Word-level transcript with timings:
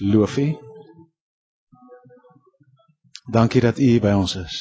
Loof 0.00 0.36
U. 0.36 0.56
Dankie 3.30 3.60
dat 3.60 3.78
U 3.78 4.00
by 4.00 4.12
ons 4.16 4.34
is. 4.36 4.58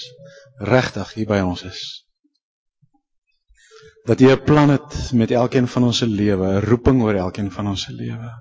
Regtig 0.58 1.14
hier 1.14 1.28
by 1.28 1.40
ons 1.46 1.64
is. 1.64 1.82
Dat 4.06 4.22
U 4.22 4.32
'n 4.32 4.44
plan 4.44 4.70
het 4.70 5.12
met 5.14 5.32
elkeen 5.32 5.68
van 5.68 5.84
ons 5.84 5.98
se 5.98 6.08
lewe, 6.08 6.48
'n 6.48 6.66
roeping 6.66 7.02
oor 7.02 7.16
elkeen 7.16 7.52
van 7.52 7.68
ons 7.68 7.82
se 7.82 7.94
lewe. 7.94 8.32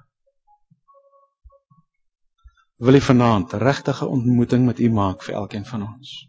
Wil 2.77 2.95
U 2.95 3.01
vanaand 3.01 3.53
regtige 3.53 4.07
ontmoeting 4.07 4.67
met 4.67 4.79
U 4.79 4.91
maak 4.91 5.23
vir 5.23 5.35
elkeen 5.35 5.65
van 5.65 5.83
ons. 5.95 6.29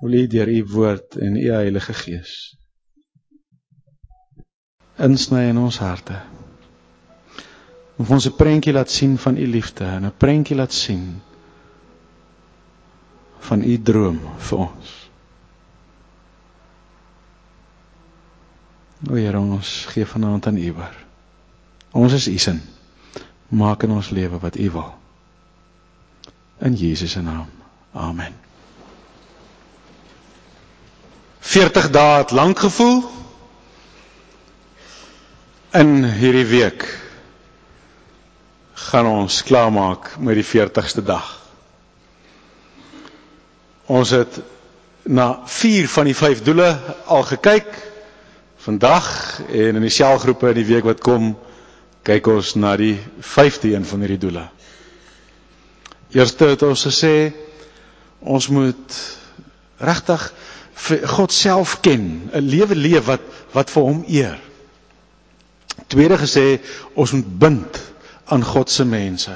Wil 0.00 0.12
U 0.12 0.26
deur 0.26 0.48
U 0.48 0.64
woord 0.64 1.16
en 1.16 1.36
U 1.36 1.50
Heilige 1.50 1.92
Gees 1.94 2.60
insny 5.02 5.48
in 5.48 5.58
ons 5.58 5.78
harte. 5.78 6.20
Om 8.02 8.08
ons 8.16 8.26
'n 8.26 8.34
prentjie 8.34 8.72
laat 8.74 8.90
sien 8.90 9.18
van 9.18 9.36
U 9.36 9.46
liefde 9.46 9.84
en 9.84 10.04
'n 10.06 10.16
prentjie 10.16 10.56
laat 10.56 10.72
sien 10.72 11.22
van 13.38 13.62
u 13.62 13.82
droom 13.82 14.18
vir 14.38 14.58
ons. 14.58 14.90
O 19.10 19.14
Here, 19.14 19.38
ons 19.38 19.70
gee 19.90 20.06
vanaand 20.06 20.46
aan 20.46 20.56
U 20.56 20.68
oor. 20.78 20.96
Ons 21.92 22.12
is 22.12 22.26
U 22.28 22.36
se. 22.38 22.54
Maak 23.48 23.82
in 23.82 23.90
ons 23.90 24.10
lewe 24.10 24.38
wat 24.38 24.56
U 24.56 24.70
wil. 24.70 24.92
In 26.62 26.74
Jesus 26.74 27.10
se 27.10 27.20
naam. 27.22 27.48
Amen. 27.92 28.34
40 31.40 31.90
dae 31.90 32.18
het 32.22 32.30
lank 32.30 32.58
gevoel. 32.58 33.02
In 35.72 36.04
hierdie 36.04 36.46
week 36.46 36.86
gaan 38.74 39.06
ons 39.06 39.42
klaarmaak 39.42 40.14
met 40.18 40.34
die 40.40 40.46
40ste 40.46 41.02
dag. 41.04 41.28
Ons 43.86 44.10
het 44.10 44.40
na 45.02 45.40
4 45.46 45.88
van 45.88 46.04
die 46.08 46.16
5 46.16 46.42
doele 46.42 46.78
al 47.06 47.22
gekyk. 47.22 47.68
Vandag 48.62 49.40
en 49.48 49.76
in 49.76 49.82
die 49.82 49.90
selgroepe 49.90 50.48
in 50.52 50.60
die 50.60 50.68
week 50.68 50.84
wat 50.86 51.00
kom, 51.02 51.32
kyk 52.06 52.26
ons 52.30 52.54
na 52.54 52.76
die 52.78 52.96
5de 53.20 53.72
een 53.74 53.84
van 53.86 54.00
hierdie 54.04 54.20
doele. 54.22 54.44
Eerste 56.14 56.52
het 56.52 56.62
ons 56.62 56.86
gesê 56.86 57.32
ons 58.20 58.46
moet 58.54 58.96
regtig 59.82 60.28
God 61.10 61.32
self 61.32 61.76
ken, 61.84 62.30
'n 62.32 62.48
lewe 62.48 62.74
leef 62.74 63.04
wat 63.06 63.20
wat 63.52 63.70
vir 63.70 63.82
hom 63.82 64.04
eer. 64.08 64.38
Tweede 65.86 66.16
gesê 66.18 66.60
ons 66.94 67.12
moet 67.12 67.38
bind 67.38 67.80
aan 68.32 68.44
God 68.44 68.70
se 68.70 68.84
mense. 68.88 69.34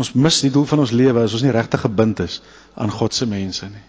Ons 0.00 0.12
mis 0.16 0.40
die 0.40 0.52
doel 0.54 0.64
van 0.70 0.80
ons 0.84 0.94
lewe 0.96 1.24
as 1.26 1.34
ons 1.36 1.44
nie 1.44 1.52
regtig 1.52 1.82
gebind 1.84 2.22
is 2.24 2.38
aan 2.80 2.92
God 2.94 3.14
se 3.14 3.28
mense 3.28 3.68
nie. 3.68 3.84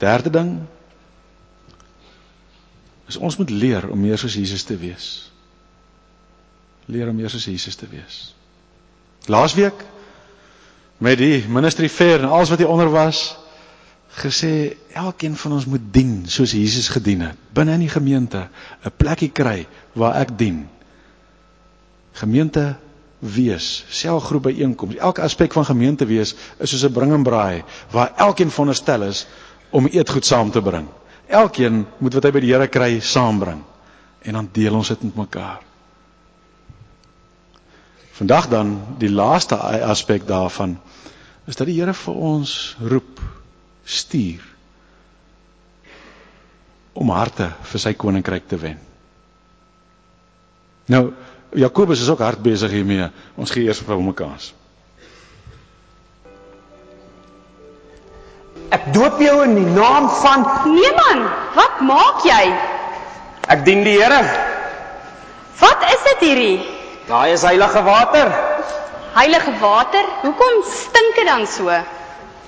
Derde 0.00 0.30
ding 0.32 0.52
is 3.08 3.16
ons 3.16 3.36
moet 3.40 3.50
leer 3.50 3.88
om 3.90 4.00
meer 4.00 4.20
soos 4.20 4.36
Jesus 4.38 4.64
te 4.64 4.76
wees. 4.80 5.08
Leer 6.88 7.10
om 7.10 7.16
meer 7.16 7.32
soos 7.32 7.44
Jesus 7.50 7.76
te 7.76 7.88
wees. 7.90 8.20
Laasweek 9.28 9.84
met 11.04 11.18
die 11.20 11.44
ministry 11.48 11.90
fair 11.92 12.22
en 12.22 12.32
alles 12.32 12.48
wat 12.52 12.62
hier 12.62 12.72
onder 12.72 12.88
was 12.94 13.36
gesê 14.18 14.76
elkeen 14.96 15.36
van 15.36 15.52
ons 15.58 15.68
moet 15.68 15.84
dien 15.92 16.24
soos 16.26 16.56
Jesus 16.56 16.88
gedien 16.90 17.20
het 17.28 17.36
binne 17.54 17.76
in 17.76 17.84
die 17.84 17.92
gemeente 17.92 18.48
'n 18.48 18.96
plekkie 18.96 19.30
kry 19.30 19.66
waar 19.92 20.16
ek 20.24 20.38
dien. 20.38 20.66
Gemeente 22.18 22.76
wees, 23.18 23.84
selgroep 23.90 24.48
byeenkoms, 24.48 24.98
elke 25.02 25.22
aspek 25.26 25.52
van 25.52 25.66
gemeente 25.66 26.06
wees 26.06 26.34
is 26.58 26.70
soos 26.70 26.84
'n 26.86 26.92
bring 26.92 27.12
en 27.12 27.22
braai 27.22 27.64
waar 27.90 28.12
elkeen 28.16 28.50
veronderstel 28.50 29.02
is 29.02 29.26
om 29.70 29.86
eetgoed 29.86 30.24
saam 30.24 30.50
te 30.50 30.62
bring. 30.62 30.88
Elkeen 31.26 31.86
moet 31.98 32.14
wat 32.14 32.24
hy 32.24 32.30
by 32.30 32.40
die 32.40 32.52
Here 32.52 32.68
kry 32.68 33.00
saambring 33.00 33.64
en 34.22 34.32
dan 34.32 34.48
deel 34.52 34.74
ons 34.74 34.88
dit 34.88 35.02
met 35.02 35.16
mekaar. 35.16 35.60
Vandag 38.12 38.48
dan 38.48 38.72
die 38.98 39.10
laaste 39.10 39.56
aspek 39.86 40.26
daarvan 40.26 40.78
is 41.46 41.56
dat 41.56 41.66
die 41.66 41.78
Here 41.80 41.94
vir 41.94 42.14
ons 42.14 42.76
roep, 42.80 43.20
stuur 43.84 44.42
om 46.98 47.10
harte 47.14 47.52
vir 47.62 47.80
sy 47.80 47.92
koninkryk 47.94 48.48
te 48.48 48.58
wen. 48.58 48.78
Nou 50.88 51.12
Jakobus 51.56 52.00
is 52.00 52.08
ook 52.08 52.18
hard 52.18 52.42
besig 52.42 52.70
hiermee. 52.70 53.10
Ons 53.36 53.50
gee 53.50 53.64
eers 53.64 53.80
vir 53.80 53.94
hom 53.94 54.08
'n 54.08 54.14
kans. 54.14 54.54
Ek 58.68 58.92
doop 58.92 59.20
jou 59.20 59.44
in 59.44 59.54
die 59.54 59.70
naam 59.72 60.08
van 60.08 60.44
Nee 60.64 60.92
man, 60.92 61.22
wat 61.54 61.80
maak 61.80 62.24
jy? 62.24 62.52
Ek 63.48 63.64
dien 63.64 63.84
die 63.84 63.96
Here. 63.96 64.22
Wat 65.58 65.82
is 65.88 66.02
dit 66.04 66.28
hierdie? 66.28 66.58
Daai 67.06 67.32
is 67.32 67.42
heilige 67.42 67.82
water. 67.82 68.28
Heilige 69.14 69.52
water? 69.60 70.04
Hoekom 70.22 70.62
stink 70.68 71.14
dit 71.16 71.26
dan 71.26 71.46
so? 71.46 71.68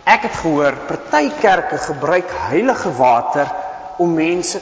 Ek 0.05 0.23
het 0.23 0.37
gehoor 0.43 0.77
party 0.87 1.31
kerke 1.41 1.79
gebruik 1.79 2.31
heilige 2.51 2.93
water 2.97 3.49
om 3.99 4.15
mense 4.15 4.61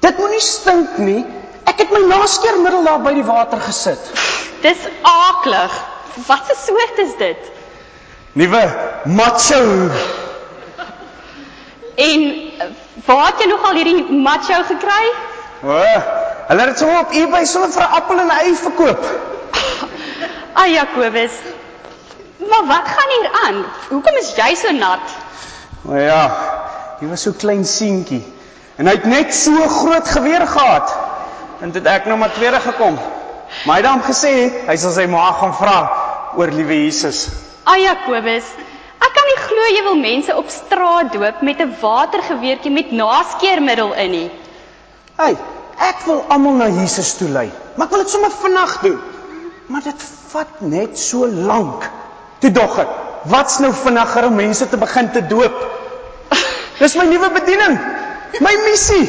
Dit 0.00 0.18
moenie 0.20 0.42
stink 0.44 0.98
nie. 1.00 1.24
Ek 1.66 1.78
het 1.82 1.90
my 1.90 2.02
naskeermiddel 2.08 2.84
daar 2.86 3.02
by 3.04 3.12
die 3.16 3.26
water 3.26 3.60
gesit. 3.60 4.10
Dis 4.62 4.86
aaklig. 5.02 5.72
Wat 6.26 6.50
'n 6.52 6.58
soort 6.66 6.98
is 6.98 7.16
dit? 7.18 7.42
Nuwe 8.32 8.62
macho. 9.04 9.90
En 11.96 12.20
waar 13.04 13.26
het 13.26 13.40
jy 13.40 13.48
nogal 13.48 13.74
hierdie 13.74 14.12
macho 14.12 14.62
gekry? 14.68 15.06
O, 15.64 15.76
hulle 16.48 16.60
het 16.60 16.68
dit 16.68 16.78
sommer 16.78 17.00
op 17.00 17.12
eBay 17.12 17.44
sommer 17.44 17.70
vir 17.72 17.82
'n 17.82 17.94
appel 18.00 18.18
en 18.18 18.26
'n 18.26 18.38
ei 18.38 18.54
verkoop. 18.54 19.04
Ag 20.60 20.66
Jakobus. 20.66 21.32
Maar 22.38 22.66
wat 22.66 22.86
gaan 22.94 23.10
hier 23.16 23.30
aan? 23.44 23.64
Hoekom 23.88 24.16
is 24.16 24.34
jy 24.36 24.54
so 24.54 24.70
nat? 24.72 25.00
O 25.88 25.94
ja, 25.94 26.30
hy 27.00 27.06
was 27.08 27.22
so 27.22 27.32
klein 27.32 27.64
seentjie 27.64 28.24
en 28.76 28.86
hy 28.86 28.92
het 28.92 29.04
net 29.04 29.34
so 29.34 29.68
groot 29.68 30.08
geweer 30.08 30.46
gehad. 30.46 30.92
En 31.60 31.72
dit 31.72 31.86
ek 31.88 32.04
nou 32.04 32.18
maar 32.20 32.34
tweede 32.36 32.60
gekom. 32.60 32.98
Maar 33.64 33.78
hy 33.78 33.82
het 33.82 33.88
hom 33.88 34.02
gesê 34.04 34.32
hy 34.66 34.76
sal 34.80 34.92
sy 34.92 35.06
ma 35.08 35.30
gaan 35.38 35.54
vra 35.56 35.76
oor 36.36 36.52
liewe 36.52 36.82
Jesus. 36.84 37.26
Ag 37.64 37.80
Jakobus, 37.80 38.48
ek 39.00 39.14
kan 39.16 39.28
nie 39.30 39.38
glo 39.44 39.68
jy 39.72 39.84
wil 39.86 40.00
mense 40.00 40.36
op 40.36 40.50
straat 40.52 41.12
doop 41.14 41.40
met 41.46 41.60
'n 41.64 41.72
watergeweertjie 41.80 42.72
met 42.72 42.92
naskeermiddel 42.92 43.94
in 44.04 44.10
nie. 44.10 44.30
Hey, 45.16 45.36
ek 45.80 46.04
wil 46.06 46.24
almal 46.28 46.52
na 46.60 46.68
Jesus 46.68 47.14
toe 47.14 47.28
lei, 47.28 47.50
maar 47.76 47.86
ek 47.86 47.92
wil 47.92 48.04
dit 48.04 48.10
sommer 48.10 48.30
vinnig 48.30 48.80
doen. 48.82 49.00
Maar 49.66 49.82
dit 49.82 50.02
vat 50.28 50.60
net 50.60 50.98
so 50.98 51.26
lank. 51.26 51.88
Toe 52.38 52.50
dogter, 52.50 52.86
wat's 53.24 53.58
nou 53.58 53.72
vinniger 53.72 54.26
om 54.26 54.34
mense 54.34 54.68
te 54.68 54.76
begin 54.76 55.10
te 55.12 55.26
doop? 55.26 55.56
Dis 56.78 56.94
my 56.94 57.04
nuwe 57.04 57.30
bediening. 57.30 57.78
My 58.40 58.52
missie. 58.68 59.08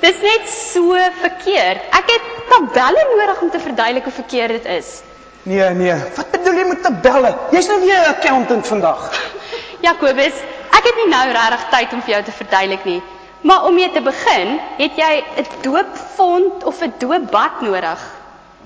Dis 0.00 0.20
net 0.24 0.48
so 0.48 0.96
verkeerd. 1.20 1.84
Ek 1.92 2.08
het 2.08 2.28
tabelle 2.48 3.06
nodig 3.12 3.40
om 3.44 3.50
te 3.50 3.60
verduidelik 3.60 4.04
hoe 4.08 4.12
verkeerd 4.12 4.48
dit 4.58 4.68
is. 4.78 5.00
Nee, 5.42 5.68
nee. 5.76 5.96
Wat 6.16 6.30
bedoel 6.30 6.60
jy 6.60 6.66
met 6.68 6.82
tabelle? 6.84 7.32
Jy's 7.52 7.68
nou 7.68 7.80
nie 7.80 7.92
'n 7.92 8.08
accountant 8.14 8.66
vandag. 8.66 9.10
Jakobus, 9.86 10.36
ek 10.76 10.84
het 10.88 10.96
nie 11.00 11.08
nou 11.08 11.26
regtig 11.32 11.66
tyd 11.70 11.92
om 11.92 12.02
vir 12.02 12.14
jou 12.14 12.22
te 12.24 12.32
verduidelik 12.32 12.84
nie. 12.84 13.02
Maar 13.40 13.64
om 13.64 13.74
mee 13.74 13.90
te 13.92 14.00
begin, 14.00 14.60
het 14.76 14.96
jy 14.96 15.24
'n 15.40 15.46
doopfond 15.62 16.64
of 16.64 16.80
'n 16.82 16.92
doopbad 16.98 17.60
nodig. 17.60 18.00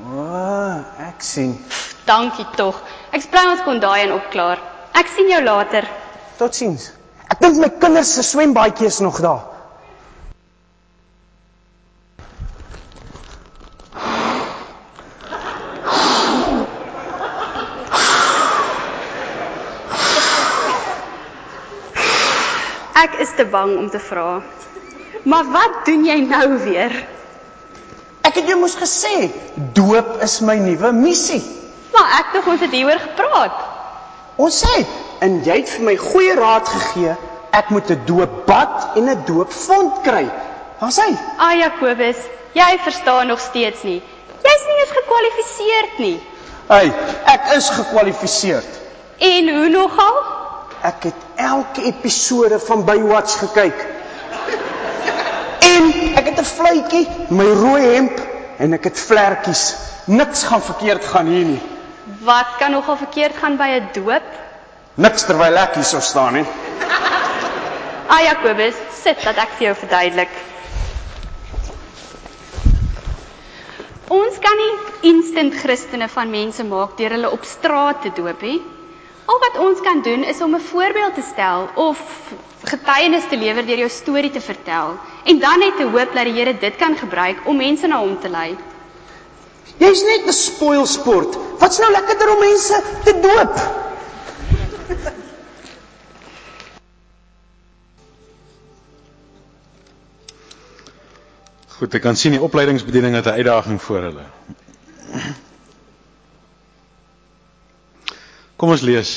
O, 0.02 0.18
oh, 0.18 0.76
ek 0.98 1.22
sien. 1.22 1.54
Dankie 2.04 2.46
tog. 2.56 2.82
Ek 3.10 3.22
sprei 3.22 3.46
ons 3.50 3.62
kon 3.62 3.78
daai 3.80 4.02
en 4.02 4.12
opklaar. 4.12 4.58
Ek 4.92 5.06
sien 5.06 5.28
jou 5.28 5.42
later. 5.42 5.86
Totsiens. 6.36 6.92
Ek 7.30 7.40
dink 7.40 7.56
my 7.56 7.70
kinders 7.78 8.14
se 8.14 8.22
swembaadjie 8.22 8.86
is 8.86 8.98
nog 8.98 9.20
daar. 9.20 9.54
Ek 22.94 23.14
is 23.14 23.22
te 23.36 23.44
bang 23.44 23.76
om 23.78 23.90
te 23.90 23.98
vra. 23.98 24.42
Maar 25.24 25.44
wat 25.52 25.84
doen 25.84 26.04
jy 26.04 26.18
nou 26.28 26.58
weer? 26.64 26.94
Ek 28.24 28.34
het 28.40 28.48
jou 28.48 28.56
mos 28.60 28.76
gesê, 28.76 29.30
doop 29.76 30.22
is 30.24 30.40
my 30.40 30.56
nuwe 30.60 30.92
missie. 30.92 31.42
Maar 31.92 32.18
ek 32.20 32.32
nog 32.38 32.46
ons 32.54 32.64
het 32.64 32.72
hieroor 32.72 33.00
gepraat. 33.02 33.58
Ons 34.36 34.62
sê, 34.64 34.84
en 35.22 35.38
jy 35.46 35.60
het 35.60 35.70
vir 35.76 35.84
my 35.86 35.96
goeie 36.00 36.34
raad 36.38 36.68
gegee, 36.68 37.14
ek 37.54 37.70
moet 37.70 37.90
'n 37.90 38.04
doopbad 38.06 38.96
en 38.96 39.08
'n 39.10 39.24
doopfond 39.26 40.02
kry. 40.02 40.26
Waar's 40.80 40.96
hy? 40.96 41.16
Ah 41.38 41.54
Jakobus, 41.54 42.16
jy 42.52 42.78
verstaan 42.82 43.26
nog 43.26 43.40
steeds 43.40 43.82
nie. 43.82 44.02
Jy's 44.42 44.64
nie 44.68 44.78
eens 44.80 44.96
gekwalifiseerd 44.98 45.98
nie. 45.98 46.20
Hey, 46.68 46.92
ek 47.24 47.52
is 47.56 47.68
gekwalifiseerd. 47.70 48.72
En 49.18 49.48
hoe 49.48 49.68
nogal? 49.68 50.43
Ek 50.84 51.06
het 51.08 51.20
elke 51.40 51.82
episode 51.88 52.58
van 52.60 52.84
Baywatch 52.84 53.38
gekyk. 53.40 53.78
En 55.64 55.86
ek 56.20 56.26
het 56.28 56.40
'n 56.40 56.44
fluitjie, 56.44 57.08
my 57.28 57.46
rooi 57.56 57.82
hemp 57.94 58.20
en 58.58 58.72
ek 58.72 58.84
het 58.84 59.00
vlekkies. 59.00 59.62
Niks 60.04 60.42
gaan 60.44 60.62
verkeerd 60.62 61.04
gaan 61.04 61.26
hier 61.26 61.44
nie. 61.44 61.62
Wat 62.20 62.46
kan 62.58 62.70
nogal 62.70 62.96
verkeerd 62.96 63.36
gaan 63.36 63.56
by 63.56 63.68
'n 63.80 63.88
doop? 63.92 64.28
Niks 64.94 65.24
terwyl 65.24 65.56
ek 65.56 65.74
hier 65.74 65.84
sou 65.84 66.02
staan 66.02 66.32
nie. 66.32 66.46
Ah 68.06 68.20
Jakobus, 68.20 68.74
sit 69.02 69.22
dat 69.24 69.36
ek 69.36 69.48
vir 69.56 69.66
jou 69.66 69.74
verduidelik. 69.74 70.28
Ons 74.08 74.38
kan 74.38 74.56
nie 74.56 75.12
instant 75.14 75.54
Christene 75.54 76.08
van 76.08 76.30
mense 76.30 76.64
maak 76.64 76.96
deur 76.96 77.10
hulle 77.10 77.30
op 77.30 77.44
straat 77.44 78.02
te 78.02 78.10
doop 78.14 78.42
nie. 78.42 78.60
Al 79.24 79.38
wat 79.40 79.56
ons 79.58 79.80
kan 79.80 80.02
doen 80.02 80.24
is 80.24 80.40
om 80.42 80.54
'n 80.54 80.60
voorbeeld 80.60 81.14
te 81.14 81.22
stel 81.32 81.68
of 81.74 81.98
getuienis 82.64 83.28
te 83.28 83.36
lewer 83.36 83.66
deur 83.66 83.78
jou 83.78 83.88
storie 83.90 84.30
te 84.30 84.40
vertel 84.40 84.98
en 85.24 85.38
dan 85.38 85.58
net 85.58 85.76
te 85.76 85.84
hoop 85.84 86.12
dat 86.14 86.24
die 86.24 86.32
Here 86.32 86.58
dit 86.58 86.76
kan 86.76 86.96
gebruik 86.96 87.36
om 87.44 87.56
mense 87.56 87.86
na 87.86 87.98
hom 87.98 88.18
te 88.20 88.28
lei. 88.28 88.56
Jy's 89.78 90.02
net 90.04 90.26
'n 90.26 90.32
spoilsport. 90.32 91.38
Wat's 91.58 91.78
nou 91.78 91.90
lekkerder 91.90 92.30
om 92.34 92.38
mense 92.38 92.82
te 93.04 93.20
doop? 93.20 93.82
Goed, 101.78 101.94
ek 101.94 102.02
kan 102.02 102.16
sien 102.16 102.32
die 102.32 102.40
opleidingsbediening 102.42 103.14
het 103.14 103.26
'n 103.26 103.36
uitdaging 103.40 103.82
voor 103.82 103.98
hulle. 104.02 104.24
Kom 108.64 108.72
ons 108.72 108.80
lees 108.80 109.10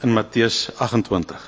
in 0.00 0.14
Matteus 0.16 0.70
28. 0.80 1.42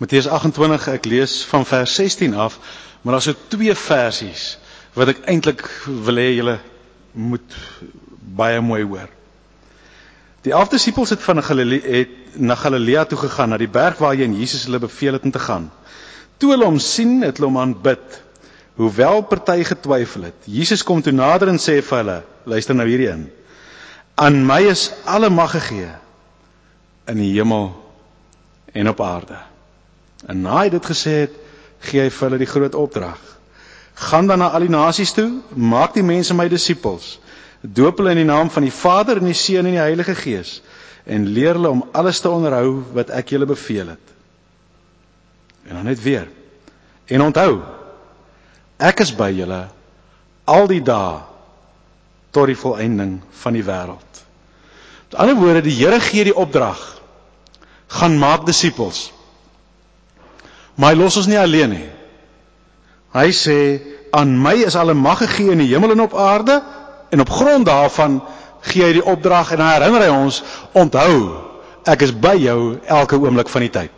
Matteus 0.00 0.28
28, 0.32 0.86
ek 0.94 1.08
lees 1.12 1.34
van 1.50 1.66
vers 1.68 1.96
16 2.00 2.32
af, 2.32 2.56
maar 3.02 3.18
daar's 3.18 3.28
so 3.28 3.36
twee 3.52 3.74
versies 3.76 4.46
wat 4.96 5.12
ek 5.12 5.20
eintlik 5.28 5.60
wil 5.84 6.22
hê 6.22 6.30
julle 6.30 6.56
moet 7.12 7.58
baie 8.40 8.64
mooi 8.64 8.80
hoor. 8.80 9.12
Die 10.48 10.56
11 10.56 10.72
disippels 10.78 11.12
het 11.12 11.20
van 11.20 11.44
Galilea 11.44 11.84
het 11.98 12.40
na 12.40 12.56
Galilea 12.56 13.04
toe 13.12 13.20
gegaan, 13.26 13.52
na 13.52 13.60
die 13.60 13.68
berg 13.68 14.00
waarheen 14.00 14.40
Jesus 14.40 14.64
hulle 14.70 14.80
beveel 14.88 15.20
het 15.20 15.28
om 15.28 15.36
te 15.36 15.46
gaan. 15.50 15.68
Toe 16.40 16.54
hulle 16.56 16.64
hom 16.64 16.80
sien, 16.80 17.18
het 17.28 17.36
hulle 17.36 17.52
hom 17.52 17.60
aanbid. 17.60 18.22
Hoewel 18.80 19.20
party 19.28 19.68
getwyfel 19.68 20.30
het. 20.32 20.48
Jesus 20.48 20.80
kom 20.80 21.04
toe 21.04 21.12
nader 21.12 21.52
en 21.52 21.60
sê 21.60 21.82
vir 21.82 22.06
hulle, 22.06 22.22
luister 22.48 22.80
nou 22.80 22.88
hierdie 22.88 23.12
in. 23.12 23.34
Aan 24.18 24.40
my 24.46 24.62
is 24.66 24.90
alle 25.06 25.30
mag 25.30 25.52
gegee 25.54 25.90
in 27.06 27.20
die 27.22 27.30
hemel 27.36 27.70
en 28.74 28.88
op 28.90 29.00
aarde. 29.00 29.38
En 30.26 30.42
na 30.42 30.64
hy 30.64 30.72
dit 30.74 30.86
gesê 30.90 31.14
het, 31.22 31.36
gee 31.86 32.02
hy 32.02 32.10
vir 32.10 32.26
hulle 32.26 32.40
die 32.42 32.50
groot 32.50 32.74
opdrag. 32.74 33.20
Gaan 34.08 34.26
dan 34.26 34.42
na 34.42 34.50
al 34.54 34.66
die 34.66 34.74
nasies 34.74 35.14
toe, 35.14 35.28
maak 35.54 35.94
die 35.94 36.06
mense 36.06 36.34
my 36.34 36.48
disippels. 36.50 37.16
Doop 37.62 38.02
hulle 38.02 38.16
in 38.16 38.24
die 38.24 38.28
naam 38.28 38.50
van 38.50 38.66
die 38.66 38.74
Vader 38.74 39.22
en 39.22 39.30
die 39.30 39.38
Seun 39.38 39.66
en 39.66 39.76
die 39.78 39.82
Heilige 39.82 40.18
Gees 40.18 40.58
en 41.08 41.30
leer 41.32 41.56
hulle 41.56 41.70
om 41.72 41.86
alles 41.96 42.20
te 42.20 42.28
onderhou 42.30 42.82
wat 42.92 43.14
ek 43.14 43.32
julle 43.32 43.46
beveel 43.48 43.94
het. 43.94 44.12
En 45.70 45.78
dan 45.78 45.88
net 45.88 46.02
weer. 46.02 46.26
En 47.08 47.24
onthou, 47.24 47.62
ek 48.76 49.00
is 49.06 49.14
by 49.16 49.30
julle 49.32 49.62
al 50.44 50.68
die 50.68 50.82
dae 50.84 51.27
tot 52.30 52.50
die 52.50 52.58
volëinding 52.58 53.18
van 53.42 53.56
die 53.56 53.64
wêreld. 53.64 54.22
Met 55.08 55.20
ander 55.22 55.38
woorde, 55.38 55.64
die 55.64 55.76
Here 55.76 56.00
gee 56.00 56.24
die 56.28 56.36
opdrag: 56.36 56.80
gaan 57.88 58.18
maak 58.18 58.44
disippels. 58.46 59.08
Maar 60.76 60.92
hy 60.92 61.00
los 61.00 61.16
ons 61.16 61.28
nie 61.30 61.38
alleen 61.40 61.72
nie. 61.72 61.86
Hy 63.16 63.30
sê 63.32 63.58
aan 64.14 64.36
my 64.40 64.54
is 64.66 64.76
alle 64.76 64.94
mag 64.94 65.22
gegee 65.24 65.54
in 65.54 65.62
die 65.64 65.70
hemel 65.72 65.94
en 65.94 66.04
op 66.04 66.14
aarde 66.14 66.60
en 67.10 67.24
op 67.24 67.30
grond 67.32 67.66
daarvan 67.66 68.20
gee 68.68 68.84
hy 68.84 68.92
die 68.98 69.04
opdrag 69.04 69.54
en 69.56 69.62
hy 69.64 69.70
herinner 69.74 70.04
hy 70.04 70.10
ons 70.12 70.42
onthou 70.76 71.14
ek 71.88 72.04
is 72.04 72.12
by 72.12 72.34
jou 72.36 72.76
elke 72.84 73.16
oomblik 73.16 73.48
van 73.48 73.64
die 73.64 73.72
tyd. 73.72 73.92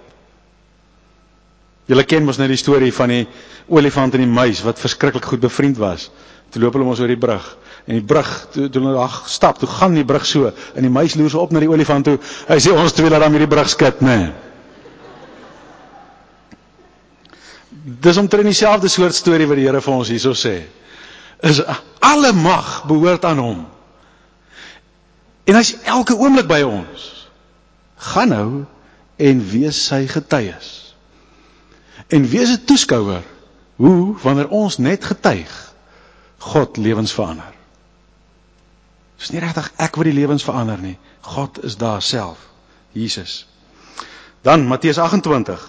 Julle 1.91 2.07
ken 2.07 2.23
mos 2.23 2.39
net 2.39 2.53
die 2.53 2.61
storie 2.61 2.93
van 2.95 3.11
die 3.11 3.25
olifant 3.67 4.15
en 4.15 4.23
die 4.23 4.31
muis 4.31 4.63
wat 4.63 4.79
verskriklik 4.79 5.27
goed 5.27 5.43
bevriend 5.43 5.79
was. 5.83 6.07
Toe 6.55 6.63
loop 6.63 6.79
hulle 6.79 6.87
mos 6.87 7.03
oor 7.03 7.11
die 7.11 7.19
brug 7.19 7.49
en 7.87 7.95
die 7.97 8.05
brug 8.05 8.29
toe 8.53 8.69
toe 8.69 8.83
hulle 8.83 8.95
daar 8.97 9.23
stap, 9.27 9.59
toe 9.59 9.69
gaan 9.69 9.95
die 9.95 10.05
brug 10.05 10.27
so 10.27 10.51
en 10.75 10.83
die 10.83 10.93
muis 10.93 11.15
loer 11.15 11.31
so 11.31 11.41
op 11.41 11.53
na 11.53 11.63
die 11.63 11.71
olifant 11.71 12.05
toe. 12.05 12.19
Hy 12.49 12.59
sê 12.61 12.75
ons 12.75 12.93
twee 12.93 13.11
laat 13.11 13.25
dan 13.25 13.33
met 13.33 13.45
die 13.45 13.51
brug 13.51 13.69
skit, 13.69 14.01
nê. 14.01 14.17
Nee. 14.17 14.33
Dis 18.01 18.17
omtrent 18.21 18.45
dieselfde 18.45 18.89
soort 18.89 19.15
storie 19.15 19.47
wat 19.49 19.57
die 19.57 19.65
Here 19.67 19.81
vir 19.81 19.95
ons 19.95 20.11
hierso 20.13 20.35
sê. 20.37 20.59
Is 21.41 21.63
alle 22.05 22.33
mag 22.37 22.83
behoort 22.89 23.25
aan 23.25 23.41
hom. 23.41 23.63
En 25.49 25.57
hy's 25.57 25.73
elke 25.89 26.17
oomblik 26.19 26.49
by 26.51 26.61
ons. 26.67 27.07
Gaan 28.13 28.33
nou 28.35 28.49
en 29.21 29.41
wees 29.51 29.81
sy 29.89 30.05
getuies. 30.09 30.69
En 32.09 32.29
wees 32.29 32.53
'n 32.53 32.65
toeskouer 32.65 33.25
hoe 33.77 34.17
wanneer 34.23 34.49
ons 34.49 34.79
net 34.79 35.05
getuig 35.05 35.73
God 36.39 36.77
lewens 36.77 37.13
verander. 37.13 37.53
Dis 39.21 39.33
nie 39.35 39.43
regtig 39.43 39.69
ek 39.77 39.99
wat 40.01 40.09
die 40.09 40.17
lewens 40.17 40.45
verander 40.47 40.81
nie. 40.81 40.97
God 41.21 41.61
is 41.65 41.77
daar 41.77 42.03
self. 42.03 42.49
Jesus. 42.97 43.45
Dan 44.43 44.65
Matteus 44.67 44.99
28 44.99 45.69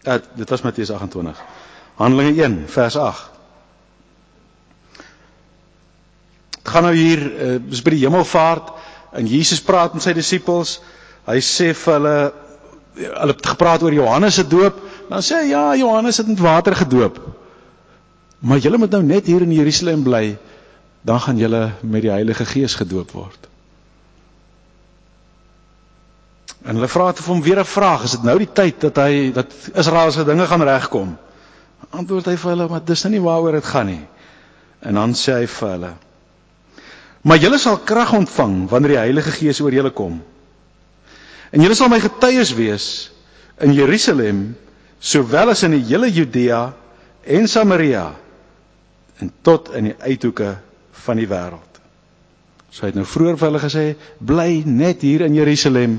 Ja, 0.00 0.20
dit 0.34 0.48
was 0.48 0.62
Matteus 0.62 0.90
28. 0.90 1.40
Handelinge 1.94 2.42
1 2.42 2.62
vers 2.66 2.96
8. 2.96 3.30
Dit 6.50 6.68
gaan 6.72 6.86
nou 6.88 6.94
hier 6.94 7.20
uh, 7.20 7.56
is 7.72 7.82
by 7.84 7.92
die 7.92 8.04
hemelvaart 8.04 8.70
en 9.16 9.28
Jesus 9.28 9.60
praat 9.64 9.96
met 9.96 10.04
sy 10.04 10.14
disippels. 10.16 10.78
Hy 11.28 11.36
sê 11.44 11.72
vir 11.76 11.98
hulle 11.98 12.14
hulle 13.00 13.34
het 13.34 13.46
gepraat 13.52 13.84
oor 13.84 13.94
Johannes 13.94 14.38
se 14.40 14.46
doop. 14.48 14.80
Dan 15.10 15.24
sê 15.24 15.42
hy 15.42 15.52
ja, 15.52 15.64
Johannes 15.76 16.20
het 16.20 16.28
met 16.32 16.40
water 16.44 16.76
gedoop. 16.78 17.20
Maar 18.40 18.62
julle 18.64 18.80
moet 18.80 18.96
nou 18.96 19.02
net 19.04 19.28
hier 19.28 19.44
in 19.44 19.52
Jerusalem 19.52 20.04
bly, 20.06 20.24
dan 21.00 21.20
gaan 21.20 21.36
julle 21.36 21.72
met 21.80 22.02
die 22.02 22.10
Heilige 22.12 22.44
Gees 22.44 22.74
gedoop 22.74 23.10
word. 23.16 23.48
En 26.60 26.76
hulle 26.76 26.90
vra 26.92 27.12
toe 27.12 27.24
vir 27.24 27.34
hom 27.34 27.42
weer 27.42 27.58
'n 27.60 27.64
vraag, 27.64 28.04
is 28.04 28.10
dit 28.10 28.22
nou 28.22 28.38
die 28.38 28.52
tyd 28.52 28.80
dat 28.80 28.96
hy 28.96 29.32
dat 29.32 29.52
Israel 29.74 30.12
se 30.12 30.24
dinge 30.24 30.46
gaan 30.46 30.62
regkom? 30.62 31.16
Antwoord 31.90 32.26
hy 32.26 32.36
vir 32.36 32.50
hulle, 32.50 32.68
maar 32.68 32.84
dis 32.84 33.02
nou 33.02 33.12
nie 33.12 33.20
waaroor 33.20 33.52
dit 33.52 33.64
gaan 33.64 33.86
nie. 33.86 34.06
En 34.80 34.94
dan 34.94 35.14
sê 35.14 35.32
hy 35.32 35.46
vir 35.46 35.68
hulle: 35.68 35.92
Maar 37.22 37.36
julle 37.36 37.58
sal 37.58 37.78
krag 37.78 38.12
ontvang 38.12 38.68
wanneer 38.68 38.88
die 38.88 39.04
Heilige 39.04 39.30
Gees 39.30 39.60
oor 39.60 39.72
julle 39.72 39.90
kom. 39.90 40.22
En 41.50 41.60
julle 41.60 41.74
sal 41.74 41.88
my 41.88 42.00
getuies 42.00 42.54
wees 42.54 43.10
in 43.58 43.72
Jerusalem, 43.72 44.56
sowel 45.00 45.50
as 45.50 45.62
in 45.62 45.70
die 45.70 45.84
hele 45.84 46.10
Judea 46.12 46.74
en 47.24 47.48
Samaria 47.48 48.14
en 49.18 49.32
tot 49.42 49.72
in 49.76 49.84
die 49.84 49.96
uithoeke 49.98 50.56
van 51.04 51.20
die 51.20 51.28
wêreld. 51.28 51.80
So 52.70 52.84
hy 52.84 52.92
het 52.92 52.98
nou 52.98 53.06
vroeër 53.08 53.38
vir 53.38 53.48
hulle 53.48 53.62
gesê, 53.62 53.84
bly 54.20 54.62
net 54.66 55.02
hier 55.02 55.24
in 55.26 55.34
Jerusalem 55.34 55.98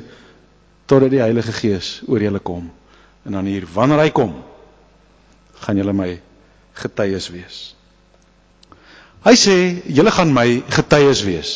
totdat 0.87 1.11
die 1.11 1.23
Heilige 1.23 1.53
Gees 1.55 1.99
oor 2.07 2.23
julle 2.23 2.39
kom. 2.39 2.69
En 3.25 3.37
dan 3.37 3.45
hier 3.45 3.67
wanneer 3.73 4.05
hy 4.05 4.11
kom, 4.15 4.33
gaan 5.61 5.77
julle 5.77 5.93
my 5.93 6.13
getuies 6.81 7.27
wees. 7.33 7.59
Hy 9.21 9.35
sê 9.37 9.57
julle 9.93 10.13
gaan 10.15 10.31
my 10.33 10.47
getuies 10.73 11.21
wees. 11.27 11.51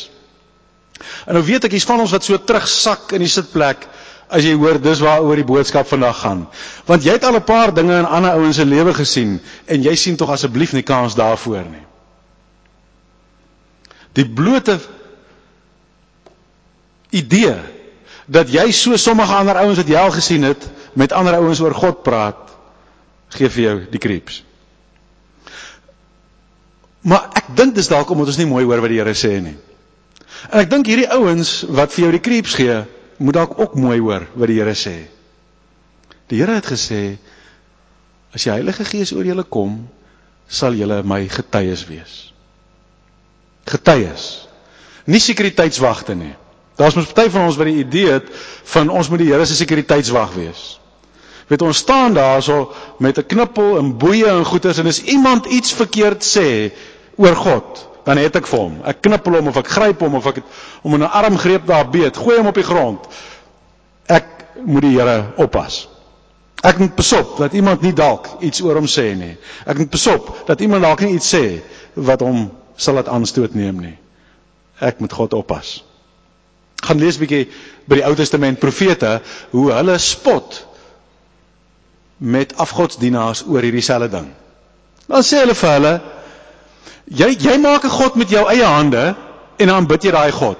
En 1.25 1.37
nou 1.37 1.43
weet 1.45 1.65
ek 1.65 1.73
hier's 1.75 1.87
van 1.89 2.03
ons 2.03 2.13
wat 2.13 2.27
so 2.27 2.37
terugsak 2.37 3.15
in 3.17 3.23
die 3.25 3.31
sitplek 3.31 3.87
as 4.29 4.45
jy 4.45 4.53
hoor 4.57 4.77
dis 4.81 5.01
waaroor 5.05 5.37
die 5.37 5.47
boodskap 5.47 5.87
vandag 5.89 6.19
gaan. 6.21 6.45
Want 6.89 7.05
jy 7.05 7.17
het 7.17 7.25
al 7.25 7.37
'n 7.39 7.45
paar 7.45 7.73
dinge 7.73 7.97
in 7.99 8.05
ander 8.05 8.37
ouens 8.37 8.55
se 8.55 8.65
lewe 8.65 8.93
gesien 8.93 9.39
en 9.65 9.83
jy 9.83 9.95
sien 9.95 10.15
tog 10.17 10.29
asseblief 10.29 10.73
nie 10.73 10.83
kans 10.83 11.15
daarvoor 11.15 11.65
nie. 11.71 11.85
Die 14.15 14.25
blote 14.25 14.79
idee 17.15 17.55
dat 18.25 18.49
jy 18.49 18.71
so 18.73 18.97
sommige 18.97 19.35
ander 19.35 19.59
ouens 19.61 19.79
wat 19.81 19.89
jy 19.91 19.99
al 19.99 20.13
gesien 20.15 20.47
het 20.47 20.65
met 20.97 21.13
ander 21.13 21.37
ouens 21.37 21.61
oor 21.61 21.75
God 21.75 22.01
praat 22.03 22.41
gee 23.35 23.49
vir 23.51 23.63
jou 23.65 23.75
die 23.91 24.01
creeps. 24.01 24.41
Maar 27.05 27.29
ek 27.37 27.51
dink 27.57 27.75
dis 27.77 27.89
dalk 27.91 28.09
omdat 28.09 28.31
ons 28.33 28.39
nie 28.41 28.49
mooi 28.49 28.63
hoor 28.65 28.81
wat 28.81 28.93
die 28.93 28.99
Here 29.01 29.13
sê 29.17 29.35
nie. 29.43 29.57
En 30.49 30.61
ek 30.63 30.71
dink 30.71 30.87
hierdie 30.89 31.09
ouens 31.13 31.59
wat 31.69 31.93
vir 31.93 32.07
jou 32.07 32.13
die 32.15 32.23
creeps 32.23 32.55
gee, 32.57 32.79
moet 33.21 33.37
dalk 33.37 33.59
ook 33.59 33.75
mooi 33.77 33.99
hoor 33.99 34.25
wat 34.33 34.49
die 34.49 34.57
Here 34.57 34.73
sê. 34.77 34.95
Die 36.31 36.41
Here 36.41 36.57
het 36.57 36.69
gesê 36.71 37.17
as 38.33 38.43
die 38.43 38.51
Heilige 38.51 38.87
Gees 38.87 39.13
oor 39.15 39.27
julle 39.27 39.45
kom, 39.45 39.83
sal 40.47 40.75
julle 40.77 41.03
my 41.07 41.23
getuies 41.31 41.85
wees. 41.89 42.15
Getuies. 43.65 44.47
Nie 45.05 45.19
sekuriteitswagte 45.19 46.15
nie. 46.15 46.33
Daar's 46.75 46.95
mos 46.97 47.07
party 47.07 47.29
van 47.31 47.45
ons 47.47 47.57
wat 47.59 47.69
die 47.69 47.81
idee 47.83 48.11
het 48.17 48.27
van 48.73 48.89
ons 48.89 49.09
moet 49.09 49.21
die 49.23 49.29
Here 49.31 49.45
se 49.45 49.55
sekuriteitswag 49.55 50.33
wees. 50.35 50.63
Weet 51.47 51.61
ons 51.61 51.77
staan 51.77 52.13
daarso 52.17 52.73
met 52.99 53.17
'n 53.17 53.25
knippel 53.25 53.77
en 53.77 53.97
boeye 53.97 54.27
en 54.27 54.45
goeders 54.45 54.77
en 54.77 54.87
as 54.87 55.01
iemand 55.03 55.45
iets 55.45 55.73
verkeerd 55.73 56.23
sê 56.25 56.71
oor 57.15 57.35
God, 57.35 57.87
dan 58.03 58.17
het 58.17 58.35
ek 58.35 58.47
vir 58.47 58.59
hom. 58.59 58.79
Ek 58.83 59.01
knippel 59.01 59.33
hom 59.33 59.47
of 59.47 59.57
ek 59.57 59.67
gryp 59.67 59.99
hom 59.99 60.15
of 60.15 60.25
ek 60.25 60.41
hom 60.81 60.93
in 60.93 61.03
'n 61.03 61.11
armgreep 61.21 61.65
daar 61.65 61.89
beet, 61.89 62.17
gooi 62.17 62.37
hom 62.37 62.47
op 62.47 62.55
die 62.55 62.63
grond. 62.63 62.99
Ek 64.05 64.25
moet 64.65 64.81
die 64.81 64.97
Here 64.99 65.33
oppas. 65.37 65.87
Ek 66.63 66.77
moet 66.77 66.95
besop 66.95 67.37
dat 67.37 67.53
iemand 67.53 67.81
nie 67.81 67.93
dalk 67.93 68.27
iets 68.39 68.61
oor 68.61 68.75
hom 68.75 68.87
sê 68.87 69.15
nie. 69.15 69.37
Ek 69.65 69.77
moet 69.77 69.89
besop 69.89 70.43
dat 70.45 70.61
iemand 70.61 70.83
dalk 70.83 70.99
nie 71.01 71.13
iets 71.13 71.33
sê 71.35 71.61
wat 71.93 72.19
hom 72.19 72.51
sal 72.75 72.97
laat 72.97 73.07
aanstoot 73.07 73.55
neem 73.55 73.79
nie. 73.79 73.97
Ek 74.79 74.99
moet 74.99 75.13
God 75.13 75.33
oppas. 75.33 75.83
Gaan 76.83 76.99
lees 76.99 77.17
'n 77.17 77.19
bietjie 77.19 77.49
by 77.87 77.95
die 77.95 78.05
Ou 78.05 78.15
Testament 78.15 78.59
profete 78.59 79.21
hoe 79.51 79.71
hulle 79.71 79.97
spot 79.97 80.65
met 82.17 82.57
afgodsdienaars 82.57 83.45
oor 83.47 83.61
hierdie 83.61 83.81
selfde 83.81 84.09
ding. 84.09 84.27
Dan 85.07 85.23
sê 85.23 85.41
hulle 85.43 85.55
vir 85.55 85.71
hulle 85.71 86.01
jy 87.05 87.29
jy 87.37 87.57
maak 87.57 87.83
'n 87.85 87.89
god 87.89 88.15
met 88.15 88.29
jou 88.29 88.45
eie 88.49 88.65
hande 88.65 89.15
en 89.57 89.67
dan 89.67 89.87
bid 89.87 90.03
jy 90.03 90.11
daai 90.11 90.31
god. 90.31 90.57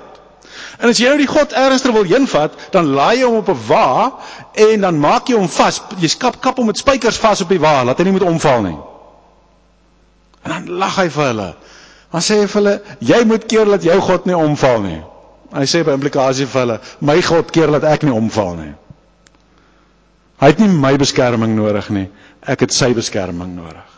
En 0.79 0.89
as 0.89 0.99
jy 0.99 1.07
nou 1.07 1.17
die 1.17 1.27
god 1.27 1.51
ernstig 1.51 1.93
wil 1.95 2.03
heenvat, 2.03 2.53
dan 2.71 2.91
laai 2.95 3.19
jy 3.19 3.25
hom 3.25 3.35
op 3.35 3.49
'n 3.49 3.67
wa 3.67 4.19
en 4.53 4.81
dan 4.81 4.99
maak 4.99 5.27
jy 5.27 5.35
hom 5.35 5.49
vas. 5.49 5.81
Jy 5.99 6.07
skap 6.07 6.41
kap 6.41 6.57
hom 6.57 6.65
met 6.65 6.77
spykers 6.77 7.17
vas 7.17 7.41
op 7.41 7.49
die 7.49 7.59
wa, 7.59 7.83
laat 7.83 7.97
hy 7.97 8.03
nie 8.03 8.11
moet 8.11 8.27
omval 8.27 8.61
nie. 8.61 8.77
En 10.43 10.51
dan 10.51 10.77
lag 10.77 10.95
hy 10.95 11.09
vir 11.09 11.25
hulle. 11.25 11.55
Dan 12.11 12.21
sê 12.21 12.39
hy 12.41 12.47
vir 12.47 12.59
hulle, 12.61 12.75
jy 12.99 13.21
moet 13.25 13.47
keer 13.49 13.65
dat 13.65 13.83
jou 13.83 13.97
god 14.01 14.25
nie 14.25 14.37
omval 14.37 14.81
nie. 14.85 15.01
Hy 15.55 15.65
sê 15.69 15.83
by 15.87 15.95
implikasie 15.95 16.47
vir 16.49 16.61
hulle, 16.61 16.79
my 17.01 17.17
god 17.21 17.51
keer 17.51 17.71
dat 17.75 17.87
ek 17.89 18.03
nie 18.03 18.15
omval 18.15 18.55
nie. 18.59 18.73
Hy 20.41 20.51
het 20.51 20.59
nie 20.59 20.71
my 20.71 20.95
beskerming 20.99 21.55
nodig 21.55 21.89
nie, 21.95 22.07
ek 22.43 22.65
het 22.65 22.75
sy 22.75 22.91
beskerming 22.93 23.55
nodig. 23.55 23.91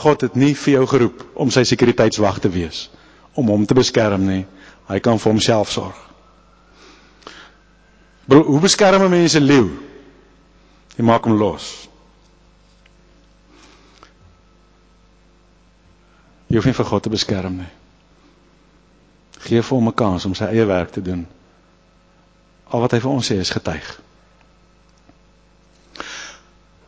God 0.00 0.24
het 0.24 0.36
nie 0.40 0.54
vir 0.56 0.78
jou 0.78 0.86
geroep 0.88 1.26
om 1.34 1.50
sy 1.52 1.66
sekuriteitswag 1.68 2.40
te 2.40 2.48
wees 2.52 2.88
om 3.38 3.46
hom 3.52 3.66
te 3.66 3.76
beskerm 3.78 4.24
nie. 4.26 4.44
Hy 4.90 4.98
kan 5.04 5.20
vir 5.22 5.32
homself 5.32 5.70
sorg. 5.70 5.98
Bro, 8.26 8.42
hoe 8.46 8.60
beskerm 8.60 9.10
mense 9.10 9.38
'n 9.38 9.46
leeu? 9.46 9.68
Jy 10.96 11.04
maak 11.04 11.24
hom 11.24 11.38
los. 11.38 11.88
Jy 16.50 16.58
hoef 16.58 16.66
nie 16.66 16.74
vir 16.74 16.88
God 16.88 17.02
te 17.06 17.12
beskerm 17.12 17.60
nie. 17.62 17.70
Geef 19.46 19.70
vir 19.70 19.76
hom 19.78 19.88
'n 19.88 19.94
kans 19.94 20.24
om 20.26 20.34
sy 20.34 20.44
eie 20.50 20.66
werk 20.66 20.90
te 20.90 21.02
doen. 21.02 21.26
Al 22.70 22.80
wat 22.80 22.92
hy 22.92 23.00
vir 23.00 23.10
ons 23.10 23.30
sê 23.30 23.38
is 23.38 23.50
getuig. 23.50 24.00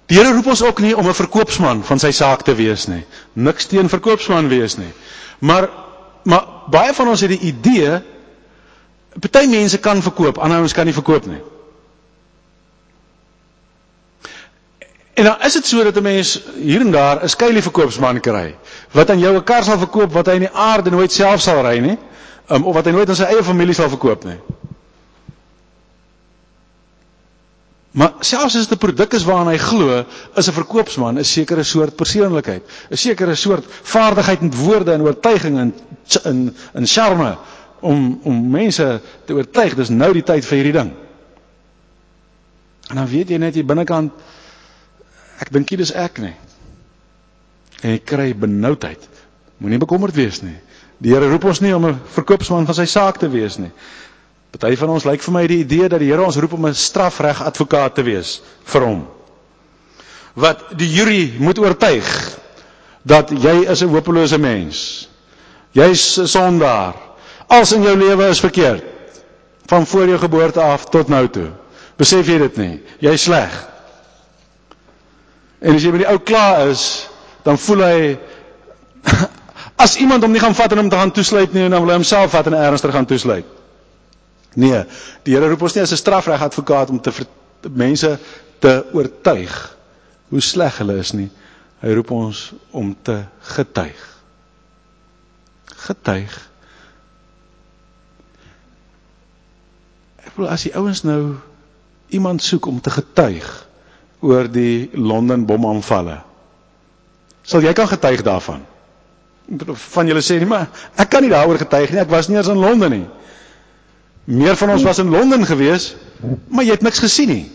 Die 0.06 0.18
Here 0.18 0.32
roep 0.34 0.46
ons 0.46 0.62
ook 0.62 0.80
nie 0.80 0.96
om 0.96 1.06
'n 1.08 1.14
verkoopsman 1.14 1.84
van 1.84 1.98
sy 1.98 2.10
saak 2.10 2.42
te 2.42 2.54
wees 2.54 2.86
nie. 2.86 3.04
Niks 3.32 3.66
teen 3.66 3.88
verkoopsman 3.88 4.48
wees 4.48 4.76
nie. 4.76 4.92
Maar 5.38 5.70
maar 6.24 6.46
baie 6.70 6.94
van 6.94 7.08
ons 7.08 7.20
het 7.20 7.30
die 7.30 7.46
idee 7.50 8.02
party 9.20 9.46
mense 9.46 9.78
kan 9.78 10.02
verkoop, 10.02 10.38
ander 10.38 10.58
ouens 10.58 10.72
kan 10.72 10.84
nie 10.84 10.94
verkoop 10.94 11.26
nie. 11.26 11.40
En 15.14 15.24
dan 15.24 15.40
is 15.40 15.52
dit 15.52 15.66
so 15.66 15.84
dat 15.84 15.96
'n 15.96 16.02
mens 16.02 16.40
hier 16.54 16.80
en 16.80 16.90
daar 16.90 17.22
'n 17.22 17.28
skuilie 17.28 17.62
verkoopsman 17.62 18.20
kry 18.20 18.54
wat 18.92 19.10
aan 19.10 19.18
jou 19.20 19.34
'n 19.36 19.44
kar 19.44 19.64
sal 19.64 19.78
verkoop 19.78 20.12
wat 20.12 20.26
hy 20.26 20.32
in 20.34 20.46
die 20.46 20.54
aarde 20.54 20.90
nooit 20.90 21.12
self 21.12 21.40
sal 21.40 21.62
ry 21.62 21.78
nie, 21.80 21.98
um, 22.50 22.64
of 22.64 22.74
wat 22.74 22.84
hy 22.86 22.92
nooit 22.92 23.08
aan 23.08 23.16
sy 23.16 23.24
eie 23.24 23.42
familie 23.44 23.74
sal 23.74 23.88
verkoop 23.88 24.24
nie. 24.24 24.38
Maar 27.92 28.12
selfs 28.24 28.56
as 28.56 28.66
dit 28.68 28.72
'n 28.72 28.78
produk 28.80 29.12
is 29.12 29.24
waaraan 29.24 29.48
hy 29.52 29.58
glo, 29.58 30.04
is 30.36 30.48
'n 30.48 30.52
verkoopsman 30.52 31.18
'n 31.18 31.24
sekere 31.24 31.62
soort 31.62 31.96
persoonlikheid, 31.96 32.62
'n 32.90 32.96
sekere 32.96 33.34
soort 33.34 33.64
vaardigheid 33.82 34.40
met 34.40 34.54
woorde 34.56 34.92
en 34.92 35.02
oortuiging 35.02 35.58
en 35.58 35.74
in 36.24 36.56
in 36.74 36.86
charme 36.86 37.36
om 37.80 38.20
om 38.22 38.50
mense 38.50 39.00
te 39.24 39.32
oortuig. 39.34 39.74
Dis 39.74 39.88
nou 39.88 40.12
die 40.12 40.22
tyd 40.22 40.44
vir 40.44 40.56
hierdie 40.56 40.72
ding. 40.72 40.92
En 42.88 42.96
dan 42.96 43.06
weet 43.08 43.28
jy 43.28 43.36
net 43.36 43.54
hier 43.54 43.64
binnekant 43.66 44.12
ek 45.38 45.52
dink 45.52 45.68
dit 45.68 45.80
is 45.80 45.92
ek 45.92 46.18
nie. 46.18 46.34
En 47.82 47.90
jy 47.90 47.98
kry 48.06 48.28
benoudheid. 48.38 49.08
Moenie 49.58 49.78
bekommerd 49.82 50.14
wees 50.14 50.40
nie. 50.42 50.56
Die 51.02 51.10
Here 51.14 51.28
roep 51.30 51.44
ons 51.50 51.60
nie 51.60 51.74
om 51.74 51.86
'n 51.86 52.00
verkoopsman 52.14 52.66
van 52.66 52.74
sy 52.74 52.86
saak 52.86 53.18
te 53.18 53.28
wees 53.28 53.58
nie. 53.58 53.70
Party 54.52 54.76
van 54.76 54.90
ons 54.92 55.04
lyk 55.08 55.22
vir 55.24 55.32
my 55.32 55.46
die 55.46 55.60
idee 55.64 55.88
dat 55.88 56.00
die 56.02 56.10
Here 56.10 56.22
ons 56.22 56.36
roep 56.36 56.52
om 56.52 56.66
'n 56.66 56.74
strafreg 56.74 57.42
advokaat 57.42 57.94
te 57.94 58.02
wees 58.02 58.42
vir 58.64 58.82
hom. 58.86 59.06
Wat 60.34 60.78
die 60.78 60.88
jury 60.88 61.34
moet 61.38 61.58
oortuig 61.58 62.38
dat 63.02 63.30
jy 63.30 63.64
is 63.70 63.82
'n 63.82 63.88
hopelose 63.88 64.38
mens. 64.38 65.08
Jy's 65.72 66.18
'n 66.18 66.26
sondaar. 66.26 66.94
Alles 67.48 67.72
in 67.72 67.82
jou 67.82 67.96
lewe 67.96 68.28
is 68.28 68.40
verkeerd. 68.40 68.84
Van 69.66 69.86
voor 69.86 70.06
jou 70.06 70.18
geboorte 70.18 70.60
af 70.60 70.84
tot 70.84 71.08
nou 71.08 71.28
toe. 71.28 71.50
Besef 71.96 72.26
jy 72.26 72.38
dit 72.38 72.56
nie? 72.56 72.82
Jy's 72.98 73.22
sleg. 73.22 73.68
En 75.60 75.74
as 75.74 75.82
jy 75.82 75.90
met 75.90 76.00
die 76.00 76.08
ou 76.10 76.18
klaar 76.18 76.68
is, 76.68 77.08
dan 77.42 77.58
voel 77.58 77.82
hy 77.86 78.18
as 79.84 79.96
iemand 79.96 80.22
hom 80.22 80.32
nie 80.32 80.42
gaan 80.42 80.54
vat 80.54 80.72
en 80.72 80.78
hom 80.84 80.88
te 80.92 80.96
gaan 81.00 81.12
toesluit 81.14 81.52
nie, 81.52 81.68
dan 81.68 81.80
wil 81.82 81.90
hy 81.90 81.98
homself 82.00 82.30
vat 82.30 82.46
en 82.46 82.58
ernstig 82.58 82.94
gaan 82.94 83.08
toesluit. 83.08 83.46
Nee, 84.54 84.82
die 85.24 85.34
Here 85.34 85.48
roep 85.48 85.62
ons 85.64 85.74
nie 85.74 85.82
as 85.82 85.92
'n 85.92 86.00
strafregadvokaat 86.00 86.90
om 86.90 87.00
te 87.00 87.12
mense 87.70 88.18
te 88.60 88.84
oortuig 88.92 89.76
hoe 90.28 90.40
sleg 90.40 90.78
hulle 90.78 90.96
is 90.98 91.12
nie. 91.12 91.30
Hy 91.82 91.94
roep 91.94 92.10
ons 92.10 92.52
om 92.70 92.92
te 93.02 93.24
getuig. 93.40 94.00
Getuig. 95.82 96.34
Ek 100.22 100.36
wil 100.36 100.48
as 100.48 100.62
die 100.62 100.74
ouens 100.78 101.02
nou 101.02 101.36
iemand 102.08 102.42
soek 102.42 102.66
om 102.70 102.80
te 102.80 102.90
getuig 102.90 103.48
oor 104.20 104.48
die 104.48 104.90
Londen 104.94 105.46
bomaanvalle. 105.46 106.20
Sal 107.42 107.62
jy 107.62 107.72
kan 107.72 107.88
getuig 107.88 108.22
daarvan? 108.22 108.62
Van 109.92 110.06
julle 110.06 110.22
sê 110.22 110.38
nie, 110.38 110.46
maar 110.46 110.68
ek 110.96 111.10
kan 111.10 111.22
nie 111.22 111.32
daaroor 111.32 111.58
getuig 111.58 111.90
nie. 111.90 112.00
Ek 112.00 112.10
was 112.12 112.28
nie 112.28 112.38
eens 112.38 112.48
in 112.52 112.60
Londen 112.62 112.90
nie. 112.90 113.06
Meer 114.24 114.56
van 114.56 114.70
ons 114.70 114.84
was 114.86 114.98
in 115.02 115.10
Londen 115.10 115.46
gewees, 115.46 115.94
maar 116.48 116.64
jy 116.64 116.76
het 116.76 116.86
niks 116.86 117.02
gesien 117.02 117.28
nie. 117.28 117.50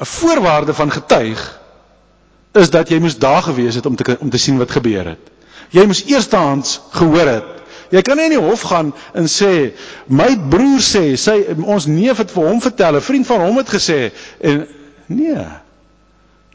'n 0.00 0.06
Voorwaarde 0.06 0.74
van 0.74 0.90
getuig 0.90 1.60
is 2.52 2.70
dat 2.70 2.88
jy 2.88 2.98
moes 2.98 3.18
daar 3.18 3.42
gewees 3.42 3.74
het 3.74 3.86
om 3.86 3.96
te 3.96 4.16
om 4.20 4.30
te 4.30 4.38
sien 4.38 4.58
wat 4.58 4.70
gebeur 4.70 5.04
het. 5.04 5.30
Jy 5.70 5.84
moes 5.86 6.04
eerstehands 6.04 6.80
gehoor 6.90 7.26
het. 7.26 7.44
Jy 7.90 8.02
kan 8.02 8.16
nie 8.16 8.24
in 8.30 8.36
die 8.36 8.42
hof 8.42 8.62
gaan 8.70 8.92
en 9.14 9.26
sê 9.28 9.72
my 10.06 10.38
broer 10.50 10.80
sê, 10.80 11.16
sy 11.18 11.36
ons 11.62 11.86
neef 11.86 12.18
het 12.22 12.30
vir 12.30 12.46
hom 12.46 12.60
vertel, 12.60 12.96
'n 12.96 13.00
vriend 13.00 13.26
van 13.26 13.40
hom 13.40 13.56
het 13.56 13.68
gesê 13.68 14.12
en 14.40 14.66
nee. 15.06 15.46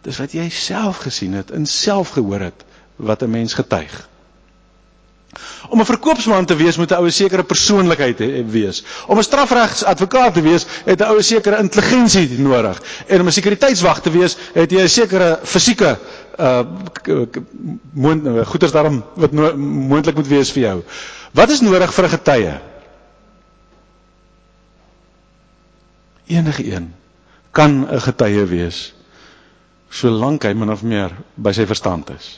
Dis 0.06 0.18
wat 0.22 0.36
jy 0.38 0.50
self 0.54 0.98
gesien 1.06 1.34
het 1.34 1.52
en 1.52 1.66
self 1.66 2.10
gehoor 2.14 2.40
het 2.52 2.66
wat 2.96 3.24
'n 3.24 3.30
mens 3.30 3.54
getuig. 3.54 4.08
Om 5.70 5.80
'n 5.82 5.86
verkoopsman 5.86 6.46
te 6.46 6.56
wees 6.56 6.78
moet 6.78 6.92
'n 6.92 6.96
ou 7.00 7.06
'n 7.06 7.12
sekere 7.12 7.44
persoonlikheid 7.44 8.18
wees. 8.52 8.84
Om 9.08 9.18
'n 9.18 9.24
strafregsadvokaat 9.24 10.34
te 10.34 10.42
wees, 10.42 10.66
het 10.86 11.00
'n 11.00 11.04
ou 11.10 11.18
'n 11.18 11.24
sekere 11.24 11.58
intelligensie 11.58 12.40
nodig. 12.40 12.82
En 13.08 13.20
om 13.20 13.28
'n 13.28 13.32
sekuriteitswag 13.32 14.02
te 14.02 14.10
wees, 14.12 14.38
het 14.54 14.72
jy 14.72 14.82
'n 14.82 14.90
sekere 14.90 15.40
fisieke 15.44 15.98
uh 16.40 16.64
goeders 18.46 18.72
daarom 18.72 19.04
wat 19.14 19.32
no 19.32 19.58
moontlik 19.58 20.16
moet 20.16 20.28
wees 20.28 20.52
vir 20.52 20.62
jou. 20.62 20.84
Wat 21.32 21.50
is 21.50 21.62
nodig 21.62 21.94
vir 21.94 22.04
'n 22.06 22.10
getuie? 22.10 22.60
Enige 26.28 26.72
een 26.74 26.94
kan 27.52 27.88
'n 27.92 28.02
getuie 28.02 28.46
wees 28.46 28.94
solank 29.96 30.44
hy 30.44 30.54
min 30.54 30.72
of 30.74 30.84
meer 30.84 31.14
by 31.36 31.54
sy 31.56 31.66
verstand 31.70 32.10
is. 32.16 32.36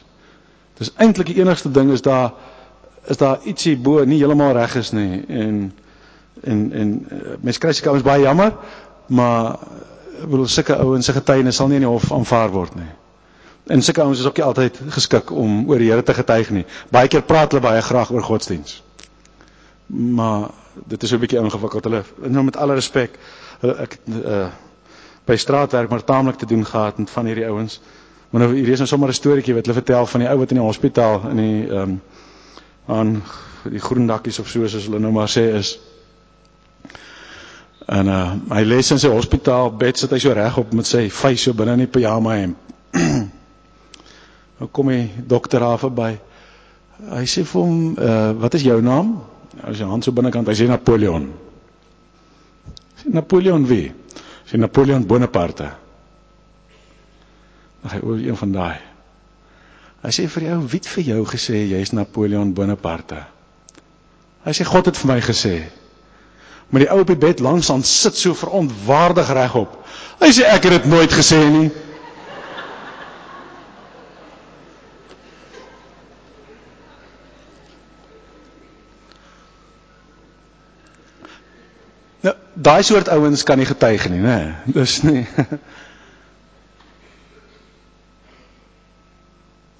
Dis 0.77 0.91
eintlik 1.01 1.31
die 1.31 1.41
enigste 1.41 1.71
ding 1.73 1.89
is 1.95 2.03
daar 2.05 2.33
is 3.07 3.17
daar 3.17 3.43
ietsie 3.47 3.77
bo 3.79 4.03
nie 4.05 4.19
heeltemal 4.19 4.53
reg 4.57 4.75
is 4.75 4.91
nie 4.93 5.23
en 5.27 5.71
en 6.43 6.59
en 6.81 6.91
eh, 7.09 7.37
mense 7.41 7.61
kry 7.63 7.71
seker 7.73 7.95
ouens 7.95 8.05
baie 8.05 8.21
jammer, 8.21 8.53
maar 9.07 9.57
ek 10.17 10.27
bedoel 10.27 10.49
sulke 10.51 10.75
ouens 10.83 11.05
se 11.07 11.15
getuienis 11.15 11.57
sal 11.57 11.71
nie 11.71 11.79
in 11.79 11.85
die 11.87 11.89
hof 11.89 12.11
aanvaar 12.13 12.51
word 12.53 12.75
nie. 12.77 12.89
En 13.73 13.81
sulke 13.83 14.03
ouens 14.03 14.19
is 14.19 14.27
ook 14.27 14.37
nie 14.39 14.45
altyd 14.45 14.77
geskik 14.95 15.31
om 15.31 15.63
oor 15.69 15.81
die 15.81 15.89
Here 15.91 16.03
te 16.03 16.13
getuig 16.13 16.51
nie. 16.55 16.65
Baie 16.93 17.09
keer 17.11 17.25
praat 17.25 17.51
hulle 17.51 17.63
baie 17.63 17.81
graag 17.81 18.11
oor 18.13 18.23
godsdiens. 18.23 18.81
Maar 19.87 20.49
dit 20.87 21.03
is 21.03 21.13
'n 21.13 21.19
bietjie 21.19 21.39
ingewikkeld. 21.39 21.83
Hulle 21.83 22.03
nou 22.27 22.43
met 22.43 22.57
alle 22.57 22.73
respek, 22.73 23.19
ek 23.61 23.99
uh 24.23 24.47
by 25.27 25.35
straatwerk 25.37 25.89
maar 25.91 26.03
taamlik 26.03 26.35
te 26.39 26.45
doen 26.49 26.65
gehad 26.65 26.97
met 26.97 27.09
van 27.09 27.25
hierdie 27.25 27.45
ouens. 27.47 27.79
Maar 28.29 28.41
nou 28.41 28.55
hier 28.55 28.69
is 28.69 28.77
nou 28.83 28.87
sommer 28.89 29.09
'n 29.09 29.13
storieetjie 29.13 29.53
wat 29.55 29.65
hulle 29.65 29.77
vertel 29.81 30.05
van 30.05 30.19
die 30.19 30.29
ou 30.29 30.37
wat 30.39 30.51
in 30.51 30.57
die 30.57 30.65
hospitaal 30.65 31.29
in 31.29 31.37
die 31.37 31.67
ehm 31.69 31.81
um, 31.81 32.01
aan 32.87 33.23
die 33.69 33.79
groen 33.79 34.07
dakkies 34.07 34.39
of 34.39 34.47
so 34.47 34.67
soos 34.67 34.85
hulle 34.87 34.99
nou 34.99 35.11
maar 35.11 35.27
sê 35.29 35.43
is. 35.59 35.77
En 37.87 38.07
uh 38.07 38.33
hy 38.55 38.63
lê 38.63 38.75
in 38.83 38.99
sy 38.99 39.07
hospitaal 39.11 39.71
bed 39.77 39.97
sit 39.97 40.11
hy 40.11 40.19
so 40.19 40.33
reg 40.33 40.57
op 40.57 40.73
met 40.73 40.85
sy 40.87 41.09
vuis 41.09 41.41
so 41.43 41.53
binne 41.53 41.73
in 41.73 41.83
die 41.85 41.87
pyjama 41.91 42.35
hemp. 42.35 42.57
nou 44.59 44.69
kom 44.71 44.87
die 44.87 45.11
dokter 45.27 45.59
daar 45.59 45.79
verby. 45.79 46.17
Hy 47.11 47.25
sê 47.29 47.43
vir 47.45 47.61
hom, 47.61 47.95
uh, 47.99 48.31
"Wat 48.41 48.53
is 48.53 48.61
jou 48.63 48.81
naam?" 48.81 49.19
As 49.63 49.79
jy 49.79 49.85
hand 49.89 50.03
so 50.03 50.11
binnekant, 50.11 50.47
hy 50.47 50.53
sê 50.53 50.67
Napoleon. 50.67 51.29
Sê 53.01 53.09
Napoleon 53.13 53.65
wie? 53.67 53.91
Sê 54.47 54.57
Napoleon 54.57 55.05
Bonaparte. 55.05 55.71
Dan 57.83 57.91
hy 57.91 57.99
oor 58.03 58.21
een 58.23 58.37
van 58.39 58.51
daai. 58.51 58.77
Hy 60.03 60.11
sê 60.13 60.27
vir 60.31 60.43
jou, 60.43 60.59
"Wie 60.67 60.79
het 60.79 60.87
vir 60.87 61.03
jou 61.03 61.25
gesê 61.25 61.67
jy's 61.67 61.91
Napoleon 61.91 62.53
Bonaparte?" 62.53 63.25
Hy 64.45 64.51
sê 64.51 64.63
God 64.63 64.85
het 64.85 64.97
vir 64.97 65.13
my 65.13 65.21
gesê. 65.21 65.63
Maar 66.69 66.79
die 66.79 66.91
ou 66.91 66.99
op 66.99 67.07
die 67.07 67.15
bed 67.15 67.39
langs 67.39 67.69
aan 67.71 67.83
sit 67.83 68.15
so 68.15 68.33
verontwaardig 68.33 69.29
regop. 69.33 69.85
Hy 70.19 70.31
sê 70.31 70.43
ek 70.43 70.63
het 70.63 70.71
dit 70.71 70.85
nooit 70.85 71.11
gesê 71.11 71.49
nie. 71.49 71.71
Nou, 82.27 82.35
daai 82.53 82.83
soort 82.83 83.07
ouens 83.07 83.43
kan 83.43 83.57
nie 83.57 83.65
getuig 83.65 84.09
nie, 84.11 84.19
né? 84.19 84.59
Dis 84.75 84.99
nie. 85.07 85.23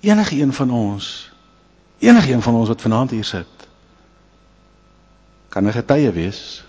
Enige 0.08 0.40
een 0.40 0.54
van 0.54 0.72
ons, 0.72 1.32
enige 2.00 2.32
een 2.32 2.42
van 2.42 2.56
ons 2.56 2.72
wat 2.72 2.82
vanaand 2.82 3.12
hier 3.12 3.28
sit, 3.28 3.68
kan 5.50 5.68
'n 5.68 5.76
getuie 5.76 6.12
wees. 6.12 6.64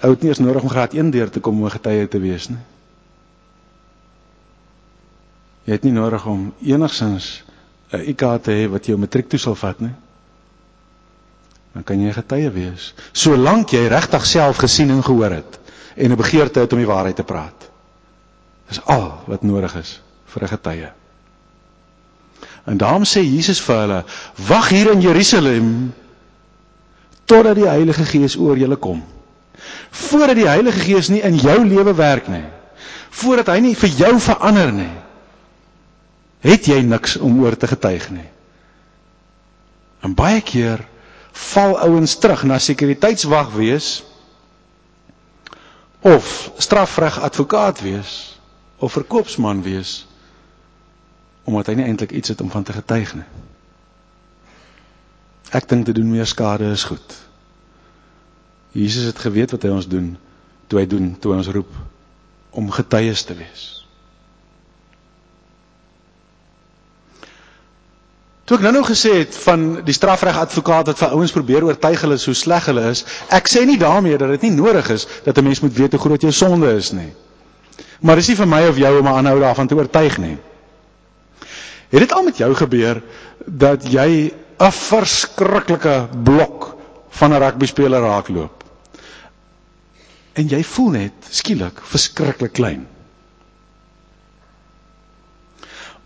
Ou 0.00 0.12
het 0.12 0.20
nie 0.20 0.28
eens 0.28 0.38
nodig 0.38 0.62
om 0.62 0.68
graad 0.68 0.92
1 0.92 1.10
deur 1.10 1.30
te 1.30 1.40
kom 1.40 1.56
om 1.56 1.64
'n 1.64 1.70
getuie 1.70 2.08
te 2.08 2.20
wees 2.20 2.48
nie. 2.48 2.64
Jy 5.64 5.72
het 5.72 5.82
nie 5.82 5.92
nodig 5.92 6.26
om 6.26 6.54
enigsins 6.60 7.42
'n 7.92 8.04
IK 8.04 8.42
te 8.42 8.52
hê 8.52 8.68
wat 8.68 8.86
jou 8.86 8.98
matriek 8.98 9.28
toe 9.28 9.38
sal 9.38 9.54
vat 9.54 9.80
nie 9.80 9.94
dan 11.72 11.84
kan 11.84 12.00
jy 12.00 12.08
'n 12.08 12.14
getuie 12.14 12.50
wees. 12.50 12.94
Solank 13.12 13.70
jy 13.70 13.86
regtig 13.86 14.26
self 14.26 14.56
gesien 14.56 14.90
en 14.90 15.02
gehoor 15.02 15.30
het 15.30 15.58
en 15.96 16.10
'n 16.10 16.16
begeerte 16.16 16.60
het 16.60 16.72
om 16.72 16.78
die 16.78 16.86
waarheid 16.86 17.16
te 17.16 17.24
praat. 17.24 17.70
Dis 18.68 18.84
al 18.84 19.22
wat 19.26 19.42
nodig 19.42 19.74
is 19.76 20.00
vir 20.26 20.42
'n 20.42 20.48
getuie. 20.48 20.90
En 22.64 22.76
daarom 22.76 23.04
sê 23.04 23.20
Jesus 23.22 23.60
vir 23.60 23.76
hulle: 23.76 24.04
"Wag 24.48 24.68
hier 24.68 24.90
in 24.92 25.00
Jerusalem 25.00 25.94
totdat 27.24 27.54
die 27.54 27.68
Heilige 27.68 28.04
Gees 28.04 28.36
oor 28.36 28.56
julle 28.58 28.76
kom." 28.76 29.04
Voordat 29.90 30.36
die 30.36 30.48
Heilige 30.48 30.78
Gees 30.78 31.08
nie 31.08 31.20
in 31.20 31.36
jou 31.36 31.66
lewe 31.66 31.94
werk 31.94 32.28
nie, 32.28 32.44
voordat 33.10 33.46
hy 33.46 33.58
nie 33.60 33.74
vir 33.76 33.88
jou 33.88 34.20
verander 34.20 34.72
nie, 34.72 34.92
het 36.40 36.66
jy 36.66 36.80
niks 36.80 37.16
om 37.16 37.42
oor 37.42 37.56
te 37.56 37.66
getuig 37.66 38.10
nie. 38.10 38.28
En 40.00 40.14
baie 40.14 40.40
keer 40.40 40.86
val 41.32 41.78
ouens 41.78 42.14
terug 42.18 42.42
na 42.42 42.58
sekuriteitswag 42.58 43.52
wees 43.52 44.04
of 46.00 46.50
strafreg 46.56 47.20
advokaat 47.20 47.80
wees 47.80 48.40
of 48.78 48.92
verkoopsman 48.92 49.62
wees 49.62 50.06
omdat 51.44 51.66
hy 51.66 51.74
nie 51.80 51.84
eintlik 51.90 52.10
iets 52.14 52.28
het 52.28 52.40
om 52.40 52.50
van 52.50 52.62
te 52.62 52.72
getuig 52.72 53.14
nie. 53.16 53.26
Ek 55.50 55.66
dink 55.68 55.84
te 55.88 55.92
doen 55.96 56.10
meer 56.12 56.26
skade 56.30 56.68
is 56.70 56.84
goed. 56.86 57.16
Jesus 58.76 59.04
het 59.10 59.18
geweet 59.18 59.50
wat 59.50 59.62
hy 59.66 59.72
ons 59.74 59.88
doen 59.90 60.12
toe 60.70 60.78
hy 60.78 60.86
doen 60.86 61.16
toe 61.18 61.34
ons 61.34 61.48
roep 61.50 61.72
om 62.54 62.70
getuies 62.70 63.24
te 63.26 63.34
wees. 63.34 63.79
Toe 68.50 68.56
ek 68.58 68.64
nou-nou 68.66 68.80
gesê 68.82 69.10
het 69.20 69.36
van 69.44 69.60
die 69.86 69.94
strafregadvokaat 69.94 70.88
wat 70.90 70.98
vir 70.98 71.12
ouens 71.14 71.30
probeer 71.30 71.62
oortuig 71.68 72.00
hulle 72.02 72.16
so 72.18 72.34
sleg 72.34 72.64
hulle 72.66 72.82
is, 72.90 73.04
ek 73.30 73.46
sê 73.46 73.60
nie 73.62 73.76
daarmee 73.78 74.18
dat 74.18 74.32
dit 74.34 74.48
nie 74.48 74.56
nodig 74.56 74.88
is 74.90 75.04
dat 75.22 75.38
'n 75.38 75.44
mens 75.46 75.60
moet 75.62 75.76
weet 75.76 75.92
hoe 75.94 76.00
groot 76.02 76.24
jou 76.26 76.32
sonde 76.34 76.72
is 76.74 76.90
nie. 76.90 77.12
Maar 78.02 78.16
dis 78.18 78.28
nie 78.28 78.36
vir 78.40 78.48
my 78.50 78.60
of 78.66 78.76
jou 78.76 78.90
om 78.98 79.06
aanhou 79.06 79.38
daarvan 79.40 79.66
te 79.70 79.78
oortuig 79.78 80.18
nie. 80.18 80.36
Het 81.94 82.00
dit 82.00 82.12
al 82.12 82.22
met 82.26 82.36
jou 82.42 82.50
gebeur 82.54 83.02
dat 83.46 83.86
jy 83.86 84.34
'n 84.58 84.72
verskriklike 84.72 86.08
blok 86.24 86.74
van 87.08 87.30
'n 87.32 87.38
rugbyspeler 87.38 88.00
raakloop? 88.00 88.64
En 90.32 90.48
jy 90.48 90.64
voel 90.64 90.90
net 90.90 91.12
skielik 91.30 91.78
verskriklik 91.82 92.52
klein. 92.52 92.86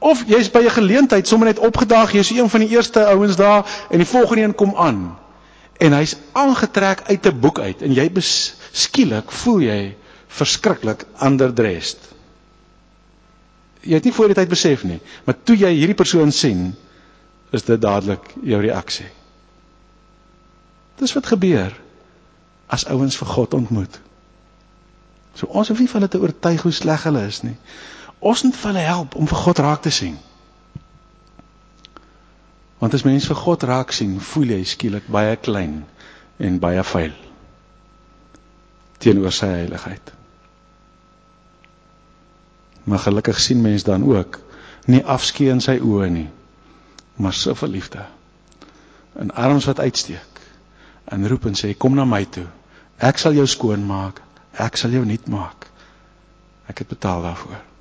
Of 0.05 0.27
jy's 0.29 0.51
by 0.53 0.61
'n 0.69 0.77
geleentheid 0.77 1.29
sommer 1.29 1.49
net 1.49 1.59
opgedaag, 1.59 2.13
jy's 2.13 2.31
een 2.31 2.51
van 2.51 2.61
die 2.61 2.69
eerste 2.77 3.07
ouens 3.07 3.37
daar 3.37 3.65
en 3.91 3.99
die 3.99 4.07
volgende 4.07 4.43
een 4.43 4.55
kom 4.55 4.75
aan. 4.77 5.19
En 5.81 5.93
hy's 5.93 6.17
aangetrek 6.33 7.03
uit 7.09 7.27
'n 7.27 7.41
boek 7.41 7.59
uit 7.59 7.83
en 7.83 7.93
jy 7.93 8.11
skielik 8.73 9.33
voel 9.33 9.61
jy 9.61 9.97
verskriklik 10.27 11.07
underdressed. 11.23 11.99
Jy 13.81 13.95
het 13.95 14.05
nie 14.05 14.13
voor 14.13 14.27
die 14.33 14.35
tyd 14.35 14.49
besef 14.49 14.85
nie, 14.85 15.01
maar 15.25 15.37
toe 15.43 15.57
jy 15.57 15.73
hierdie 15.73 15.97
persoon 15.97 16.33
sien, 16.33 16.75
is 17.51 17.63
dit 17.63 17.81
dadelik 17.81 18.25
jou 18.43 18.61
reaksie. 18.61 19.09
Dis 20.99 21.13
wat 21.13 21.27
gebeur 21.27 21.75
as 22.67 22.87
ouens 22.87 23.17
vir 23.17 23.29
God 23.29 23.55
ontmoet. 23.55 24.01
So 25.35 25.47
ons 25.47 25.69
hoef 25.69 25.79
nie 25.79 25.89
van 25.91 26.01
hulle 26.01 26.13
te 26.13 26.21
oortuig 26.23 26.63
hoe 26.63 26.73
sleg 26.73 27.03
hulle 27.09 27.27
is 27.27 27.43
nie. 27.43 27.57
Ons 28.25 28.43
moet 28.47 28.57
vir 28.57 28.71
hulle 28.71 28.87
help 28.89 29.15
om 29.21 29.29
vir 29.29 29.41
God 29.47 29.61
raak 29.61 29.83
te 29.85 29.93
sien. 29.93 30.17
Want 32.81 32.97
as 32.97 33.05
mens 33.05 33.27
vir 33.29 33.37
God 33.37 33.67
raak 33.69 33.93
sien, 33.93 34.17
voel 34.33 34.55
jy 34.57 34.63
skielik 34.69 35.11
baie 35.13 35.37
klein 35.37 35.83
en 36.41 36.61
baie 36.63 36.83
vuil 36.95 37.15
teenoor 39.05 39.35
sy 39.37 39.51
heiligheid. 39.51 40.13
Maar 42.89 43.03
gelukkig 43.05 43.41
sien 43.41 43.61
mens 43.61 43.85
dan 43.85 44.07
ook 44.09 44.39
nie 44.89 45.03
afskeid 45.05 45.53
in 45.53 45.61
sy 45.65 45.75
oë 45.81 46.09
nie, 46.15 46.29
maar 47.21 47.37
soveel 47.37 47.75
liefde. 47.77 48.07
In 49.21 49.33
arms 49.33 49.69
wat 49.69 49.83
uitsteek 49.85 50.41
en 51.13 51.29
roep 51.29 51.45
en 51.51 51.59
sê 51.59 51.75
kom 51.77 51.97
na 51.97 52.09
my 52.09 52.23
toe. 52.25 52.47
Ek 52.97 53.21
sal 53.21 53.37
jou 53.37 53.45
skoon 53.51 53.85
maak. 53.85 54.23
Ek 54.57 54.81
sal 54.81 54.97
jou 54.97 55.05
nuut 55.05 55.29
maak. 55.29 55.69
Ek 56.73 56.81
het 56.81 56.89
betaal 56.89 57.29
daarvoor. 57.29 57.74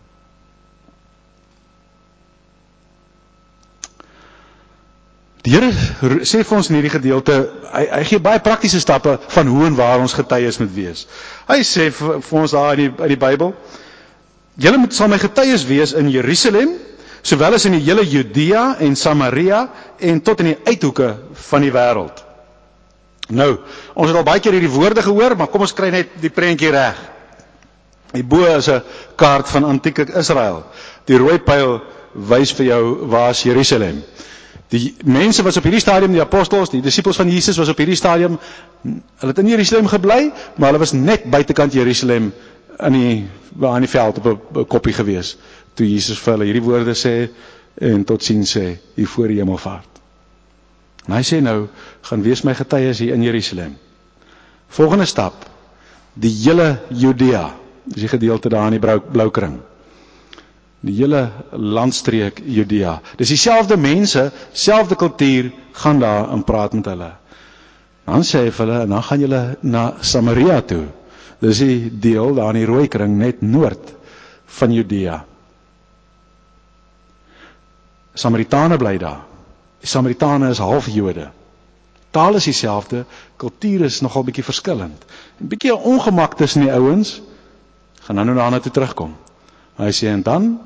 Die 5.43 5.51
Here 5.51 5.71
sê 6.23 6.39
vir 6.47 6.55
ons 6.55 6.69
in 6.71 6.77
hierdie 6.77 6.93
gedeelte, 6.93 7.33
hy, 7.73 7.83
hy 7.91 8.03
gee 8.07 8.23
baie 8.23 8.39
praktiese 8.43 8.79
stappe 8.79 9.17
van 9.33 9.49
hoe 9.51 9.65
en 9.67 9.75
waar 9.75 9.99
ons 9.99 10.15
getuies 10.15 10.59
moet 10.61 10.71
wees. 10.71 11.01
Hy 11.49 11.59
sê 11.67 11.89
vir, 11.91 12.21
vir 12.23 12.39
ons 12.39 12.53
daar 12.55 12.79
in 12.79 12.85
die 12.85 13.03
in 13.03 13.11
die 13.11 13.19
Bybel, 13.19 13.51
julle 14.55 14.79
moet 14.79 14.95
sal 14.95 15.11
my 15.11 15.19
getuies 15.19 15.65
wees 15.67 15.91
in 15.99 16.07
Jerusalem, 16.13 16.77
sowel 17.27 17.57
as 17.57 17.67
in 17.67 17.75
die 17.75 17.83
hele 17.83 18.05
Judea 18.07 18.77
en 18.83 18.95
Samaria 18.95 19.65
en 19.99 20.23
tot 20.23 20.43
in 20.45 20.53
die 20.53 20.59
uithoeke 20.63 21.11
van 21.49 21.67
die 21.67 21.73
wêreld. 21.75 22.23
Nou, 23.35 23.49
ons 23.95 24.11
het 24.11 24.19
al 24.19 24.27
baie 24.27 24.43
keer 24.43 24.55
hierdie 24.55 24.71
woorde 24.71 25.03
gehoor, 25.03 25.35
maar 25.35 25.51
kom 25.51 25.63
ons 25.67 25.75
kry 25.75 25.91
net 25.91 26.15
die 26.23 26.31
prentjie 26.31 26.71
reg. 26.71 26.99
Hierbo 28.13 28.45
is 28.45 28.69
'n 28.69 28.83
kaart 29.17 29.49
van 29.49 29.63
antieke 29.63 30.07
Israel. 30.15 30.63
Die 31.05 31.17
rooi 31.17 31.39
pyl 31.39 31.81
wys 32.13 32.53
vir 32.53 32.65
jou 32.65 33.07
waar 33.09 33.31
is 33.31 33.43
Jerusalem. 33.43 34.03
Die 34.73 34.95
mense 35.05 35.43
was 35.45 35.57
op 35.59 35.67
hierdie 35.67 35.81
stadium 35.83 36.15
die 36.15 36.21
apostels, 36.23 36.71
die 36.73 36.81
disippels 36.81 37.19
van 37.19 37.29
Jesus 37.29 37.59
was 37.61 37.69
op 37.69 37.77
hierdie 37.77 37.97
stadium 37.99 38.39
hulle 38.81 39.29
het 39.29 39.41
in 39.43 39.51
Jerusalem 39.51 39.87
gebly, 39.91 40.31
maar 40.57 40.71
hulle 40.71 40.81
was 40.81 40.95
net 40.97 41.27
buitekant 41.29 41.75
Jerusalem 41.77 42.31
in 42.79 42.97
die 42.97 43.67
aan 43.69 43.85
die 43.85 43.91
veld 43.91 44.17
op 44.17 44.29
'n 44.57 44.65
koppie 44.67 44.93
gewees 44.97 45.35
toe 45.77 45.85
Jesus 45.89 46.19
vir 46.19 46.33
hulle 46.33 46.47
hierdie 46.49 46.65
woorde 46.65 46.95
sê 46.97 47.29
en 47.81 48.03
totsiens 48.03 48.57
sê 48.57 48.65
hier 48.95 49.07
voor 49.07 49.27
die 49.27 49.39
hemelvaart. 49.41 50.01
En 51.07 51.13
hy 51.13 51.21
sê 51.21 51.41
nou, 51.41 51.67
gaan 52.01 52.23
wees 52.23 52.43
my 52.43 52.53
getuies 52.53 52.99
hier 52.99 53.13
in 53.13 53.23
Jerusalem. 53.23 53.77
Volgende 54.67 55.05
stap, 55.05 55.45
die 56.13 56.31
hele 56.43 56.79
Judea, 56.89 57.53
dis 57.83 58.01
die 58.01 58.07
gedeelte 58.07 58.49
daar 58.49 58.71
in 58.71 58.79
die 58.79 58.99
blou, 59.11 59.29
kring 59.29 59.59
die 60.83 60.95
hele 60.97 61.31
landstreek 61.51 62.41
Judea. 62.43 62.97
Dis 63.17 63.31
dieselfde 63.31 63.77
mense, 63.79 64.31
selfde 64.51 64.97
kultuur 64.99 65.51
gaan 65.79 65.99
daar 65.99 66.31
en 66.35 66.43
praat 66.43 66.73
met 66.75 66.89
hulle. 66.91 67.11
Dan 68.03 68.25
sê 68.27 68.43
hy 68.43 68.51
vir 68.51 68.65
hulle, 68.65 68.79
dan 68.91 69.05
gaan 69.07 69.21
julle 69.23 69.43
na 69.63 69.83
Samaria 70.03 70.59
toe. 70.67 70.85
Dis 71.43 71.61
die 71.63 71.91
deel 72.03 72.35
daar 72.35 72.51
in 72.51 72.63
die 72.63 72.67
rooi 72.67 72.87
kring 72.91 73.15
net 73.19 73.41
noord 73.41 73.93
van 74.59 74.73
Judea. 74.75 75.21
Samaritane 78.13 78.77
bly 78.77 78.97
daar. 79.01 79.23
Die 79.81 79.89
Samaritane 79.89 80.51
is 80.51 80.61
half 80.61 80.87
Jode. 80.91 81.29
Taal 82.13 82.37
is 82.37 82.45
dieselfde, 82.45 83.05
kultuur 83.41 83.87
is 83.87 84.01
nogal 84.05 84.23
bietjie 84.27 84.45
verskillend. 84.45 84.99
'n 85.41 85.47
Bietjie 85.47 85.73
ongemak 85.73 86.35
tussen 86.37 86.61
die 86.61 86.71
ouens. 86.71 87.21
Gaan 88.03 88.15
nou 88.15 88.25
nou 88.25 88.35
daarna 88.37 88.59
toe 88.59 88.71
terugkom. 88.71 89.15
Hy 89.79 89.89
sê 89.91 90.11
en 90.11 90.21
dan 90.21 90.59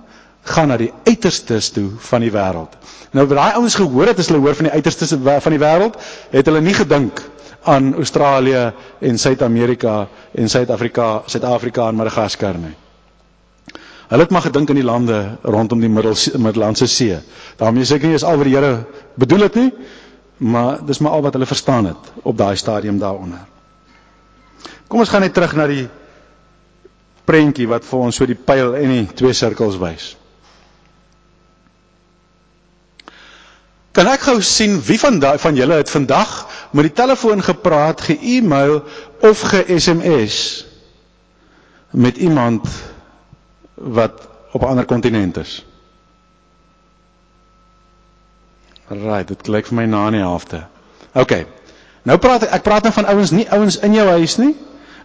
gaan 0.48 0.68
na 0.72 0.78
die 0.80 0.92
uiterstes 1.08 1.70
toe 1.76 1.90
van 2.10 2.24
die 2.24 2.32
wêreld. 2.32 2.74
Nou 3.16 3.26
wat 3.28 3.38
daai 3.38 3.58
ouens 3.60 3.76
gehoor 3.76 4.12
het 4.12 4.20
as 4.20 4.30
hulle 4.32 4.42
hoor 4.44 4.56
van 4.56 4.70
die 4.70 4.74
uiterstes 4.74 5.14
van 5.20 5.56
die 5.56 5.62
wêreld, 5.62 5.96
het 6.32 6.46
hulle 6.50 6.62
nie 6.62 6.74
gedink 6.78 7.22
aan 7.68 7.94
Australië 8.00 8.72
en 9.00 9.18
Suid-Amerika 9.20 10.08
en 10.32 10.50
Suid-Afrika, 10.50 11.22
Suid-Afrika 11.26 11.88
en 11.92 11.96
Madagaskar 12.00 12.58
nie. 12.62 12.76
Hulle 14.08 14.24
het 14.24 14.32
maar 14.32 14.46
gedink 14.46 14.70
aan 14.72 14.80
die 14.80 14.88
lande 14.88 15.18
rondom 15.44 15.80
die 15.84 15.90
Middellandse 15.92 16.88
See. 16.88 17.18
daarmee 17.58 17.86
seker 17.86 18.08
nie 18.08 18.16
is 18.16 18.24
al 18.24 18.38
wat 18.38 18.46
die 18.48 18.56
Here 18.56 18.86
bedoel 19.16 19.40
het 19.40 19.56
nie, 19.56 19.74
maar 20.38 20.86
dis 20.86 21.00
maar 21.00 21.12
al 21.12 21.22
wat 21.22 21.34
hulle 21.34 21.46
verstaan 21.46 21.86
het 21.86 22.12
op 22.24 22.38
daai 22.38 22.56
stadium 22.56 23.00
daaronder. 23.00 23.40
Kom 24.88 25.00
ons 25.00 25.10
gaan 25.10 25.22
net 25.22 25.34
terug 25.34 25.56
na 25.56 25.68
die 25.68 25.88
prentjie 27.26 27.68
wat 27.68 27.84
vir 27.86 28.00
ons 28.00 28.16
so 28.16 28.26
die 28.26 28.36
pyl 28.40 28.76
en 28.80 28.90
die 28.94 29.06
twee 29.14 29.34
sirkels 29.34 29.76
wys. 29.82 30.16
Kan 33.98 34.06
ek 34.12 34.28
gou 34.28 34.38
sien 34.46 34.76
wie 34.86 35.00
van 35.02 35.16
daai 35.20 35.40
van 35.42 35.56
julle 35.58 35.80
het 35.80 35.90
vandag 35.90 36.34
met 36.78 36.86
die 36.86 36.94
telefoon 36.94 37.42
gepraat, 37.42 38.02
ge-e-mail 38.06 38.84
of 39.26 39.42
ge-SMS 39.42 40.36
met 41.98 42.18
iemand 42.22 42.68
wat 43.74 44.28
op 44.52 44.62
'n 44.62 44.66
ander 44.70 44.86
kontinent 44.86 45.38
is. 45.38 45.66
Right, 48.88 49.28
dit 49.28 49.42
klink 49.42 49.66
vir 49.66 49.76
my 49.76 49.86
na 49.86 50.06
in 50.08 50.14
die 50.14 50.22
helfte. 50.22 50.62
OK. 51.14 51.34
Nou 52.04 52.18
praat 52.18 52.44
ek 52.44 52.52
ek 52.52 52.64
praat 52.64 52.84
nou 52.84 52.94
van 52.94 53.06
ouens, 53.06 53.32
nie 53.32 53.50
ouens 53.52 53.80
in 53.80 53.94
jou 53.94 54.08
huis 54.08 54.38
nie. 54.38 54.56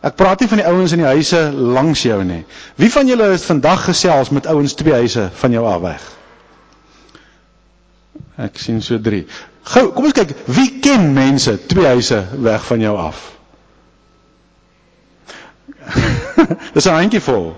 Ek 0.00 0.14
praat 0.14 0.40
nie 0.40 0.48
van 0.48 0.58
die 0.58 0.66
ouens 0.66 0.92
in 0.92 0.98
die 0.98 1.06
huise 1.06 1.50
langs 1.52 2.02
jou 2.02 2.24
nie. 2.24 2.44
Wie 2.74 2.92
van 2.92 3.06
julle 3.06 3.24
het 3.32 3.44
vandag 3.44 3.84
gesels 3.84 4.30
met 4.30 4.46
ouens 4.46 4.74
twee 4.74 4.92
huise 4.92 5.30
van 5.32 5.50
jou 5.50 5.66
af 5.66 5.80
weg? 5.80 6.21
Ek 8.36 8.58
sien 8.58 8.80
so 8.82 8.98
3. 9.00 9.24
Gou, 9.72 9.84
kom 9.94 10.04
ons 10.08 10.16
kyk, 10.16 10.32
wie 10.50 10.80
ken 10.82 11.12
mense 11.14 11.54
twee 11.70 11.86
huise 11.86 12.18
weg 12.42 12.64
van 12.66 12.80
jou 12.82 12.96
af? 12.98 13.20
Dis 16.74 16.86
'n 16.88 16.96
handjievol. 16.98 17.52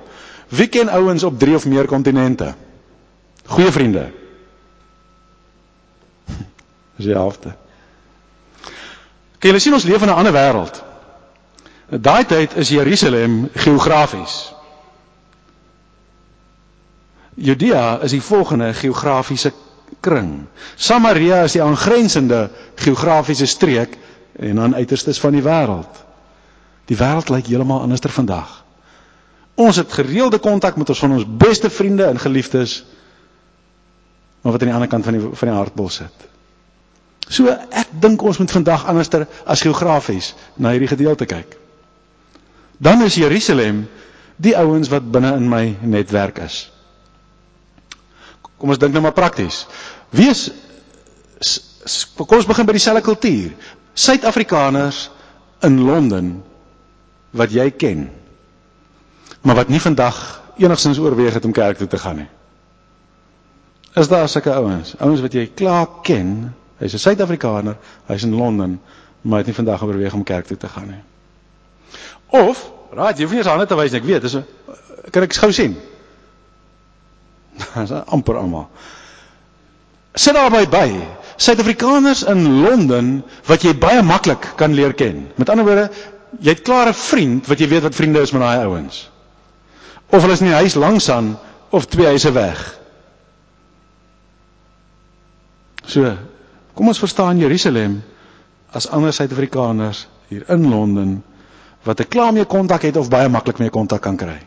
Wie 0.49 0.69
ken 0.69 0.89
ouens 0.89 1.23
op 1.25 1.39
3 1.39 1.55
of 1.55 1.67
meer 1.67 1.87
kontinente? 1.87 2.55
Goeie 3.47 3.73
vriende. 3.73 4.11
Dis 6.97 7.07
die 7.07 7.15
helfte. 7.15 7.55
Kyk, 9.39 9.51
julle 9.51 9.61
sien 9.61 9.75
ons 9.77 9.85
leef 9.89 10.03
in 10.03 10.09
'n 10.09 10.19
ander 10.21 10.33
wêreld. 10.33 10.83
Daai 11.89 12.25
tyd 12.25 12.55
is 12.57 12.69
Jerusalem 12.69 13.49
geografies. 13.55 14.53
Judea 17.35 17.99
is 18.03 18.11
die 18.11 18.23
volgende 18.23 18.75
geografiese 18.75 19.53
kring. 20.01 20.47
Samaria 20.77 21.43
is 21.45 21.53
die 21.53 21.63
aangrensende 21.63 22.49
geografiese 22.75 23.47
streek 23.47 23.99
en 24.39 24.57
dan 24.57 24.75
uiterstes 24.75 25.21
van 25.21 25.37
die 25.37 25.45
wêreld. 25.45 26.03
Die 26.91 26.99
wêreld 26.99 27.31
lyk 27.31 27.47
heeltemal 27.47 27.81
anders 27.81 28.01
ter 28.01 28.13
vandag. 28.13 28.65
Ons 29.55 29.77
het 29.77 29.93
gereelde 29.93 30.39
kontak 30.43 30.77
met 30.77 30.89
ons 30.89 30.99
van 30.99 31.13
ons 31.13 31.27
beste 31.27 31.71
vriende 31.71 32.05
en 32.05 32.19
geliefdes 32.19 32.83
maar 34.45 34.53
wat 34.53 34.61
aan 34.61 34.69
die 34.69 34.75
ander 34.77 34.89
kant 34.89 35.05
van 35.05 35.17
die 35.17 35.29
van 35.33 35.49
die 35.49 35.57
hartbol 35.57 35.89
sit. 35.89 36.25
So 37.33 37.49
ek 37.49 37.95
dink 38.01 38.23
ons 38.23 38.39
moet 38.39 38.53
vandag 38.53 38.85
anderster 38.93 39.25
as 39.49 39.63
geografies 39.65 40.35
na 40.61 40.75
hierdie 40.75 40.91
gedeelte 40.91 41.25
kyk. 41.25 41.55
Dan 42.77 43.01
is 43.07 43.17
Jerusalem 43.17 43.87
die 44.37 44.53
ouens 44.59 44.91
wat 44.93 45.07
binne 45.11 45.33
in 45.39 45.49
my 45.49 45.63
netwerk 45.81 46.43
is. 46.45 46.67
Kom 48.65 48.73
ons 48.73 48.81
dink 48.81 48.95
nou 48.97 49.03
maar 49.05 49.13
prakties. 49.13 49.67
Wie 50.09 50.31
is 50.33 50.47
kom 52.17 52.39
ons 52.39 52.47
begin 52.49 52.65
by 52.65 52.73
dieselfde 52.73 53.05
kultuur. 53.05 53.51
Suid-Afrikaners 53.93 55.11
in 55.69 55.83
Londen 55.85 56.31
wat 57.37 57.53
jy 57.53 57.67
ken 57.77 58.07
maar 59.45 59.59
wat 59.61 59.69
nie 59.69 59.83
vandag 59.85 60.17
enigstens 60.57 60.97
oorweeg 60.99 61.37
het 61.37 61.45
om 61.45 61.53
kerk 61.53 61.77
toe 61.77 61.91
te 61.93 62.01
gaan 62.01 62.23
nie. 62.23 62.29
Is 64.01 64.09
daar 64.09 64.29
sulke 64.33 64.55
ouens, 64.57 64.95
ouens 64.97 65.21
wat 65.21 65.37
jy 65.37 65.45
klaar 65.53 66.01
ken, 66.03 66.55
hy's 66.81 66.97
'n 66.97 67.05
Suid-Afrikaner, 67.05 67.77
hy's 68.09 68.25
in 68.25 68.33
Londen, 68.33 68.81
maar 69.21 69.45
het 69.45 69.47
nie 69.47 69.61
vandag 69.61 69.83
oorweeg 69.83 70.17
om 70.17 70.25
kerk 70.25 70.47
toe 70.47 70.57
te 70.57 70.69
gaan 70.69 70.89
nie. 70.89 71.03
Of, 72.33 72.71
raai, 72.97 73.13
jy 73.13 73.29
hoef 73.29 73.31
nie 73.31 73.45
eens 73.45 73.53
aan 73.53 73.67
te 73.67 73.77
wys 73.77 73.93
nie, 73.93 74.01
ek 74.01 74.07
weet, 74.07 74.23
dis 74.23 74.39
kan 75.11 75.23
ek 75.23 75.35
gou 75.35 75.53
sien. 75.53 75.77
Dis 77.75 77.93
amper 78.07 78.37
almal. 78.37 78.69
Sit 80.15 80.35
daarby 80.35 80.67
by. 80.71 80.89
Suid-Afrikaners 81.37 82.23
in 82.31 82.45
Londen 82.63 83.25
wat 83.47 83.63
jy 83.67 83.75
baie 83.75 84.03
maklik 84.03 84.53
kan 84.57 84.75
leer 84.75 84.95
ken. 84.95 85.27
Met 85.37 85.51
ander 85.51 85.67
woorde, 85.67 85.89
jy 86.41 86.55
het 86.55 86.63
klaar 86.63 86.89
'n 86.89 86.95
vriend 86.95 87.47
wat 87.47 87.59
jy 87.59 87.69
weet 87.69 87.83
wat 87.83 87.95
vriende 87.95 88.21
is 88.23 88.33
met 88.33 88.43
daai 88.43 88.65
ouens 88.67 89.09
of 90.15 90.23
hulle 90.23 90.37
is 90.37 90.43
in 90.45 90.51
die 90.51 90.55
huis 90.63 90.75
langs 90.79 91.09
aan 91.11 91.35
of 91.75 91.87
twee 91.91 92.07
huise 92.07 92.31
weg. 92.33 92.61
So, 95.91 96.15
kom 96.75 96.89
ons 96.91 97.01
verstaan 97.03 97.39
Jerusalem 97.43 97.99
as 98.75 98.87
ander 98.91 99.13
Suid-Afrikaners 99.13 100.07
hier 100.31 100.47
in 100.51 100.69
Londen 100.71 101.23
wat 101.85 102.01
'n 102.01 102.09
klaar 102.09 102.33
mee 102.33 102.45
kontak 102.45 102.83
het 102.83 102.97
of 102.97 103.09
baie 103.09 103.29
maklik 103.29 103.59
mee 103.59 103.71
kontak 103.71 104.01
kan 104.03 104.17
kry. 104.17 104.39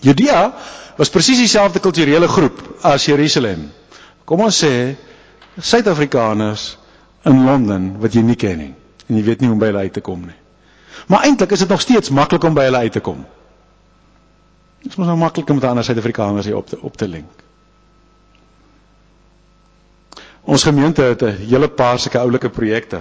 Judea 0.00 0.52
was 0.96 1.10
presies 1.10 1.38
dieselfde 1.38 1.80
kulturele 1.80 2.28
groep 2.28 2.60
as 2.82 3.06
Jerusalem. 3.06 3.70
Kom 4.24 4.40
ons 4.44 4.58
sê 4.64 4.96
Suid-Afrikaners 5.58 6.76
in 7.26 7.44
Londen 7.46 7.96
wat 8.02 8.14
jy 8.14 8.22
nie 8.22 8.38
ken 8.38 8.58
nie 8.58 8.74
en 9.08 9.16
jy 9.16 9.24
weet 9.24 9.40
nie 9.40 9.48
hoe 9.48 9.56
om 9.56 9.60
by 9.62 9.70
hulle 9.70 9.86
uit 9.88 9.94
te 9.96 10.04
kom 10.04 10.20
nie. 10.26 10.36
Maar 11.08 11.24
eintlik 11.24 11.54
is 11.56 11.62
dit 11.64 11.70
nog 11.72 11.80
steeds 11.80 12.12
maklik 12.12 12.44
om 12.44 12.54
by 12.54 12.66
hulle 12.68 12.82
uit 12.84 12.92
te 12.92 13.00
kom. 13.00 13.22
Dit 14.84 14.92
is 14.92 14.98
mos 15.00 15.08
nou 15.08 15.16
maklik 15.18 15.48
om 15.48 15.58
met 15.58 15.64
ander 15.64 15.86
Suid-Afrikaners 15.86 16.46
hier 16.46 16.58
op 16.58 16.68
te 16.68 16.78
op 16.80 16.96
te 16.96 17.08
link. 17.08 17.44
Ons 20.48 20.64
gemeente 20.64 21.02
het 21.02 21.22
'n 21.22 21.36
hele 21.48 21.68
paar 21.68 21.98
sulke 21.98 22.18
oulike 22.18 22.48
projekte 22.48 23.00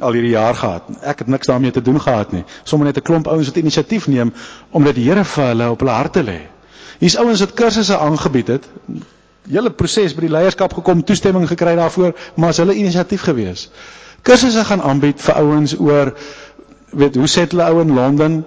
al 0.00 0.12
hierdie 0.12 0.30
jaar 0.34 0.54
gehad. 0.54 0.82
Ek 1.02 1.18
het 1.18 1.26
niks 1.26 1.46
daarmee 1.46 1.70
te 1.70 1.82
doen 1.82 2.00
gehad 2.00 2.32
nie. 2.32 2.44
Sommige 2.62 2.92
net 2.92 2.98
'n 3.02 3.06
klomp 3.06 3.26
ouens 3.26 3.46
wat 3.46 3.56
inisiatief 3.56 4.06
neem 4.06 4.32
omdat 4.70 4.94
die 4.94 5.04
Here 5.08 5.24
vir 5.24 5.44
hulle 5.44 5.70
op 5.70 5.78
hulle 5.80 5.92
harte 5.92 6.22
lê. 6.22 6.40
Hier's 6.98 7.16
ouens 7.16 7.40
wat 7.40 7.52
kursusse 7.54 7.98
aangebied 7.98 8.46
het. 8.48 8.68
Hele 9.48 9.70
proses 9.70 10.14
by 10.14 10.20
die 10.20 10.30
leierskap 10.30 10.72
gekom, 10.74 11.04
toestemming 11.04 11.48
gekry 11.48 11.74
daarvoor, 11.74 12.14
maar 12.34 12.48
as 12.48 12.56
hulle 12.56 12.74
inisiatief 12.74 13.22
gewees. 13.22 13.70
Kursusse 14.22 14.64
gaan 14.64 14.82
aanbied 14.82 15.20
vir 15.20 15.34
ouens 15.34 15.78
oor 15.78 16.14
weet 16.90 17.14
hoe 17.14 17.26
set 17.26 17.50
hulle 17.50 17.64
ou 17.70 17.80
in 17.80 17.94
Londen? 17.94 18.44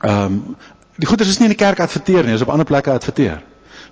Ehm 0.00 0.24
um, 0.24 0.56
Die 0.98 1.06
goeders 1.06 1.28
is 1.30 1.38
nie 1.38 1.46
in 1.46 1.52
die 1.54 1.58
kerk 1.64 1.78
adverteer 1.80 2.26
nie, 2.26 2.34
is 2.34 2.42
op 2.42 2.48
ander 2.50 2.66
plekke 2.66 2.90
adverteer. 2.90 3.38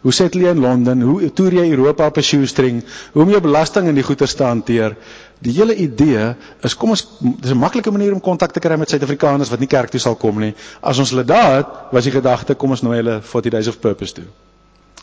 Hoe 0.06 0.14
settle 0.14 0.44
jy 0.44 0.50
in 0.54 0.60
Londen? 0.62 1.00
Hoe 1.02 1.32
toer 1.34 1.54
jy 1.58 1.70
Europa 1.74 2.06
op 2.06 2.18
'n 2.18 2.22
shoestring? 2.22 2.84
Hoe 3.12 3.22
om 3.22 3.30
jou 3.30 3.40
belasting 3.42 3.88
in 3.88 3.94
die 3.94 4.04
goeder 4.06 4.34
te 4.34 4.44
hanteer? 4.44 4.96
Die 5.42 5.52
hele 5.52 5.74
idee 5.74 6.36
is 6.62 6.76
kom 6.76 6.90
ons 6.90 7.02
dis 7.20 7.50
'n 7.50 7.58
maklike 7.58 7.90
manier 7.90 8.12
om 8.12 8.20
kontak 8.20 8.52
te 8.52 8.60
kry 8.60 8.76
met 8.76 8.88
Suid-Afrikaners 8.88 9.50
wat 9.50 9.58
nie 9.58 9.68
kerk 9.68 9.90
toe 9.90 10.00
sal 10.00 10.14
kom 10.14 10.38
nie. 10.38 10.54
As 10.80 10.98
ons 10.98 11.10
hulle 11.10 11.24
daar 11.24 11.56
het, 11.56 11.66
was 11.90 12.04
die 12.04 12.12
gedagte 12.12 12.54
kom 12.54 12.70
ons 12.70 12.82
nooi 12.82 12.96
hulle 12.96 13.20
40 13.20 13.50
days 13.50 13.66
of 13.66 13.80
purpose 13.80 14.14
toe. 14.14 14.24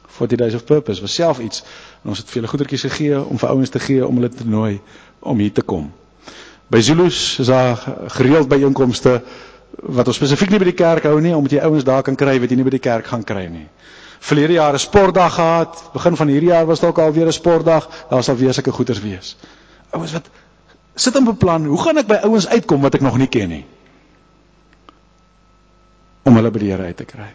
40 0.08 0.38
days 0.38 0.56
of 0.56 0.64
purpose 0.64 1.02
was 1.02 1.14
self 1.14 1.40
iets 1.40 1.64
en 2.04 2.10
ons 2.10 2.18
het 2.18 2.28
vir 2.28 2.42
hulle 2.42 2.48
goedertjies 2.48 2.82
gegee 2.82 3.26
om 3.26 3.38
vir 3.38 3.50
ouens 3.50 3.70
te 3.70 3.80
gee 3.80 4.08
om 4.08 4.16
hulle 4.16 4.30
te 4.30 4.48
nooi 4.48 4.80
om 5.20 5.40
hier 5.40 5.52
te 5.52 5.62
kom. 5.62 5.92
By 6.68 6.80
Zulus 6.82 7.40
is 7.40 7.48
daar 7.48 7.96
gereeld 8.08 8.48
byeenkomste 8.48 9.22
wat 9.82 10.08
ons 10.08 10.16
spesifiek 10.16 10.50
nie 10.50 10.60
by 10.60 10.66
die 10.72 10.80
kerk 10.80 11.04
hou 11.04 11.20
nie 11.22 11.36
omdat 11.36 11.52
jy 11.52 11.60
ouens 11.60 11.84
daar 11.84 12.04
kan 12.04 12.16
kry 12.16 12.40
wat 12.40 12.50
jy 12.50 12.56
nie 12.56 12.64
by 12.64 12.78
die 12.78 12.80
kerk 12.80 13.06
gaan 13.06 13.24
kry 13.24 13.48
nie. 13.48 13.68
Verlede 14.24 14.54
jaar 14.54 14.74
'n 14.74 14.80
sportdag 14.80 15.34
gehad, 15.34 15.90
begin 15.94 16.16
van 16.16 16.28
hierdie 16.28 16.50
jaar 16.50 16.66
was 16.66 16.80
dalk 16.80 16.98
al 16.98 17.12
weer 17.12 17.28
'n 17.28 17.34
sportdag, 17.34 17.90
daar 18.10 18.24
sal 18.24 18.36
weer 18.36 18.54
sulke 18.54 18.72
goeders 18.72 19.00
wees. 19.00 19.36
Ouens 19.90 20.12
wat 20.12 20.30
sit 20.96 21.16
en 21.16 21.24
beplan, 21.24 21.66
hoe 21.66 21.82
gaan 21.82 21.98
ek 21.98 22.08
by 22.08 22.20
ouens 22.24 22.48
uitkom 22.48 22.82
wat 22.82 22.94
ek 22.94 23.02
nog 23.02 23.18
nie 23.18 23.28
ken 23.28 23.50
nie? 23.50 23.66
Om 26.24 26.36
hulle 26.36 26.52
by 26.52 26.60
die 26.60 26.72
Here 26.72 26.84
uit 26.84 26.98
te 26.98 27.06
kry. 27.06 27.34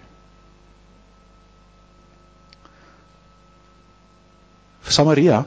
Samaria 4.89 5.45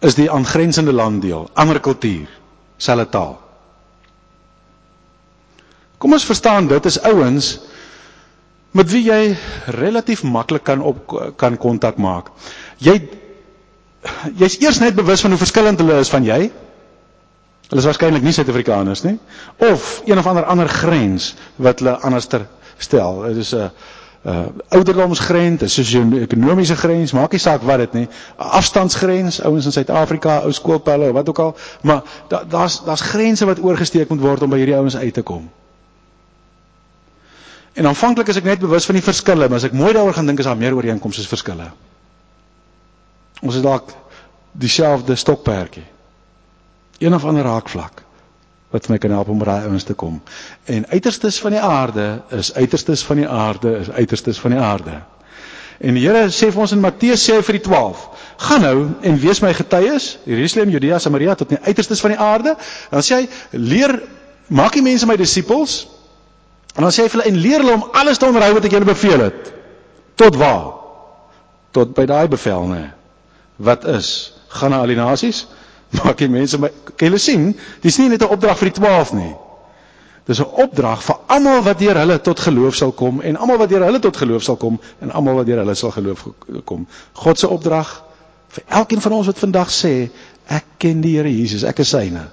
is 0.00 0.14
die 0.14 0.30
aangrensende 0.30 0.92
landdeel, 0.92 1.50
ander 1.54 1.80
kultuur, 1.80 2.28
selfe 2.76 3.08
taal. 3.08 3.40
Kom 5.98 6.12
ons 6.12 6.24
verstaan 6.24 6.68
dit 6.70 6.84
is 6.86 7.00
ouens 7.02 7.58
met 8.76 8.90
wie 8.90 9.02
jy 9.04 9.36
relatief 9.66 10.22
maklik 10.22 10.62
kan 10.62 10.82
op 10.82 11.12
kan 11.36 11.56
kontak 11.56 11.96
maak. 11.96 12.30
Jy 12.78 13.00
jy's 14.38 14.58
eers 14.60 14.78
net 14.80 14.94
bewus 14.94 15.20
van 15.24 15.30
hoe 15.34 15.40
verskillend 15.40 15.78
hulle 15.80 15.98
is 16.02 16.10
van 16.12 16.24
jy. 16.24 16.50
Hulle 17.68 17.80
is 17.82 17.88
waarskynlik 17.88 18.24
nie 18.24 18.32
Suid-Afrikaners 18.32 19.02
nie 19.04 19.18
of 19.58 20.02
een 20.06 20.18
of 20.18 20.26
ander 20.26 20.44
ander 20.48 20.68
grens 20.68 21.34
wat 21.56 21.78
hulle 21.82 21.96
anderster 22.00 22.46
stel. 22.78 23.22
Dit 23.28 23.36
is 23.44 23.54
'n 23.54 23.70
uh 24.26 24.46
ouderdomsgrens, 24.68 25.62
'n 25.62 25.68
sosio-ekonomiese 25.68 26.76
grens, 26.76 27.12
maak 27.12 27.32
nie 27.32 27.38
saak 27.40 27.62
wat 27.62 27.78
dit 27.78 27.92
nie. 27.92 28.04
'n 28.04 28.10
Afstandsgrens, 28.36 29.42
ouens 29.42 29.64
in 29.64 29.72
Suid-Afrika, 29.72 30.40
ou 30.42 30.52
skoolpelle 30.52 31.08
of 31.08 31.12
wat 31.12 31.28
ook 31.28 31.38
al, 31.38 31.56
maar 31.82 32.02
daar's 32.48 32.84
daar's 32.84 33.00
grense 33.00 33.44
wat 33.44 33.62
oorgesteek 33.62 34.08
moet 34.08 34.20
word 34.20 34.42
om 34.42 34.50
by 34.50 34.56
hierdie 34.56 34.76
ouens 34.76 34.96
uit 34.96 35.14
te 35.14 35.22
kom. 35.22 35.50
En 37.78 37.86
aanvanklik 37.86 38.30
is 38.32 38.40
ek 38.40 38.48
net 38.48 38.62
bewus 38.62 38.88
van 38.88 38.98
die 38.98 39.04
verskille, 39.06 39.46
maar 39.46 39.60
as 39.60 39.68
ek 39.68 39.76
mooi 39.78 39.92
daaroor 39.94 40.16
gaan 40.16 40.26
dink 40.26 40.40
is 40.42 40.48
daar 40.48 40.58
meer 40.58 40.74
ooreenkomste 40.74 41.22
as 41.22 41.30
verskille. 41.30 41.68
Ons 43.38 43.54
het 43.54 43.62
dalk 43.62 43.92
dieselfde 44.58 45.14
stokperdjie. 45.14 45.84
Een 46.98 47.14
of 47.14 47.24
ander 47.24 47.46
raakvlak 47.46 48.02
wat 48.68 48.88
my 48.92 48.98
kan 49.00 49.14
help 49.14 49.30
om 49.32 49.38
by 49.40 49.46
daai 49.48 49.68
ouens 49.70 49.86
te 49.88 49.94
kom. 49.96 50.18
En 50.68 50.84
uiterstes 50.90 51.38
van 51.40 51.54
die 51.54 51.60
aarde 51.64 52.08
is 52.36 52.50
uiterstes 52.52 53.04
van 53.06 53.22
die 53.22 53.28
aarde 53.28 53.70
is 53.78 53.90
uiterstes 53.90 54.40
van 54.42 54.52
die 54.52 54.60
aarde. 54.60 54.98
En 55.78 55.94
die 55.96 56.02
Here 56.02 56.26
sê 56.34 56.50
vir 56.50 56.64
ons 56.64 56.74
in 56.74 56.82
Matteus 56.82 57.22
sê 57.24 57.38
vir 57.46 57.56
die 57.56 57.62
12: 57.64 58.02
"Gaan 58.48 58.60
nou 58.66 58.88
en 59.00 59.20
wees 59.22 59.40
my 59.40 59.54
getuies, 59.54 60.18
Jerusalem, 60.26 60.74
Judea, 60.74 60.98
Samaria 60.98 61.34
tot 61.34 61.48
die 61.48 61.60
uiterstes 61.62 62.02
van 62.04 62.10
die 62.10 62.18
aarde." 62.18 62.56
Dan 62.90 63.06
sê 63.06 63.22
hy: 63.22 63.28
"Leer 63.52 64.02
maak 64.48 64.74
die 64.74 64.82
mense 64.82 65.06
my 65.06 65.16
disippels." 65.16 65.86
En 66.76 66.82
dan 66.82 66.92
sê 66.92 67.06
hy 67.06 67.08
vir 67.08 67.20
hulle 67.20 67.30
en 67.30 67.40
leer 67.42 67.62
hulle 67.62 67.76
om 67.78 67.86
alles 67.92 68.18
te 68.18 68.26
onderhou 68.26 68.54
wat 68.58 68.64
ek 68.64 68.74
julle 68.76 68.88
beveel 68.88 69.20
het. 69.20 69.52
Tot 70.14 70.36
waar? 70.36 70.74
Tot 71.70 71.94
by 71.94 72.04
daai 72.06 72.28
bevel, 72.28 72.66
nee. 72.66 72.90
Wat 73.56 73.84
is? 73.84 74.34
Gaan 74.48 74.70
na 74.70 74.82
al 74.82 74.92
die 74.92 74.98
nasies? 74.98 75.46
maak 75.96 76.18
die 76.20 76.28
mense 76.28 76.58
my 76.60 76.70
kan 76.94 77.08
julle 77.08 77.20
sien, 77.22 77.52
dis 77.82 77.98
nie 77.98 78.08
net 78.12 78.22
'n 78.22 78.32
opdrag 78.34 78.58
vir 78.60 78.70
die 78.70 78.80
12 78.80 79.12
nie. 79.16 79.34
Dis 80.28 80.40
'n 80.40 80.50
opdrag 80.64 81.02
vir 81.02 81.16
almal 81.26 81.62
wat 81.62 81.78
deur 81.78 81.96
hulle 81.96 82.18
tot 82.20 82.40
geloof 82.40 82.74
sal 82.76 82.92
kom 82.92 83.20
en 83.20 83.36
almal 83.36 83.58
wat 83.58 83.68
deur 83.68 83.84
hulle 83.84 83.98
tot 83.98 84.16
geloof 84.16 84.42
sal 84.42 84.56
kom 84.56 84.80
en 85.00 85.10
almal 85.10 85.40
wat 85.40 85.46
deur 85.46 85.58
hulle 85.58 85.74
sal 85.74 85.90
geloof 85.90 86.26
kom. 86.64 86.86
God 87.12 87.38
se 87.38 87.48
opdrag 87.48 88.02
vir 88.48 88.64
elkeen 88.68 89.00
van 89.00 89.12
ons 89.12 89.26
wat 89.26 89.38
vandag 89.38 89.70
sê 89.70 90.10
ek 90.46 90.64
ken 90.78 91.00
die 91.00 91.16
Here 91.16 91.28
Jesus, 91.28 91.64
ek 91.64 91.78
is 91.78 91.88
syne. 91.88 92.28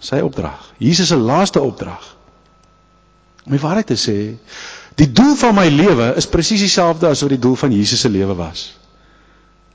Sy 0.00 0.20
opdrag. 0.20 0.72
Jesus 0.78 1.08
se 1.08 1.16
laaste 1.16 1.60
opdrag. 1.60 2.16
Om 3.44 3.56
die 3.56 3.62
waarheid 3.62 3.86
te 3.90 3.98
sê, 3.98 4.18
die 4.94 5.08
doel 5.10 5.34
van 5.40 5.56
my 5.56 5.66
lewe 5.72 6.12
is 6.20 6.28
presies 6.30 6.62
dieselfde 6.62 7.08
as 7.10 7.24
wat 7.24 7.34
die 7.34 7.42
doel 7.42 7.56
van 7.58 7.74
Jesus 7.74 8.04
se 8.04 8.10
lewe 8.12 8.36
was. 8.38 8.68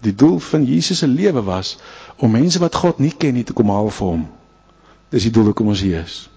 Die 0.06 0.16
doel 0.16 0.40
van 0.40 0.66
Jesus 0.66 1.02
se 1.04 1.08
lewe 1.08 1.42
was 1.44 1.76
om 2.18 2.32
mense 2.32 2.60
wat 2.60 2.76
God 2.76 3.00
nie 3.00 3.14
ken 3.18 3.34
nie 3.34 3.44
te 3.44 3.54
kom 3.58 3.70
haal 3.74 3.90
vir 3.90 4.08
hom. 4.14 4.26
Dis 5.14 5.28
die 5.28 5.34
doel 5.34 5.52
hoekom 5.52 5.74
ons 5.74 5.82
hier 5.82 6.04
is. 6.04 6.28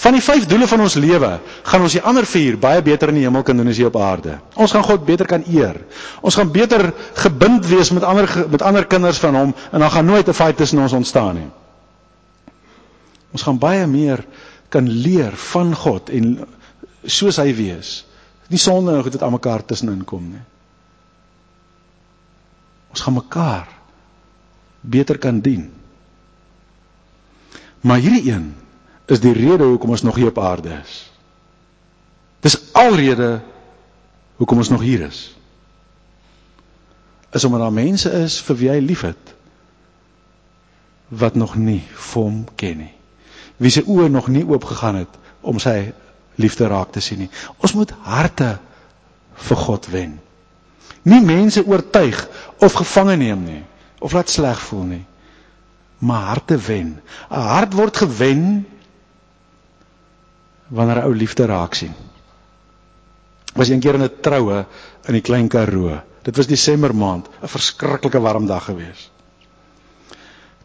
Van 0.00 0.16
die 0.16 0.22
vyf 0.24 0.46
doele 0.50 0.66
van 0.66 0.82
ons 0.82 0.96
lewe, 0.98 1.30
gaan 1.68 1.84
ons 1.84 1.94
die 1.94 2.02
ander 2.02 2.26
vier 2.26 2.56
baie 2.60 2.82
beter 2.82 3.12
in 3.12 3.20
die 3.20 3.24
hemel 3.26 3.44
kan 3.46 3.58
doen 3.58 3.70
as 3.70 3.78
hier 3.78 3.90
op 3.90 3.98
aarde. 4.00 4.38
Ons 4.56 4.74
gaan 4.74 4.84
God 4.86 5.04
beter 5.06 5.28
kan 5.30 5.44
eer. 5.46 5.78
Ons 6.26 6.38
gaan 6.40 6.50
beter 6.52 6.90
gebind 7.22 7.68
wees 7.70 7.92
met 7.94 8.06
ander 8.06 8.28
met 8.50 8.64
ander 8.66 8.86
kinders 8.90 9.20
van 9.22 9.36
hom 9.36 9.54
en 9.70 9.84
dan 9.84 9.90
gaan 9.90 10.06
nooit 10.06 10.28
'n 10.28 10.34
fight 10.34 10.56
tussen 10.56 10.82
ons 10.82 10.92
ontstaan 10.92 11.34
nie. 11.34 11.50
Ons 13.30 13.42
gaan 13.42 13.58
baie 13.58 13.86
meer 13.86 14.24
kan 14.70 14.86
leer 14.88 15.34
van 15.50 15.74
God 15.74 16.10
en 16.14 16.38
soos 17.04 17.40
hy 17.42 17.50
wees. 17.58 18.00
Nie 18.50 18.58
sonde 18.58 18.94
en 18.94 19.02
goed 19.04 19.16
wat 19.16 19.26
aan 19.26 19.36
mekaar 19.36 19.64
tussenin 19.66 20.04
kom 20.06 20.30
nie. 20.32 20.42
Ons 22.90 23.04
gaan 23.06 23.18
mekaar 23.18 23.68
beter 24.80 25.18
kan 25.18 25.40
dien. 25.44 25.68
Maar 27.80 28.02
hierdie 28.02 28.32
een 28.32 28.50
is 29.10 29.22
die 29.22 29.34
rede 29.34 29.66
hoekom 29.66 29.94
ons 29.94 30.02
nog 30.06 30.18
hier 30.18 30.30
op 30.30 30.38
aarde 30.38 30.72
is. 30.82 30.94
Dis 32.40 32.58
alrede 32.78 33.40
hoekom 34.40 34.62
ons 34.62 34.70
nog 34.72 34.80
hier 34.80 35.06
is. 35.06 35.20
Is 37.30 37.44
omdat 37.44 37.60
daar 37.60 37.74
mense 37.74 38.10
is 38.22 38.40
vir 38.42 38.56
wie 38.56 38.70
hy 38.70 38.78
liefhet 38.82 39.34
wat 41.10 41.34
nog 41.34 41.56
nie 41.58 41.82
vir 41.90 42.22
hom 42.22 42.42
ken 42.58 42.82
nie. 42.84 42.94
Wie 43.60 43.70
se 43.72 43.84
oë 43.84 44.08
nog 44.08 44.30
nie 44.32 44.46
oop 44.48 44.64
gegaan 44.64 45.02
het 45.02 45.18
om 45.44 45.58
sy 45.60 45.92
liefde 46.40 46.68
raak 46.68 46.92
te 46.94 47.02
sien 47.04 47.18
nie. 47.24 47.30
Ons 47.60 47.76
moet 47.76 47.92
harte 48.06 48.54
vir 49.48 49.60
God 49.66 49.88
wen. 49.92 50.18
Nie 51.04 51.20
mense 51.24 51.64
oortuig 51.64 52.18
of 52.64 52.76
gevange 52.80 53.16
neem 53.20 53.44
nie 53.44 53.62
of 54.00 54.16
laat 54.16 54.32
sleg 54.32 54.60
voel 54.64 54.84
nie. 54.94 55.04
Maar 56.00 56.22
harte 56.32 56.56
wen. 56.56 57.00
'n 57.28 57.48
Hart 57.52 57.76
word 57.76 57.96
gewen 57.96 58.66
wanneer 60.68 61.02
'n 61.02 61.08
ou 61.08 61.14
liefde 61.14 61.44
raak 61.44 61.74
sien. 61.74 61.94
Was 63.54 63.68
een 63.68 63.80
keer 63.80 63.94
in 63.94 64.02
'n 64.02 64.20
troue 64.20 64.64
in 65.06 65.12
die 65.12 65.20
Klein 65.20 65.48
Karoo. 65.48 66.00
Dit 66.22 66.36
was 66.36 66.46
Desember 66.46 66.94
maand, 66.94 67.28
'n 67.42 67.48
verskriklike 67.48 68.20
warm 68.20 68.46
dag 68.46 68.64
gewees. 68.64 69.10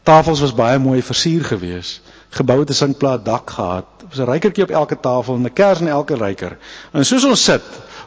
Tafels 0.03 0.39
was 0.39 0.53
baie 0.53 0.79
mooi 0.79 1.01
versier 1.01 1.43
gewees. 1.43 2.01
Gebou 2.35 2.59
het 2.59 2.69
'n 2.69 2.73
sinkplaat 2.73 3.25
dak 3.25 3.49
gehad. 3.49 3.85
Was 4.09 4.19
'n 4.19 4.29
rykertjie 4.29 4.63
op 4.63 4.69
elke 4.69 4.99
tafel 4.99 5.35
en 5.35 5.45
'n 5.45 5.53
kers 5.53 5.79
in 5.79 5.87
elke 5.87 6.15
ryker. 6.15 6.57
En 6.91 7.05
soos 7.05 7.23
ons 7.23 7.43
sit, 7.43 7.63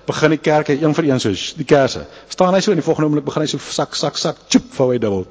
begin 0.07 0.31
die 0.31 0.39
kerk 0.39 0.69
een 0.69 0.95
vir 0.95 1.05
een 1.05 1.21
so 1.21 1.33
die 1.57 1.65
kersse. 1.65 2.07
Staan 2.29 2.55
hy 2.55 2.61
so 2.61 2.71
in 2.71 2.77
die 2.77 2.85
volgende 2.85 3.09
oomblik 3.09 3.25
begin 3.25 3.43
hy 3.43 3.49
so 3.49 3.59
sak 3.59 3.95
sak 3.95 4.17
sak 4.17 4.37
chop 4.49 4.75
vou 4.77 4.91
hy 4.93 4.99
dubbel. 4.99 5.27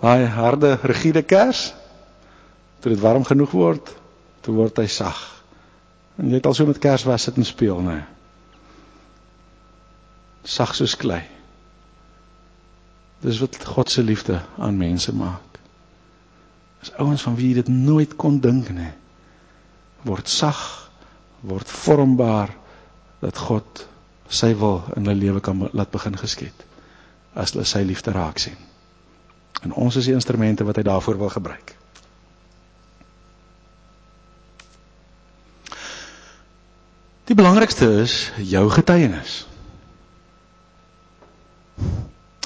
Hy 0.00 0.24
harde 0.24 0.78
rigiede 0.82 1.22
kers. 1.22 1.72
Toe 2.80 2.92
dit 2.92 3.00
warm 3.00 3.24
genoeg 3.24 3.50
word, 3.50 3.90
toe 4.40 4.54
word 4.54 4.78
hy 4.78 4.86
sag. 4.86 5.18
En 6.18 6.30
jy 6.30 6.38
het 6.38 6.46
al 6.46 6.54
so 6.54 6.66
met 6.66 6.78
kers 6.78 7.04
was 7.06 7.22
sit 7.22 7.36
en 7.36 7.44
speel, 7.44 7.80
né? 7.82 8.04
Sag 10.44 10.74
soos 10.74 10.96
klei. 10.96 11.22
Dis 13.20 13.40
wat 13.42 13.58
God 13.64 13.90
se 13.90 14.02
liefde 14.02 14.40
aan 14.58 14.78
mense 14.78 15.14
maak. 15.14 15.58
As 16.82 16.92
ouens 17.02 17.22
van 17.22 17.36
wie 17.38 17.50
jy 17.50 17.62
dit 17.62 17.70
nooit 17.72 18.14
kon 18.16 18.40
dink 18.40 18.70
nie, 18.74 18.92
word 20.06 20.28
sag 20.30 20.60
word 21.40 21.70
vormbaar 21.70 22.50
dat 23.22 23.38
God 23.38 23.86
sy 24.28 24.52
wil 24.58 24.82
in 24.96 25.06
hulle 25.06 25.18
lewe 25.18 25.40
kan 25.40 25.68
laat 25.72 25.90
begin 25.94 26.18
geskied 26.18 26.64
as 27.38 27.54
hulle 27.54 27.66
sy 27.68 27.84
liefde 27.86 28.12
raak 28.14 28.40
sien. 28.42 28.56
En 29.62 29.74
ons 29.74 29.96
is 29.96 30.06
die 30.06 30.14
instrumente 30.14 30.66
wat 30.66 30.78
hy 30.78 30.84
daarvoor 30.86 31.18
wil 31.18 31.30
gebruik. 31.34 31.74
Die 37.28 37.36
belangrikste 37.36 37.86
is 38.02 38.30
jou 38.40 38.64
getuienis. 38.72 39.42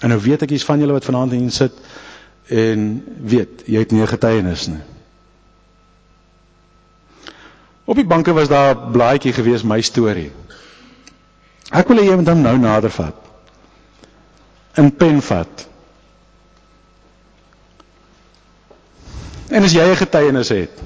En 0.02 0.10
nou 0.10 0.18
weet 0.20 0.42
ek 0.42 0.50
jy's 0.50 0.66
van 0.66 0.80
julle 0.82 0.96
wat 0.96 1.06
vanaand 1.06 1.36
hier 1.36 1.52
sit 1.54 1.76
en 2.46 3.04
weet 3.22 3.62
jy 3.66 3.78
het 3.78 3.90
nie 3.90 4.02
'n 4.02 4.08
getuienis 4.08 4.66
nie. 4.66 4.82
Op 7.84 7.94
die 7.96 8.06
banke 8.06 8.32
was 8.32 8.48
daar 8.48 8.76
'n 8.76 8.90
blaadjie 8.90 9.32
gewees 9.32 9.62
my 9.62 9.80
storie. 9.80 10.32
Ek 11.70 11.88
wil 11.88 11.96
hê 11.96 12.04
jy 12.04 12.16
moet 12.16 12.28
hom 12.28 12.40
nou 12.40 12.58
nader 12.58 12.90
vat. 12.90 13.14
In 14.74 14.96
pen 14.96 15.22
vat. 15.22 15.68
En 19.48 19.62
as 19.62 19.72
jy 19.72 19.82
'n 19.90 19.96
getuienis 19.96 20.48
het. 20.48 20.82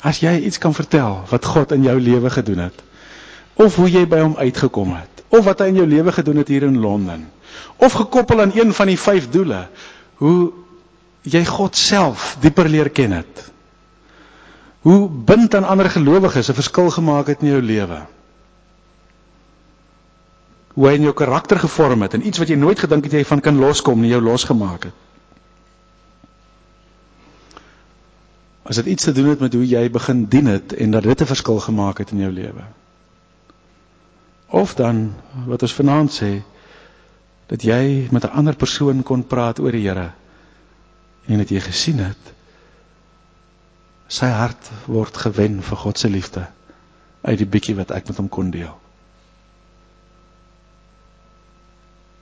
As 0.00 0.20
jy 0.20 0.38
iets 0.38 0.58
kan 0.58 0.74
vertel 0.74 1.24
wat 1.30 1.44
God 1.44 1.72
in 1.72 1.82
jou 1.82 2.00
lewe 2.00 2.30
gedoen 2.30 2.58
het 2.58 2.82
of 3.54 3.76
hoe 3.76 3.90
jy 3.90 4.06
by 4.06 4.18
hom 4.18 4.36
uitgekom 4.36 4.94
het 4.94 5.13
of 5.34 5.44
wat 5.44 5.64
hy 5.64 5.70
in 5.72 5.80
jou 5.82 5.86
lewe 5.86 6.12
gedoen 6.12 6.42
het 6.42 6.52
hier 6.52 6.66
in 6.68 6.78
Londen 6.80 7.26
of 7.76 7.92
gekoppel 7.92 8.40
aan 8.40 8.54
een 8.54 8.74
van 8.74 8.92
die 8.92 9.00
vyf 9.00 9.30
doele 9.30 9.66
hoe 10.22 10.52
jy 11.22 11.44
God 11.48 11.76
self 11.76 12.36
dieper 12.40 12.68
leer 12.68 12.90
ken 12.94 13.18
het 13.18 13.50
hoe 14.84 15.08
bind 15.08 15.54
aan 15.54 15.64
ander 15.64 15.88
gelowiges 15.90 16.48
'n 16.50 16.60
verskil 16.60 16.90
gemaak 16.90 17.26
het 17.26 17.40
in 17.40 17.48
jou 17.48 17.62
lewe. 17.62 18.00
Hoe 20.74 20.88
hy 20.88 20.94
in 20.94 21.02
jou 21.08 21.14
karakter 21.14 21.58
gevorm 21.58 22.02
het 22.02 22.14
en 22.14 22.26
iets 22.26 22.38
wat 22.38 22.48
jy 22.48 22.56
nooit 22.56 22.78
gedink 22.78 23.04
het 23.04 23.12
jy 23.12 23.24
van 23.24 23.40
kan 23.40 23.58
loskom 23.58 24.00
nie 24.00 24.10
jou 24.10 24.20
losgemaak 24.20 24.84
het. 24.84 24.92
As 28.62 28.76
dit 28.76 28.86
iets 28.86 29.04
te 29.04 29.12
doen 29.12 29.28
het 29.28 29.40
met 29.40 29.52
hoe 29.52 29.66
jy 29.68 29.90
begin 29.90 30.24
dien 30.24 30.46
het 30.46 30.72
en 30.72 30.90
dat 30.90 31.02
dit 31.02 31.20
'n 31.20 31.26
verskil 31.26 31.60
gemaak 31.60 31.98
het 31.98 32.10
in 32.10 32.18
jou 32.18 32.32
lewe. 32.32 32.64
Of 34.48 34.74
dan 34.74 35.14
wat 35.46 35.62
ons 35.62 35.74
vanaand 35.74 36.12
sê 36.12 36.42
dat 37.46 37.62
jy 37.62 38.08
met 38.10 38.24
'n 38.24 38.36
ander 38.36 38.56
persoon 38.56 39.02
kon 39.02 39.26
praat 39.26 39.58
oor 39.58 39.72
die 39.72 39.88
Here 39.88 40.12
en 41.26 41.38
dat 41.38 41.48
jy 41.48 41.60
gesien 41.60 41.98
het 41.98 42.34
Sy 44.14 44.28
hart 44.28 44.68
word 44.86 45.16
gewen 45.16 45.60
vir 45.64 45.80
God 45.80 45.98
se 45.98 46.10
liefde 46.12 46.44
uit 47.24 47.38
die 47.40 47.48
bietjie 47.48 47.76
wat 47.78 47.92
ek 47.96 48.10
met 48.10 48.18
hom 48.20 48.28
kon 48.28 48.50
deel. 48.52 48.72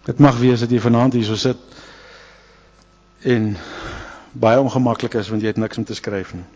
Dit 0.07 0.23
mag 0.23 0.39
wees 0.39 0.63
dat 0.63 0.71
jy 0.71 0.79
vanaand 0.83 1.17
hier 1.19 1.27
so 1.27 1.39
sit 1.39 1.59
en 3.27 3.53
baie 4.33 4.63
ongemaklik 4.63 5.19
is 5.19 5.31
want 5.31 5.43
jy 5.43 5.51
het 5.53 5.61
niks 5.61 5.79
om 5.79 5.87
te 5.87 5.99
skryf 5.99 6.33
nie. 6.39 6.47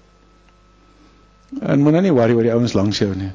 En 1.63 1.83
moenie 1.83 2.07
nie 2.07 2.15
worry 2.15 2.35
oor 2.35 2.47
die 2.47 2.55
ouens 2.55 2.75
langs 2.79 3.03
jou 3.03 3.13
nie. 3.15 3.33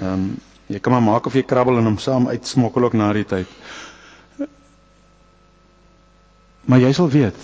Ehm 0.00 0.10
um, 0.16 0.26
jy 0.68 0.80
kan 0.80 0.92
maar 0.92 1.04
maak 1.04 1.26
of 1.26 1.34
jy 1.36 1.42
krabbel 1.42 1.78
en 1.78 1.90
hom 1.92 1.98
saam 1.98 2.28
uitsmokkel 2.28 2.88
ook 2.88 2.96
na 2.98 3.12
die 3.12 3.26
tyd. 3.28 3.50
Maar 6.64 6.80
jy 6.80 6.92
sal 6.96 7.10
weet 7.12 7.36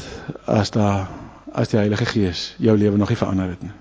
as 0.49 0.73
daar 0.73 1.09
as 1.53 1.69
die 1.73 1.81
Heilige 1.81 2.07
Gees 2.07 2.55
jou 2.63 2.77
lewe 2.79 2.97
nog 2.97 3.11
nie 3.11 3.19
verander 3.19 3.51
het 3.51 3.63
nie. 3.63 3.73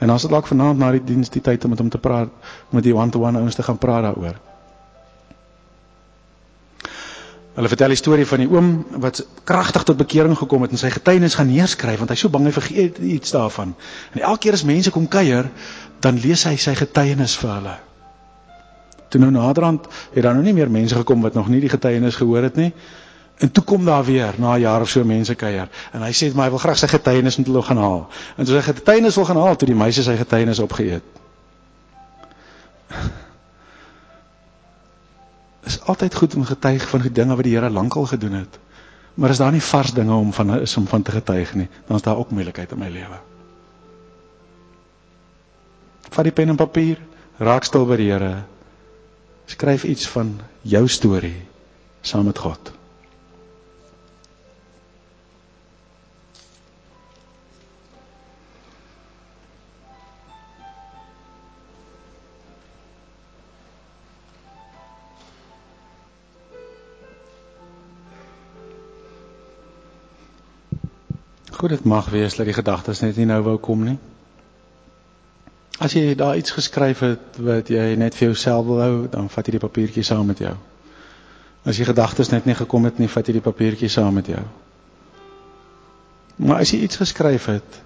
En 0.00 0.10
as 0.12 0.22
dit 0.24 0.32
dalk 0.32 0.46
vanaand 0.48 0.78
na 0.80 0.90
die 0.92 1.02
diens 1.04 1.32
die 1.32 1.42
tyd 1.44 1.64
om 1.64 1.74
met 1.74 1.80
hom 1.80 1.90
te 1.92 1.98
praat, 2.00 2.30
met 2.70 2.84
die 2.84 2.94
one-to-one 2.96 3.40
ouens 3.40 3.56
te 3.56 3.64
gaan 3.64 3.78
praat 3.80 4.06
daaroor. 4.06 4.38
Hulle 7.58 7.68
vertel 7.68 7.92
die 7.92 7.98
storie 7.98 8.24
van 8.28 8.40
die 8.40 8.48
oom 8.48 8.70
wat 9.02 9.20
kragtig 9.44 9.84
tot 9.88 9.98
bekering 10.00 10.36
gekom 10.38 10.62
het 10.64 10.72
en 10.76 10.80
sy 10.80 10.92
getuienis 10.94 11.36
gaan 11.36 11.50
neerskryf 11.50 12.00
want 12.00 12.12
hy's 12.14 12.22
so 12.24 12.32
bang 12.32 12.46
hy 12.48 12.54
vergeet 12.56 13.00
iets 13.02 13.34
daarvan. 13.36 13.74
En 14.14 14.22
elke 14.22 14.46
keer 14.46 14.56
as 14.56 14.64
mense 14.64 14.92
kom 14.94 15.08
kuier, 15.10 15.50
dan 16.00 16.20
lees 16.22 16.46
hy 16.48 16.54
sy 16.56 16.76
getuienis 16.78 17.36
vir 17.42 17.52
hulle. 17.58 17.76
Toe 19.10 19.20
nou 19.20 19.30
naderhand 19.34 19.86
het 20.14 20.22
daar 20.22 20.34
nou 20.36 20.44
nie 20.46 20.54
meer 20.54 20.70
mense 20.70 20.94
gekom 20.94 21.22
wat 21.26 21.34
nog 21.34 21.48
nie 21.50 21.60
die 21.60 21.72
getuienis 21.72 22.18
gehoor 22.20 22.42
het 22.46 22.56
nie. 22.56 22.72
En 23.40 23.50
toe 23.50 23.64
kom 23.64 23.84
daar 23.84 24.04
weer 24.04 24.34
na 24.38 24.54
'n 24.54 24.60
jaar 24.60 24.80
of 24.80 24.88
so 24.88 25.04
mense 25.04 25.34
kuier 25.34 25.68
en 25.92 26.02
hy 26.02 26.12
sê 26.12 26.34
maar 26.34 26.44
hy 26.44 26.50
wil 26.50 26.58
graag 26.58 26.78
sy 26.78 26.86
getuienis 26.86 27.36
met 27.36 27.46
hulle 27.46 27.62
gaan 27.62 27.76
haal. 27.76 28.08
En 28.36 28.44
toe 28.44 28.54
sy 28.60 28.72
getuienis 28.72 29.14
wil 29.14 29.24
gaan 29.24 29.36
haal, 29.36 29.56
toe 29.56 29.66
die 29.66 29.76
meisie 29.76 30.02
sy 30.02 30.16
getuienis 30.16 30.58
opgeëet. 30.58 31.02
is 35.70 35.80
altyd 35.80 36.14
goed 36.14 36.34
om 36.34 36.44
getuig 36.44 36.88
van 36.88 37.00
die 37.00 37.12
dinge 37.12 37.34
wat 37.34 37.44
die 37.44 37.54
Here 37.54 37.70
lankal 37.70 38.06
gedoen 38.06 38.32
het. 38.32 38.58
Maar 39.14 39.28
as 39.34 39.38
daar 39.38 39.52
nie 39.52 39.62
vars 39.62 39.92
dinge 39.92 40.14
om 40.14 40.32
van 40.32 40.60
is 40.60 40.76
om 40.76 40.86
van 40.86 41.02
te 41.02 41.10
getuig 41.10 41.54
nie, 41.54 41.68
dan 41.86 41.96
is 41.96 42.02
daar 42.02 42.16
ook 42.16 42.30
moeilikheid 42.30 42.72
in 42.72 42.78
my 42.78 42.88
lewe. 42.88 43.18
Vat 46.10 46.24
die 46.24 46.32
pen 46.32 46.48
en 46.48 46.56
papier, 46.56 46.98
raak 47.38 47.64
stil 47.64 47.86
by 47.86 47.96
die 47.96 48.10
Here. 48.10 48.32
Skryf 49.50 49.84
iets 49.84 50.06
van 50.08 50.40
jou 50.62 50.88
storie 50.88 51.36
saam 52.00 52.24
met 52.24 52.38
God. 52.38 52.70
Goed, 71.50 71.68
dit 71.68 71.84
mag 71.84 72.08
wees 72.08 72.38
dat 72.38 72.46
die 72.46 72.54
gedagtes 72.54 73.02
net 73.02 73.18
nie 73.18 73.26
nou 73.28 73.42
wou 73.42 73.58
kom 73.58 73.82
nie. 73.84 73.98
As 75.80 75.94
jy 75.96 76.14
daar 76.14 76.36
iets 76.36 76.52
geskryf 76.52 77.00
het 77.00 77.38
wat 77.40 77.70
jy 77.72 77.94
net 77.96 78.16
vir 78.18 78.28
jouself 78.28 78.66
wil 78.68 78.80
hou, 78.84 78.96
dan 79.08 79.30
vat 79.32 79.46
jy 79.48 79.54
die 79.56 79.62
papiertjie 79.62 80.02
saam 80.04 80.26
met 80.28 80.42
jou. 80.44 80.52
As 81.64 81.78
jy 81.80 81.86
gedagtes 81.88 82.28
net 82.32 82.44
nie 82.44 82.56
gekom 82.58 82.84
het 82.84 82.98
nie, 83.00 83.08
vat 83.08 83.28
jy 83.28 83.38
die 83.38 83.44
papiertjie 83.44 83.88
saam 83.88 84.18
met 84.20 84.28
jou. 84.28 84.42
Maar 86.36 86.60
as 86.64 86.72
jy 86.74 86.82
iets 86.84 87.00
geskryf 87.00 87.46
het 87.48 87.78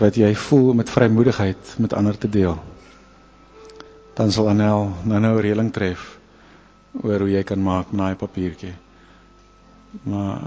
wat 0.00 0.18
jy 0.18 0.30
voel 0.34 0.72
met 0.74 0.90
vrymoedigheid 0.90 1.74
met 1.78 1.94
ander 1.94 2.18
te 2.18 2.30
deel, 2.30 2.56
dan 4.18 4.32
sal 4.34 4.50
Anel 4.50 4.88
nou 5.04 5.20
nou 5.20 5.34
'n 5.36 5.42
reëling 5.46 5.70
tref 5.72 6.18
oor 7.02 7.20
hoe 7.20 7.30
jy 7.30 7.42
kan 7.42 7.62
maak 7.62 7.92
met 7.92 8.00
daai 8.00 8.14
papiertjie. 8.14 8.74
Maar 10.02 10.40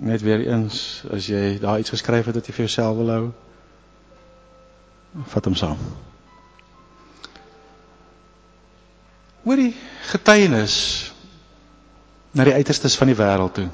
net 0.00 0.22
weer 0.22 0.46
eens 0.46 1.04
as 1.12 1.26
jy 1.26 1.58
daar 1.60 1.78
iets 1.78 1.90
geskryf 1.90 2.26
het 2.26 2.34
wat 2.34 2.46
jy 2.46 2.52
vir 2.52 2.64
jouself 2.64 2.96
wil 2.96 3.10
hou 3.10 3.32
vat 5.12 5.44
hom 5.44 5.54
saam. 5.54 5.78
Oor 9.48 9.56
die 9.56 9.74
getuienis 10.10 10.74
na 12.36 12.44
die 12.44 12.52
uiterstes 12.54 12.96
van 12.98 13.08
die 13.10 13.16
wêreld 13.16 13.54
toe. 13.56 13.68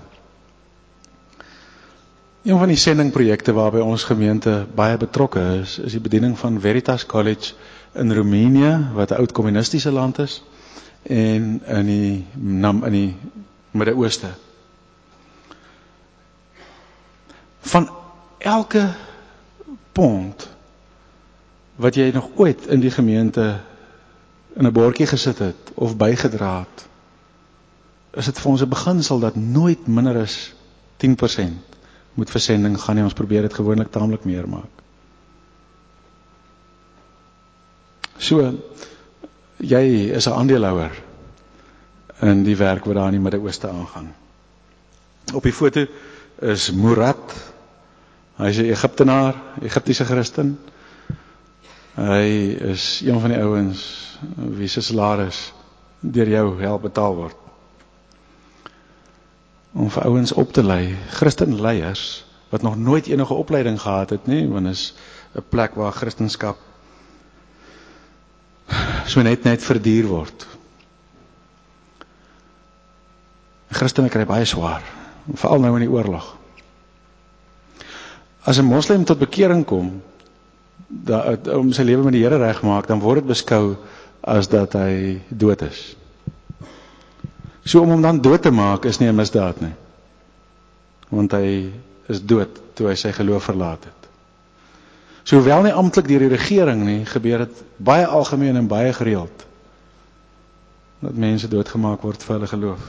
Een 2.44 2.58
van 2.60 2.68
die 2.68 2.76
sendingprojekte 2.78 3.54
waarby 3.56 3.80
ons 3.80 4.04
gemeente 4.04 4.66
baie 4.76 4.96
betrokke 5.00 5.40
is 5.62 5.78
is 5.78 5.96
die 5.96 6.02
bediening 6.04 6.36
van 6.38 6.60
Veritas 6.60 7.06
College 7.06 7.54
in 7.96 8.12
Roemenië 8.12 8.90
wat 8.92 9.10
'n 9.10 9.20
oud 9.22 9.32
kommunistiese 9.32 9.90
land 9.92 10.18
is 10.18 10.42
en 11.02 11.62
in 11.66 11.86
die 11.86 12.26
in 12.36 12.92
die 12.92 13.16
Midde-Ooste. 13.70 14.28
Van 17.60 17.90
elke 18.38 18.92
pond 19.92 20.48
wat 21.76 21.94
jy 21.94 22.10
nog 22.14 22.28
ooit 22.36 22.66
in 22.66 22.80
die 22.80 22.90
gemeente 22.90 23.60
in 24.54 24.66
'n 24.66 24.72
bordjie 24.72 25.06
gesit 25.06 25.38
het 25.38 25.72
of 25.74 25.96
bygedra 25.96 26.58
het 26.58 26.86
is 28.14 28.24
dit 28.30 28.38
vir 28.38 28.50
ons 28.50 28.62
'n 28.62 28.68
beginsel 28.68 29.18
dat 29.18 29.34
nooit 29.36 29.86
minder 29.86 30.16
as 30.20 30.54
10% 30.96 31.74
moet 32.14 32.30
versending 32.30 32.80
gaan 32.80 32.94
nie. 32.94 33.04
Ons 33.04 33.12
probeer 33.12 33.42
dit 33.42 33.54
gewoonlik 33.54 33.90
taamlik 33.90 34.24
meer 34.24 34.48
maak. 34.48 34.70
So 38.18 38.54
jy 39.56 40.10
is 40.14 40.26
'n 40.28 40.32
aandeelhouer 40.32 41.02
in 42.20 42.42
die 42.42 42.56
werk 42.56 42.84
wat 42.84 42.94
daar 42.94 43.06
in 43.06 43.18
die 43.18 43.20
Midde-Ooste 43.20 43.68
aangaan. 43.68 44.14
Op 45.34 45.42
die 45.42 45.52
foto 45.52 45.86
is 46.38 46.70
Murad 46.70 47.52
Hy 48.34 48.48
is 48.50 48.58
'n 48.58 48.70
Egiptenaar, 48.70 49.34
Egiptiese 49.62 50.04
Christen. 50.04 50.58
Hy 51.94 52.26
is 52.74 53.00
een 53.04 53.20
van 53.20 53.30
die 53.30 53.40
ouens 53.40 53.82
wie 54.36 54.68
se 54.68 54.82
salaris 54.82 55.52
deur 56.00 56.28
jou 56.28 56.46
help 56.60 56.82
betaal 56.82 57.14
word. 57.14 57.36
Om 59.72 59.90
vir 59.90 60.06
ouens 60.10 60.32
op 60.32 60.52
te 60.52 60.62
lei, 60.62 60.96
Christen 61.10 61.60
leiers 61.60 62.24
wat 62.50 62.62
nog 62.62 62.76
nooit 62.76 63.06
enige 63.06 63.34
opleiding 63.34 63.80
gehad 63.80 64.10
het 64.10 64.26
nie, 64.26 64.48
want 64.48 64.66
is 64.66 64.94
'n 65.34 65.42
plek 65.48 65.74
waar 65.74 65.92
Christendom 65.92 66.54
so 69.06 69.22
net 69.22 69.44
net 69.44 69.62
verduur 69.62 70.06
word. 70.08 70.46
Christene 73.74 74.08
kry 74.12 74.24
baie 74.28 74.46
swaar, 74.46 74.84
veral 75.34 75.60
nou 75.64 75.74
in 75.78 75.86
die 75.86 75.92
oorlog. 75.92 76.36
As 78.44 78.58
'n 78.58 78.64
moslim 78.64 79.04
tot 79.04 79.18
bekering 79.18 79.64
kom, 79.64 80.02
dat 80.88 81.48
om 81.48 81.72
sy 81.72 81.82
lewe 81.82 82.04
met 82.04 82.16
die 82.16 82.22
Here 82.22 82.38
regmaak, 82.38 82.86
dan 82.86 83.00
word 83.00 83.22
dit 83.22 83.32
beskou 83.32 83.76
as 84.20 84.48
dat 84.48 84.76
hy 84.78 85.20
dood 85.28 85.62
is. 85.62 85.96
So 87.64 87.80
om 87.80 87.94
hom 87.94 88.02
dan 88.04 88.20
dood 88.20 88.42
te 88.42 88.50
maak 88.50 88.84
is 88.84 88.98
nie 89.00 89.08
'n 89.08 89.16
misdaad 89.16 89.60
nie. 89.60 89.74
Want 91.08 91.32
hy 91.32 91.72
is 92.08 92.20
dood 92.20 92.60
toe 92.74 92.88
hy 92.88 92.94
sy 92.94 93.12
geloof 93.12 93.44
verlaat 93.44 93.84
het. 93.84 94.08
So 95.24 95.36
hoewel 95.36 95.62
nie 95.62 95.72
amptelik 95.72 96.08
deur 96.08 96.18
die 96.18 96.36
regering 96.36 96.84
nie, 96.84 97.04
gebeur 97.04 97.38
dit 97.38 97.62
baie 97.76 98.06
algemeen 98.06 98.56
en 98.56 98.66
baie 98.68 98.92
gereeld 98.92 99.44
dat 101.04 101.14
mense 101.14 101.48
doodgemaak 101.48 102.02
word 102.02 102.22
vir 102.22 102.34
hulle 102.34 102.46
geloof. 102.46 102.84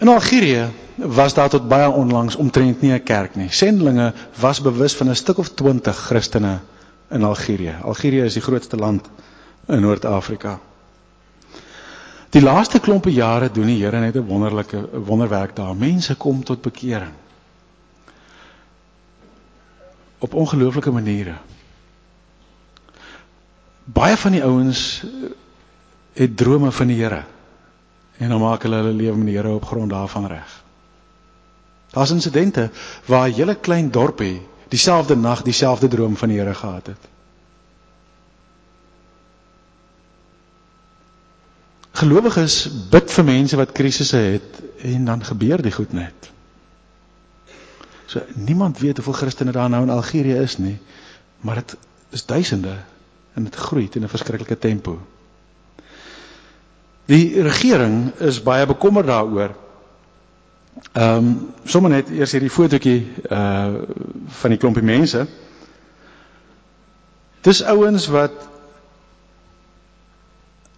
In 0.00 0.08
Algerië 0.08 0.68
was 0.94 1.34
daar 1.34 1.48
tot 1.48 1.68
baie 1.68 1.90
onlangs 1.90 2.36
omtrent 2.36 2.80
nie 2.80 2.92
'n 2.92 3.02
kerk 3.02 3.34
nie. 3.34 3.50
Sendlinge 3.50 4.12
was 4.40 4.60
bewus 4.60 4.94
van 4.94 5.08
'n 5.08 5.14
stuk 5.14 5.38
of 5.38 5.48
20 5.48 5.96
Christene 5.96 6.58
in 7.10 7.22
Algerië. 7.22 7.76
Algerië 7.82 8.22
is 8.22 8.32
die 8.32 8.42
grootste 8.42 8.76
land 8.76 9.08
in 9.66 9.80
Noord-Afrika. 9.80 10.60
Die 12.30 12.42
laaste 12.42 12.80
klompe 12.80 13.12
jare 13.12 13.50
doen 13.50 13.66
die 13.66 13.82
Here 13.82 14.00
net 14.00 14.14
'n 14.14 14.26
wonderlike 14.26 14.88
wonderwerk 15.04 15.56
daar. 15.56 15.76
Mense 15.76 16.14
kom 16.14 16.44
tot 16.44 16.62
bekering. 16.62 17.12
Op 20.18 20.34
ongelooflike 20.34 20.90
maniere. 20.90 21.34
Baie 23.84 24.16
van 24.16 24.32
die 24.32 24.44
ouens 24.44 25.04
het 26.12 26.36
drome 26.36 26.72
van 26.72 26.86
die 26.86 27.02
Here. 27.02 27.24
En 28.20 28.28
dan 28.28 28.40
maak 28.40 28.62
hulle 28.62 28.76
hulle 28.82 28.92
lewe 28.92 29.16
met 29.16 29.26
die 29.26 29.36
Here 29.36 29.54
op 29.56 29.64
grond 29.64 29.90
daarvan 29.90 30.26
reg. 30.28 30.56
Daar's 31.90 32.10
insidente 32.10 32.70
waar 33.06 33.28
'n 33.28 33.32
hele 33.34 33.54
klein 33.54 33.90
dorpie 33.90 34.42
dieselfde 34.68 35.16
nag 35.16 35.42
dieselfde 35.42 35.88
droom 35.88 36.16
van 36.16 36.28
die 36.28 36.38
Here 36.38 36.54
gehad 36.54 36.86
het. 36.86 37.08
Gelowiges 41.90 42.70
bid 42.90 43.10
vir 43.12 43.24
mense 43.24 43.56
wat 43.56 43.72
krisisse 43.72 44.16
het 44.16 44.62
en 44.82 45.04
dan 45.04 45.24
gebeur 45.24 45.62
die 45.62 45.72
goed 45.72 45.92
net. 45.92 46.30
So 48.06 48.20
niemand 48.34 48.78
weet 48.78 48.96
hoeveel 48.96 49.12
Christene 49.22 49.52
daar 49.52 49.68
nou 49.70 49.82
in 49.82 49.90
Algerië 49.90 50.34
is 50.42 50.58
nie, 50.58 50.78
maar 51.40 51.54
dit 51.54 51.76
is 52.10 52.24
duisende 52.26 52.76
en 53.32 53.44
dit 53.44 53.54
groei 53.54 53.88
teen 53.88 54.02
'n 54.02 54.08
verskriklike 54.08 54.58
tempo. 54.58 54.98
Die 57.10 57.42
regering 57.42 58.12
is 58.22 58.38
baie 58.42 58.66
bekommerd 58.70 59.10
daaroor. 59.10 59.56
Ehm 60.92 61.16
um, 61.16 61.30
sommer 61.64 61.90
net 61.90 62.10
eers 62.14 62.32
hierdie 62.36 62.52
fotootjie 62.54 62.98
uh 63.26 63.80
van 64.40 64.54
die 64.54 64.58
klompie 64.62 64.84
mense. 64.86 65.24
Dis 67.42 67.62
ouens 67.64 68.06
wat 68.14 68.36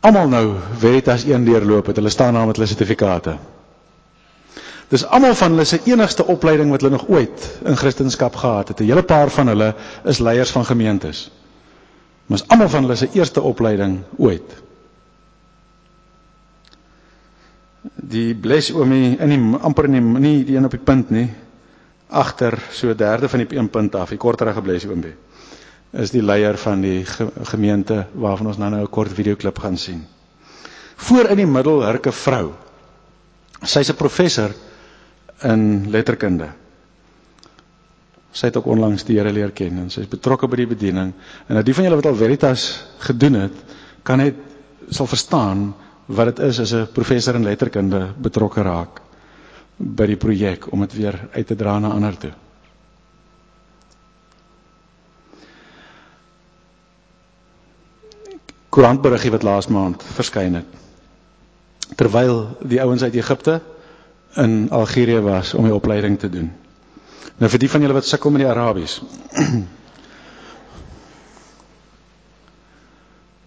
almal 0.01 0.29
nou 0.33 0.47
Veritas 0.79 1.25
1 1.29 1.45
deurloop 1.45 1.91
het. 1.91 2.01
Hulle 2.01 2.11
staan 2.11 2.35
daar 2.35 2.47
met 2.47 2.57
hulle 2.57 2.71
sertifikate. 2.71 3.37
Dis 4.93 5.05
almal 5.05 5.35
van 5.35 5.55
hulle 5.55 5.65
se 5.69 5.81
enigste 5.85 6.27
opleiding 6.27 6.71
wat 6.71 6.81
hulle 6.81 6.97
nog 6.97 7.09
ooit 7.09 7.47
in 7.65 7.77
Christendom 7.77 8.35
gehad 8.41 8.69
het. 8.69 8.81
'n 8.81 8.89
Hele 8.89 9.03
paar 9.03 9.31
van 9.31 9.47
hulle 9.47 9.75
is 10.05 10.19
leiers 10.19 10.51
van 10.51 10.65
gemeentes. 10.65 11.31
Maar 12.27 12.39
is 12.39 12.49
almal 12.49 12.69
van 12.69 12.83
hulle 12.83 12.97
se 12.97 13.09
eerste 13.13 13.41
opleiding 13.41 14.01
ooit. 14.17 14.63
Die 17.97 18.35
bles 18.35 18.71
oomie 18.73 19.17
in 19.19 19.29
die 19.29 19.59
amper 19.61 19.85
in 19.85 19.93
die 19.99 20.01
nie 20.23 20.45
die 20.45 20.57
een 20.57 20.65
op 20.65 20.71
die 20.71 20.85
punt 20.85 21.11
nie. 21.11 21.29
Agter 22.09 22.59
so 22.71 22.95
derde 22.95 23.29
van 23.29 23.43
die 23.45 23.57
een 23.59 23.69
punt 23.69 23.95
af, 23.95 24.11
die 24.11 24.19
kortere 24.21 24.53
gebles 24.53 24.87
oomie 24.87 25.15
is 25.93 26.11
die 26.13 26.23
leier 26.25 26.57
van 26.57 26.81
die 26.81 27.03
gemeente 27.51 28.07
waarvan 28.17 28.47
ons 28.49 28.59
nou 28.59 28.71
nou 28.73 28.83
'n 28.83 28.91
kort 28.91 29.13
videoklip 29.13 29.59
gaan 29.59 29.77
sien. 29.77 30.07
Voor 30.97 31.29
in 31.31 31.37
die 31.37 31.47
middel 31.47 31.83
hurke 31.85 32.13
vrou. 32.13 32.53
Sy's 33.63 33.91
'n 33.91 33.97
professor 33.97 34.51
in 35.43 35.91
letterkunde. 35.91 36.49
Sy 38.33 38.47
het 38.47 38.57
ook 38.57 38.67
onlangs 38.67 39.05
die 39.05 39.19
Here 39.19 39.33
leer 39.33 39.51
ken 39.51 39.79
en 39.79 39.91
sy 39.91 40.01
is 40.01 40.09
betrokke 40.09 40.49
by 40.49 40.57
die 40.57 40.67
bediening. 40.67 41.13
En 41.49 41.55
nou 41.55 41.63
die 41.63 41.75
van 41.75 41.85
julle 41.85 41.97
wat 41.97 42.07
al 42.07 42.15
Veritas 42.15 42.85
gedoen 42.99 43.35
het, 43.35 43.53
kan 44.03 44.19
net 44.19 44.35
sal 44.89 45.07
verstaan 45.07 45.75
wat 46.07 46.27
dit 46.27 46.39
is 46.39 46.61
as 46.61 46.73
'n 46.73 46.87
professor 46.93 47.35
in 47.35 47.45
letterkunde 47.45 48.13
betrokke 48.19 48.63
raak 48.63 49.01
by 49.77 50.07
die 50.07 50.17
projek 50.17 50.73
om 50.73 50.81
dit 50.81 50.93
weer 50.93 51.29
uit 51.33 51.47
te 51.47 51.57
dra 51.57 51.79
na 51.79 51.89
ander 51.89 52.17
toe. 52.19 52.33
Koerantberiggie 58.69 59.31
wat 59.31 59.43
laas 59.43 59.67
maand 59.67 60.03
verskyn 60.03 60.55
het. 60.55 60.67
Terwyl 61.97 62.57
die 62.65 62.81
ouens 62.81 63.03
uit 63.03 63.15
Egipte 63.15 63.61
in 64.35 64.71
Algerië 64.71 65.21
was 65.21 65.55
om 65.55 65.65
die 65.65 65.75
opleiding 65.75 66.19
te 66.19 66.31
doen. 66.31 66.53
Nou 67.37 67.51
vir 67.51 67.59
die 67.59 67.71
van 67.71 67.81
julle 67.81 67.93
wat 67.93 68.09
sukkel 68.09 68.31
met 68.31 68.45
die 68.45 68.49
Arabies. 68.51 69.03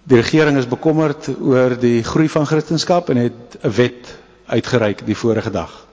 Die 0.06 0.20
regering 0.22 0.58
is 0.58 0.68
bekommerd 0.70 1.28
oor 1.42 1.74
die 1.82 2.04
groei 2.06 2.28
van 2.30 2.46
Christendom 2.46 3.16
en 3.16 3.18
het 3.18 3.58
'n 3.62 3.72
wet 3.74 4.18
uitgereik 4.46 5.06
die 5.06 5.18
vorige 5.18 5.52
dag. 5.52 5.86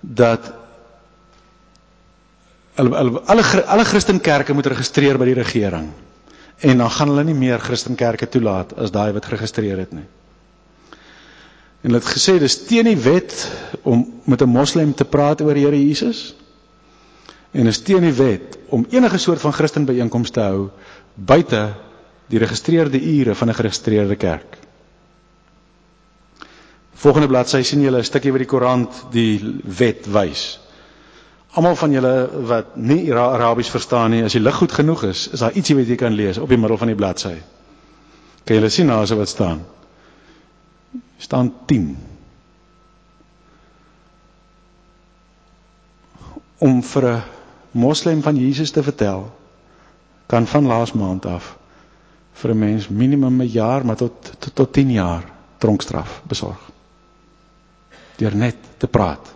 Dat 0.00 0.52
alle 2.74 2.96
alle 2.96 3.20
alle, 3.20 3.64
alle 3.64 3.84
Christenkerke 3.84 4.52
moet 4.52 4.66
registreer 4.66 5.18
by 5.18 5.24
die 5.24 5.34
regering. 5.42 5.90
En 6.58 6.78
dan 6.78 6.90
gaan 6.90 7.08
hulle 7.08 7.24
nie 7.24 7.34
meer 7.34 7.58
Christenkerke 7.58 8.28
toelaat 8.28 8.76
as 8.76 8.90
daai 8.90 9.12
wat 9.12 9.24
geregistreer 9.24 9.78
het 9.78 9.92
nie. 9.92 10.06
En 11.80 11.90
hulle 11.90 11.98
het 11.98 12.14
gesê 12.16 12.38
dis 12.38 12.66
teen 12.66 12.84
die 12.84 12.96
wet 13.02 13.50
om 13.82 14.06
met 14.24 14.42
'n 14.42 14.48
moslim 14.48 14.94
te 14.94 15.04
praat 15.04 15.40
oor 15.40 15.54
die 15.54 15.64
Here 15.64 15.86
Jesus. 15.86 16.34
En 17.50 17.66
is 17.66 17.82
teen 17.82 18.00
die 18.00 18.12
wet 18.12 18.58
om 18.68 18.86
enige 18.90 19.18
soort 19.18 19.40
van 19.40 19.52
Christen 19.52 19.84
byeenkomste 19.84 20.32
te 20.32 20.40
hou 20.40 20.70
buite 21.14 21.74
die 22.26 22.38
geregistreerde 22.38 23.00
ure 23.00 23.34
van 23.34 23.48
'n 23.48 23.54
geregistreerde 23.54 24.16
kerk. 24.16 24.56
Volgende 26.94 27.28
bladsy 27.28 27.62
sien 27.62 27.80
julle 27.80 27.98
'n 27.98 28.04
stukkie 28.04 28.30
wat 28.32 28.38
die 28.40 28.48
koerant 28.48 29.04
die 29.10 29.60
wet 29.78 30.06
wys. 30.06 30.58
Almal 31.52 31.76
van 31.76 31.90
julle 31.92 32.28
wat 32.46 32.76
nie 32.76 33.14
Arabies 33.14 33.68
verstaan 33.70 34.10
nie, 34.10 34.24
as 34.24 34.32
die 34.32 34.40
lig 34.40 34.54
goed 34.54 34.72
genoeg 34.72 35.02
is, 35.04 35.28
is 35.32 35.40
daar 35.40 35.52
ietsie 35.52 35.76
wat 35.76 35.86
jy 35.86 35.96
kan 35.96 36.12
lees 36.12 36.38
op 36.38 36.48
die 36.48 36.58
middel 36.58 36.76
van 36.78 36.86
die 36.88 36.96
bladsy. 36.96 37.36
Kan 38.44 38.56
julle 38.56 38.68
sien 38.68 38.90
is 38.90 39.10
wat 39.10 39.28
staan? 39.28 39.64
staan 41.18 41.52
10 41.66 41.96
om 46.58 46.82
vir 46.82 47.04
'n 47.12 47.22
moslem 47.70 48.22
van 48.22 48.36
Jesus 48.36 48.70
te 48.70 48.82
vertel 48.82 49.30
kan 50.26 50.46
van 50.46 50.66
laas 50.66 50.92
maand 50.92 51.26
af 51.26 51.56
vir 52.40 52.50
'n 52.54 52.58
mens 52.58 52.88
minimum 52.88 53.40
'n 53.42 53.48
jaar 53.52 53.84
maar 53.86 53.96
tot 53.96 54.12
tot, 54.38 54.54
tot 54.54 54.72
10 54.72 54.90
jaar 54.92 55.24
tronkstraf 55.58 56.22
besorg 56.28 56.60
deur 58.16 58.34
net 58.36 58.56
te 58.78 58.86
praat 58.86 59.34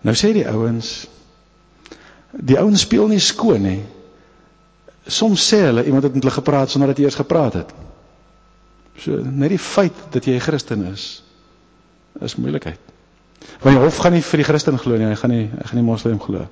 nou 0.00 0.14
sê 0.14 0.32
die 0.32 0.48
ouens 0.48 1.06
die 2.32 2.58
ouens 2.58 2.80
speel 2.80 3.08
nie 3.08 3.20
skoon 3.20 3.62
nie 3.62 3.82
soms 5.06 5.48
sê 5.52 5.64
hulle 5.66 5.84
iemand 5.84 6.02
het 6.02 6.14
met 6.14 6.22
hulle 6.22 6.34
gepraat 6.34 6.70
sonder 6.70 6.88
dat 6.88 6.98
hy 6.98 7.04
eers 7.04 7.20
gepraat 7.22 7.54
het 7.54 7.72
So 9.00 9.16
net 9.24 9.52
die 9.54 9.60
feit 9.60 9.96
dat 10.12 10.24
jy 10.28 10.34
'n 10.36 10.40
Christen 10.44 10.84
is 10.92 11.22
is 12.20 12.36
moeilikheid. 12.36 12.78
Want 13.62 13.76
die 13.76 13.82
hof 13.84 13.96
gaan 13.96 14.12
nie 14.12 14.22
vir 14.22 14.36
die 14.36 14.44
Christen 14.44 14.78
glo 14.78 14.96
nie, 14.96 15.06
hy 15.08 15.14
gaan 15.16 15.30
nie 15.30 15.46
hy 15.48 15.64
gaan 15.64 15.80
nie 15.80 15.86
moslim 15.86 16.20
glo. 16.20 16.46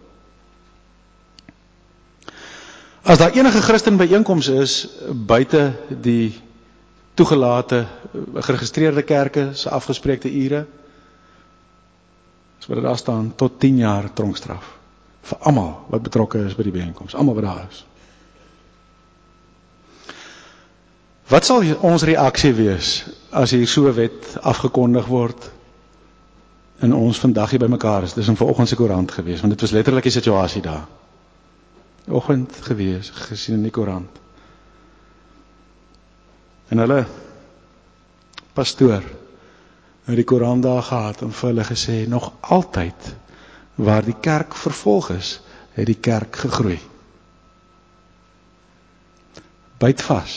As 3.03 3.19
daar 3.19 3.33
enige 3.33 3.63
Christen 3.63 3.97
byeenkoms 3.97 4.49
is 4.49 4.89
buite 5.13 5.73
die 5.89 6.41
toegelate 7.15 7.87
geregistreerde 8.35 9.03
kerke 9.03 9.49
se 9.55 9.71
afgespreekte 9.71 10.29
ure 10.33 10.67
so 12.59 12.75
wat 12.75 12.83
daar 12.83 12.99
staan 12.99 13.33
tot 13.37 13.61
10 13.61 13.77
jaar 13.77 14.13
tronkstraf 14.13 14.65
vir 15.31 15.39
almal 15.49 15.73
wat 15.93 16.03
betrokke 16.03 16.45
is 16.49 16.55
by 16.57 16.65
die 16.67 16.75
byeenkoms, 16.75 17.15
almal 17.15 17.35
wat 17.39 17.45
daar 17.45 17.67
is. 17.71 17.85
Wat 21.31 21.47
sal 21.47 21.65
ons 21.87 22.03
reaksie 22.09 22.53
wees 22.59 22.93
as 23.31 23.53
hier 23.55 23.67
so 23.69 23.87
'n 23.89 23.95
wet 23.95 24.37
afgekondig 24.43 25.07
word 25.07 25.51
en 26.81 26.95
ons 26.95 27.19
vandag 27.19 27.51
hier 27.51 27.61
bymekaar 27.61 28.03
is? 28.03 28.13
Dis 28.15 28.29
in 28.29 28.37
vanoggend 28.37 28.69
se 28.69 28.77
koerant 28.77 29.11
gewees, 29.13 29.41
want 29.41 29.53
dit 29.53 29.61
was 29.61 29.71
letterlik 29.71 30.03
die 30.03 30.13
situasie 30.19 30.63
daar. 30.63 30.87
Oggend 32.09 32.57
gewees, 32.63 33.11
gesien 33.11 33.55
in 33.59 33.63
die 33.63 33.71
koerant. 33.75 34.19
En 36.69 36.79
hulle 36.79 37.05
pastoor 38.55 39.03
het 40.11 40.17
die 40.19 40.25
koerant 40.27 40.63
daar 40.63 40.83
gehad 40.83 41.23
en 41.23 41.33
vir 41.33 41.49
hulle 41.53 41.65
gesê 41.67 41.97
nog 42.09 42.33
altyd 42.41 43.11
waar 43.75 44.05
die 44.05 44.17
kerk 44.21 44.55
vervolg 44.55 45.11
is, 45.15 45.41
het 45.77 45.87
die 45.87 45.99
kerk 46.01 46.37
gegroei. 46.37 46.79
Byt 49.81 50.03
vas 50.03 50.35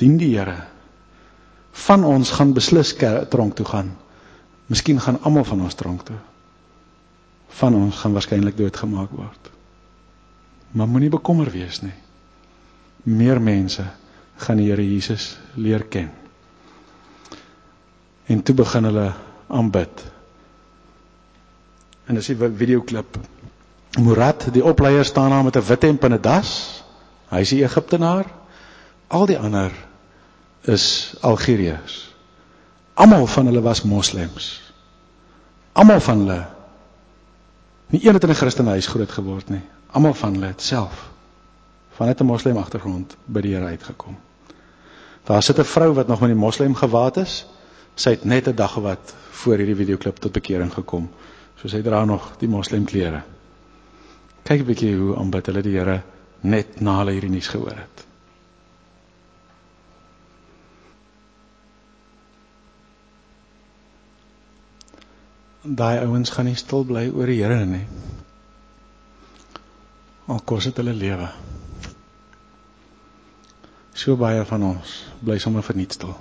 dien 0.00 0.16
die 0.18 0.32
Here. 0.36 0.56
Van 1.86 2.04
ons 2.04 2.30
gaan 2.30 2.52
beslis 2.56 2.94
tronk 3.30 3.54
toe 3.56 3.66
gaan. 3.66 3.96
Miskien 4.66 5.00
gaan 5.00 5.20
almal 5.22 5.44
van 5.44 5.60
ons 5.62 5.74
tronk 5.74 6.02
toe. 6.08 6.18
Van 7.48 7.74
ons 7.74 7.96
gaan 7.96 8.12
waarskynlik 8.16 8.56
doodgemaak 8.56 9.10
word. 9.10 9.53
Maar 10.74 10.88
moenie 10.90 11.10
bekommer 11.12 11.50
wees 11.54 11.80
nie. 11.84 11.94
Meer 13.06 13.38
mense 13.42 13.84
gaan 14.42 14.58
die 14.58 14.70
Here 14.72 14.82
Jesus 14.82 15.36
leer 15.54 15.84
ken. 15.86 16.10
En 18.26 18.42
toe 18.42 18.54
begin 18.58 18.88
hulle 18.88 19.12
aanbid. 19.46 20.02
En 22.06 22.14
dis 22.18 22.28
'n 22.28 22.56
videoklip. 22.56 23.18
Murad, 24.00 24.48
die 24.52 24.64
opleier 24.64 25.04
staan 25.04 25.30
daar 25.30 25.44
met 25.44 25.56
'n 25.56 25.66
wit 25.68 25.82
hemp 25.82 26.04
en 26.04 26.12
'n 26.12 26.20
das. 26.20 26.82
Hy's 27.28 27.52
'n 27.52 27.62
Egiptenaar. 27.62 28.26
Al 29.06 29.26
die 29.26 29.38
ander 29.38 29.72
is 30.60 31.14
Algeriërs. 31.20 32.14
Almal 32.94 33.26
van 33.26 33.46
hulle 33.46 33.60
was 33.60 33.82
moslems. 33.82 34.72
Almal 35.72 36.00
van 36.00 36.18
hulle 36.18 36.46
nie 37.86 38.06
een 38.06 38.14
het 38.14 38.22
in 38.22 38.30
'n 38.30 38.34
Christenhuis 38.34 38.86
groot 38.86 39.10
geword 39.10 39.48
nie. 39.48 39.62
Almal 39.94 40.14
van 40.18 40.34
hulle 40.34 40.50
het 40.50 40.62
self 40.62 41.02
vanuit 41.94 42.20
'n 42.20 42.26
moslem 42.26 42.56
agtergrond 42.56 43.16
by 43.24 43.40
die 43.40 43.54
Here 43.54 43.66
uitgekom. 43.66 44.16
Daar 45.24 45.42
sit 45.42 45.58
'n 45.58 45.64
vrou 45.64 45.92
wat 45.94 46.06
nog 46.06 46.20
met 46.20 46.28
die 46.28 46.38
moslem 46.38 46.74
gewaad 46.74 47.16
is. 47.16 47.46
Sy 47.94 48.10
het 48.10 48.24
net 48.24 48.48
'n 48.48 48.54
dag 48.54 48.74
wat 48.74 49.14
voor 49.30 49.56
hierdie 49.56 49.76
videoklip 49.76 50.16
tot 50.16 50.32
bekering 50.32 50.72
gekom. 50.72 51.10
So 51.56 51.68
sy 51.68 51.82
dra 51.82 52.04
nog 52.04 52.36
die 52.38 52.48
moslem 52.48 52.84
klere. 52.84 53.22
Kyk 54.42 54.60
'n 54.60 54.66
bietjie 54.66 54.96
hoe 54.96 55.16
aanbid 55.16 55.46
hulle 55.46 55.62
die 55.62 55.78
Here 55.78 56.02
net 56.40 56.80
na 56.80 56.98
hulle 56.98 57.12
hierdie 57.12 57.30
nuus 57.30 57.48
gehoor 57.48 57.76
het. 57.76 58.04
daai 65.64 66.04
ouens 66.04 66.30
gaan 66.30 66.44
nie 66.44 66.58
stil 66.60 66.84
bly 66.84 67.08
oor 67.08 67.26
die 67.26 67.40
Here 67.40 67.64
nie. 67.66 67.86
Al 70.26 70.40
kos 70.44 70.64
dit 70.64 70.76
hulle 70.80 70.94
lewe. 70.96 71.28
So 73.94 74.16
baie 74.18 74.44
van 74.48 74.62
ons 74.66 74.94
bly 75.24 75.38
sommer 75.38 75.62
verniet 75.62 75.92
stil. 75.94 76.14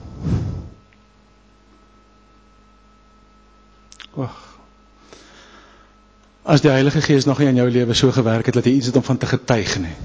Wag. 4.13 4.35
As 6.43 6.61
die 6.61 6.69
Heilige 6.69 7.01
Gees 7.01 7.25
nog 7.25 7.39
nie 7.39 7.47
in 7.47 7.55
jou 7.61 7.69
lewe 7.71 7.95
so 7.95 8.11
gewerk 8.11 8.45
het 8.45 8.59
dat 8.59 8.67
jy 8.67 8.75
iets 8.77 8.91
het 8.91 8.99
om 8.99 9.03
van 9.07 9.17
te 9.17 9.29
getuig 9.31 9.77
nie. 9.79 9.95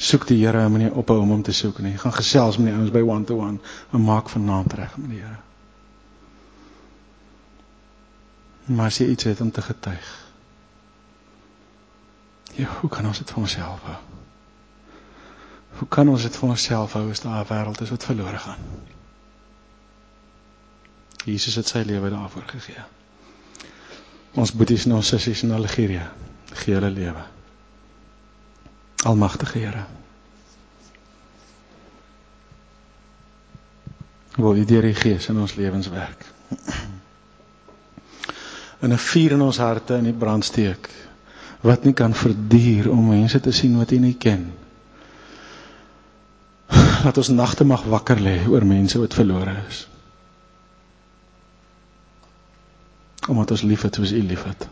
Soek 0.00 0.26
die 0.28 0.38
Here, 0.44 0.68
moenie 0.68 0.92
ophou 0.92 1.18
om 1.20 1.32
hom 1.34 1.42
te 1.44 1.52
soek 1.52 1.80
nie. 1.84 1.96
Gaan 1.98 2.12
gesels 2.12 2.58
met 2.58 2.70
die 2.70 2.76
ouens 2.76 2.92
by 2.92 3.00
one 3.04 3.24
to 3.28 3.40
one 3.40 3.58
en 3.92 4.04
maak 4.04 4.28
vanaand 4.32 4.76
reg 4.76 4.96
met 5.00 5.10
die 5.16 5.22
Here. 5.24 5.40
Maar 8.70 8.92
as 8.92 9.00
jy 9.00 9.08
iets 9.12 9.24
het 9.32 9.40
om 9.40 9.50
te 9.50 9.64
getuig. 9.64 10.29
Ja, 12.56 12.68
hoe 12.80 12.90
kan 12.90 13.06
ons 13.06 13.18
dit 13.18 13.30
vir 13.30 13.38
onsself 13.38 13.82
hou? 13.82 13.98
Hoe 15.78 15.88
kan 15.88 16.08
ons 16.08 16.22
dit 16.22 16.36
vir 16.36 16.48
onsself 16.48 16.92
hou 16.92 17.10
as 17.10 17.20
daar 17.20 17.44
'n 17.44 17.48
wêreld 17.48 17.80
is 17.80 17.90
wat 17.90 18.04
verlore 18.04 18.38
gaan? 18.38 18.58
Jesus 21.24 21.54
het 21.54 21.68
sy 21.68 21.82
lewe 21.84 22.10
daarvoor 22.10 22.42
gegee. 22.46 22.82
Ons 24.34 24.52
boeties 24.52 24.84
en 24.84 24.92
ons 24.92 25.06
sissies 25.06 25.42
in 25.42 25.52
Algerië 25.52 26.08
gee 26.52 26.74
hulle 26.74 26.90
lewe. 26.90 27.24
Almagtige 29.04 29.58
Here. 29.58 29.84
Wil 34.36 34.56
U 34.56 34.64
deur 34.64 34.82
die 34.82 34.94
Gees 34.94 35.28
in 35.28 35.38
ons 35.38 35.54
lewens 35.54 35.88
werk. 35.88 36.24
In 38.80 38.92
'n 38.92 38.98
vuur 38.98 39.32
in 39.32 39.40
ons 39.40 39.58
harte 39.58 39.94
in 39.94 40.04
die 40.04 40.12
brand 40.12 40.44
steek 40.44 40.88
wat 41.60 41.84
nie 41.84 41.92
kan 41.92 42.14
verduur 42.14 42.90
om 42.90 43.08
mense 43.08 43.40
te 43.40 43.52
sien 43.52 43.76
wat 43.76 43.92
U 43.92 43.98
nie 44.00 44.16
ken. 44.16 44.46
Laat 47.04 47.16
ons 47.16 47.28
nagte 47.28 47.64
mag 47.64 47.84
wakker 47.84 48.20
lê 48.20 48.38
oor 48.48 48.64
mense 48.64 48.98
wat 49.00 49.14
verlore 49.16 49.54
is. 49.68 49.84
Omdat 53.28 53.50
ons 53.56 53.62
liefhet 53.62 53.94
soos 53.94 54.12
U 54.16 54.22
liefhet. 54.24 54.68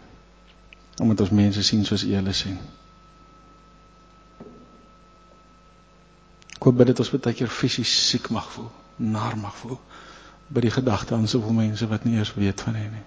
Omdat 0.99 1.21
ons 1.21 1.31
mense 1.31 1.63
sien 1.63 1.85
soos 1.85 2.05
U 2.09 2.15
hulle 2.17 2.33
sien. 2.33 2.59
Ek 6.59 6.67
hoop 6.67 6.81
dit 6.89 7.01
ons 7.05 7.13
baie 7.15 7.37
keer 7.39 7.53
fisies 7.53 7.93
siek 8.09 8.33
mag 8.35 8.49
voel, 8.51 8.71
naar 8.97 9.37
mag 9.39 9.55
voel 9.61 9.79
by 10.49 10.65
die 10.65 10.73
gedagte 10.73 11.15
aan 11.15 11.29
soveel 11.29 11.53
mense 11.53 11.87
wat 11.87 12.07
nie 12.09 12.17
eers 12.17 12.33
weet 12.35 12.65
van 12.65 12.77
U 12.81 12.85
nie. 12.97 13.05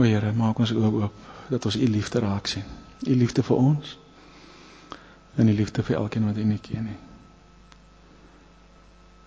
O 0.00 0.04
Here, 0.08 0.32
maak 0.32 0.58
ons 0.64 0.72
oop 0.72 0.94
oop 1.02 1.16
dat 1.52 1.66
ons 1.68 1.76
U 1.76 1.86
liefde 1.92 2.22
raak 2.24 2.48
sien. 2.48 2.64
U 3.04 3.14
liefde 3.20 3.44
vir 3.44 3.58
ons 3.60 3.96
en 5.36 5.48
U 5.48 5.52
liefde 5.52 5.84
vir 5.84 5.98
elkeen 5.98 6.24
wat 6.24 6.38
U 6.40 6.44
nie 6.48 6.60
ken 6.64 6.86
nie. 6.88 6.98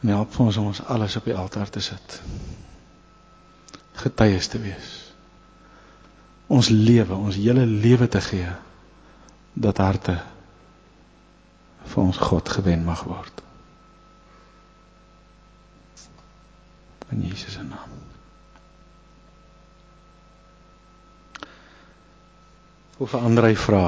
En 0.02 0.12
help 0.16 0.40
ons 0.42 0.58
om 0.58 0.72
ons 0.72 0.82
alles 0.96 1.18
op 1.20 1.30
die 1.30 1.36
altaar 1.38 1.70
te 1.70 1.84
sit. 1.86 2.18
Getuies 4.02 4.50
te 4.50 4.62
wees. 4.64 4.90
Ons 6.50 6.72
lewe, 6.74 7.16
ons 7.16 7.38
hele 7.38 7.66
lewe 7.70 8.10
te 8.10 8.22
gee 8.22 8.50
dat 9.54 9.78
harte 9.78 10.18
vir 11.94 12.02
ons 12.04 12.18
God 12.18 12.50
gewen 12.50 12.82
mag 12.88 13.06
word. 13.06 13.46
In 17.14 17.22
Jesus 17.30 17.54
se 17.54 17.62
naam. 17.62 18.13
Hoe 23.04 23.12
verander 23.12 23.44
hy 23.44 23.56
vra 23.60 23.80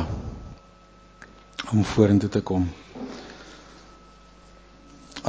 om 1.72 1.86
vorentoe 1.88 2.28
te 2.30 2.42
kom? 2.44 2.66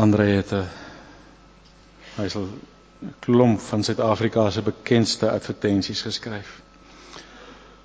Andre 0.03 0.25
het 0.27 0.51
'n 0.59 0.65
hy 2.17 2.27
sal 2.35 2.49
klomp 3.23 3.61
van 3.69 3.85
Suid-Afrika 3.87 4.49
se 4.51 4.63
bekendste 4.67 5.31
advertensies 5.31 6.03
geskryf. 6.03 6.51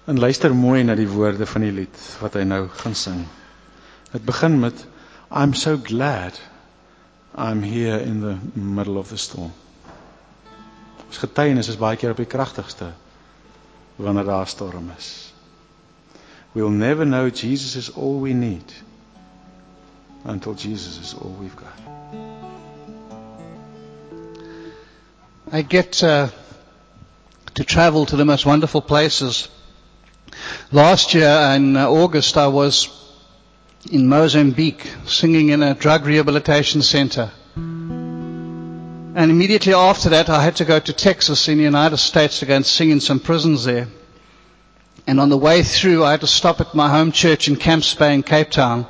En 0.10 0.20
luister 0.20 0.56
mooi 0.56 0.82
na 0.84 0.96
die 0.98 1.08
woorde 1.08 1.46
van 1.46 1.62
die 1.62 1.72
lied 1.72 2.02
wat 2.22 2.34
hy 2.34 2.48
nou 2.50 2.64
gaan 2.82 2.96
sing. 2.96 3.22
Dit 4.12 4.26
begin 4.26 4.60
met 4.60 4.86
I'm 5.30 5.54
so 5.54 5.78
glad 5.84 6.42
I'm 7.38 7.62
here 7.64 8.02
in 8.02 8.22
the 8.26 8.36
middle 8.60 8.98
of 8.98 9.08
the 9.14 9.18
storm. 9.18 9.54
Ons 11.08 11.18
getuienis 11.28 11.68
is 11.70 11.78
baie 11.78 11.96
keer 11.98 12.10
op 12.18 12.18
die 12.26 12.26
kragtigste 12.38 12.90
wanneer 13.96 14.26
daar 14.26 14.48
storm 14.48 14.90
is. 14.98 15.31
We'll 16.54 16.70
never 16.70 17.06
know 17.06 17.30
Jesus 17.30 17.76
is 17.76 17.90
all 17.90 18.20
we 18.20 18.34
need 18.34 18.66
until 20.26 20.54
Jesus 20.54 20.98
is 20.98 21.14
all 21.14 21.32
we've 21.32 21.56
got. 21.56 21.74
I 25.52 25.62
get 25.62 26.04
uh, 26.04 26.30
to 27.56 27.64
travel 27.64 28.06
to 28.06 28.16
the 28.16 28.26
most 28.26 28.46
wonderful 28.46 28.82
places. 28.82 29.48
Last 30.72 31.14
year 31.14 31.30
in 31.56 31.76
uh, 31.76 31.90
August, 31.90 32.38
I 32.38 32.48
was 32.48 32.90
in 33.92 34.08
Mozambique 34.08 34.90
singing 35.06 35.50
in 35.50 35.64
a 35.64 35.74
drug 35.74 36.06
rehabilitation 36.06 36.82
center. 36.82 37.32
And 37.56 39.18
immediately 39.18 39.74
after 39.74 40.10
that, 40.10 40.30
I 40.30 40.42
had 40.42 40.58
to 40.58 40.66
go 40.66 40.80
to 40.80 40.94
Texas 40.94 41.48
in 41.48 41.58
the 41.58 41.64
United 41.64 41.98
States 41.98 42.40
to 42.40 42.46
go 42.46 42.56
and 42.56 42.66
sing 42.66 42.90
in 42.90 43.02
some 43.02 43.20
prisons 43.20 43.66
there. 43.66 43.88
And 45.12 45.20
on 45.20 45.28
the 45.28 45.38
way 45.38 45.62
through, 45.62 46.06
I 46.06 46.12
had 46.12 46.22
to 46.22 46.28
stop 46.28 46.62
at 46.62 46.74
my 46.74 46.88
home 46.88 47.12
church 47.12 47.50
in 47.50 47.58
Camps 47.58 47.94
Bay 47.94 48.14
in 48.14 48.24
Cape 48.24 48.50
Town 48.50 48.88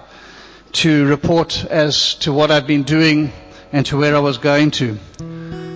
to 0.74 1.08
report 1.08 1.66
as 1.66 2.14
to 2.20 2.32
what 2.32 2.52
I'd 2.52 2.68
been 2.68 2.84
doing 2.84 3.34
and 3.74 3.84
to 3.88 3.98
where 3.98 4.16
I 4.16 4.20
was 4.20 4.38
going 4.38 4.70
to. 4.70 5.00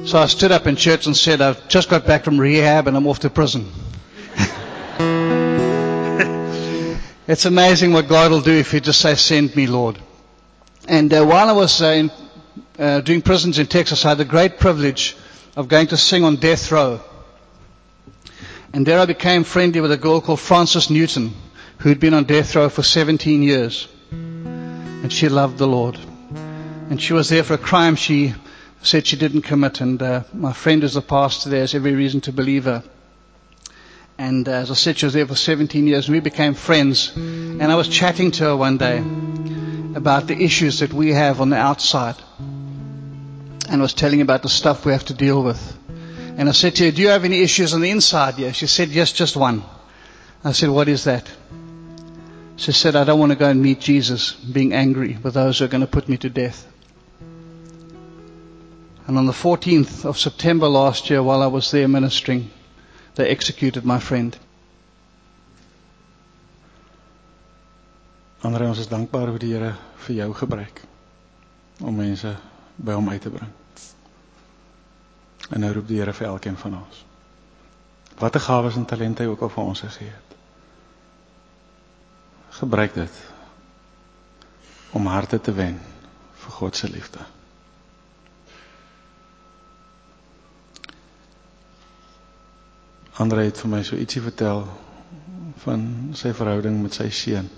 So 0.06 0.20
I 0.20 0.28
stood 0.28 0.52
up 0.52 0.68
in 0.68 0.76
church 0.76 1.08
and 1.08 1.18
said, 1.18 1.42
I've 1.42 1.68
just 1.68 1.90
got 1.90 2.06
back 2.06 2.26
from 2.26 2.40
rehab 2.40 2.88
and 2.88 2.96
I'm 2.96 3.08
off 3.08 3.22
to 3.22 3.32
prison. 3.32 3.72
it's 7.28 7.46
amazing 7.46 7.92
what 7.92 8.08
God 8.08 8.30
will 8.30 8.42
do 8.42 8.54
if 8.54 8.72
you 8.72 8.80
just 8.82 9.02
say, 9.02 9.16
Send 9.16 9.56
me, 9.56 9.66
Lord. 9.66 9.98
And 10.88 11.12
uh, 11.12 11.26
while 11.26 11.50
I 11.50 11.54
was 11.54 11.82
uh, 11.82 11.88
in, 11.88 12.12
uh, 12.78 13.02
doing 13.02 13.24
prisons 13.24 13.58
in 13.58 13.66
Texas, 13.66 14.06
I 14.06 14.10
had 14.10 14.20
the 14.20 14.26
great 14.26 14.60
privilege 14.60 15.18
of 15.56 15.70
going 15.70 15.88
to 15.88 15.98
sing 15.98 16.24
on 16.24 16.36
death 16.36 16.72
row. 16.72 17.02
And 18.76 18.86
there 18.86 19.00
I 19.00 19.06
became 19.06 19.46
friendly 19.46 19.80
with 19.80 19.94
a 19.94 19.98
girl 19.98 20.20
called 20.20 20.42
Frances 20.42 20.90
Newton, 20.90 21.34
who'd 21.78 22.02
been 22.02 22.14
on 22.14 22.26
death 22.26 22.58
row 22.58 22.68
for 22.68 22.84
17 22.84 23.42
years. 23.42 23.88
And 24.12 25.14
she 25.14 25.30
loved 25.30 25.58
the 25.58 25.66
Lord. 25.66 25.98
And 26.90 27.02
she 27.02 27.14
was 27.14 27.30
there 27.30 27.44
for 27.44 27.54
a 27.54 27.58
crime 27.58 27.96
she 27.96 28.34
said 28.82 29.08
she 29.08 29.16
didn't 29.16 29.44
commit. 29.44 29.80
And 29.80 30.02
uh, 30.02 30.24
my 30.34 30.52
friend 30.52 30.82
who's 30.82 30.98
a 30.98 31.02
pastor 31.02 31.50
there 31.50 31.62
has 31.62 31.74
every 31.74 31.94
reason 31.94 32.20
to 32.20 32.34
believe 32.34 32.66
her. 32.66 32.84
And 34.18 34.46
uh, 34.50 34.52
as 34.52 34.72
I 34.72 34.74
said, 34.74 34.98
she 34.98 35.06
was 35.06 35.14
there 35.14 35.26
for 35.26 35.36
17 35.36 35.88
years, 35.88 36.10
and 36.10 36.14
we 36.16 36.20
became 36.20 36.54
friends. 36.54 37.14
And 37.16 37.64
I 37.64 37.76
was 37.76 37.88
chatting 37.88 38.32
to 38.32 38.44
her 38.44 38.58
one 38.58 38.78
day 38.78 38.98
about 39.96 40.28
the 40.28 40.36
issues 40.44 40.80
that 40.80 40.92
we 40.92 41.14
have 41.14 41.40
on 41.40 41.50
the 41.50 41.56
outside. 41.56 42.18
And 43.70 43.82
was 43.82 43.94
telling 43.94 44.20
about 44.20 44.42
the 44.44 44.50
stuff 44.50 44.86
we 44.86 44.92
have 44.92 45.06
to 45.06 45.14
deal 45.14 45.42
with. 45.42 45.78
And 46.38 46.50
I 46.50 46.52
said 46.52 46.76
to 46.76 46.86
her, 46.86 46.92
Do 46.92 47.02
you 47.02 47.10
have 47.10 47.24
any 47.24 47.42
issues 47.42 47.74
on 47.74 47.82
the 47.82 47.90
inside? 47.90 48.38
Yeah. 48.38 48.52
She 48.52 48.68
said, 48.68 48.90
Yes, 48.90 49.12
just 49.14 49.36
one. 49.36 49.64
I 50.44 50.52
said, 50.52 50.70
What 50.70 50.88
is 50.90 51.06
that? 51.06 51.32
She 52.58 52.72
said, 52.72 52.96
I 52.96 53.04
don't 53.04 53.20
want 53.20 53.32
to 53.32 53.38
go 53.38 53.50
and 53.50 53.62
meet 53.62 53.80
Jesus 53.80 54.34
being 54.34 54.74
angry 54.74 55.18
with 55.22 55.34
those 55.34 55.60
who 55.60 55.66
are 55.66 55.70
going 55.70 55.82
to 55.82 55.88
put 55.88 56.08
me 56.08 56.18
to 56.18 56.30
death. 56.30 56.66
And 59.08 59.18
on 59.18 59.26
the 59.26 59.34
14th 59.34 60.06
of 60.06 60.18
September 60.18 60.68
last 60.68 61.10
year, 61.10 61.22
while 61.22 61.44
I 61.44 61.48
was 61.48 61.70
there 61.72 61.88
ministering, 61.88 62.50
they 63.16 63.30
executed 63.30 63.86
my 63.86 64.00
friend. 64.00 64.36
Andre 68.44 68.68
ons 68.68 68.80
is 68.80 68.88
dankbaar 68.88 69.32
hoe 69.32 69.40
die 69.42 69.54
Here 69.56 69.72
vir 70.06 70.16
jou 70.20 70.34
gebruik 70.38 70.82
om 71.82 71.96
mense 71.98 72.36
by 72.78 72.94
hom 72.94 73.10
uit 73.10 73.22
te 73.22 73.32
bring. 73.34 73.65
En 75.50 75.60
nou 75.60 75.74
roep 75.74 75.88
die 75.88 76.00
Here 76.00 76.14
vir 76.14 76.28
elkeen 76.28 76.58
van 76.58 76.78
ons. 76.80 77.06
Watter 78.18 78.42
gawes 78.42 78.76
en 78.76 78.86
talente 78.86 79.24
hy 79.24 79.30
ook 79.30 79.42
al 79.42 79.52
vir 79.54 79.64
ons 79.64 79.84
gegee 79.86 80.10
het. 80.10 80.36
Gebruik 82.60 82.94
dit 82.94 83.24
om 84.96 85.06
harte 85.12 85.42
te 85.42 85.54
wen 85.54 85.80
vir 86.44 86.52
God 86.52 86.76
se 86.76 86.90
liefde. 86.90 87.20
Andre 93.20 93.44
het 93.48 93.60
vir 93.60 93.72
my 93.72 93.84
so 93.84 94.00
ietsie 94.00 94.24
vertel 94.24 94.66
van 95.64 95.86
sy 96.16 96.34
verhouding 96.36 96.82
met 96.84 96.96
sy 96.96 97.10
seun. 97.10 97.52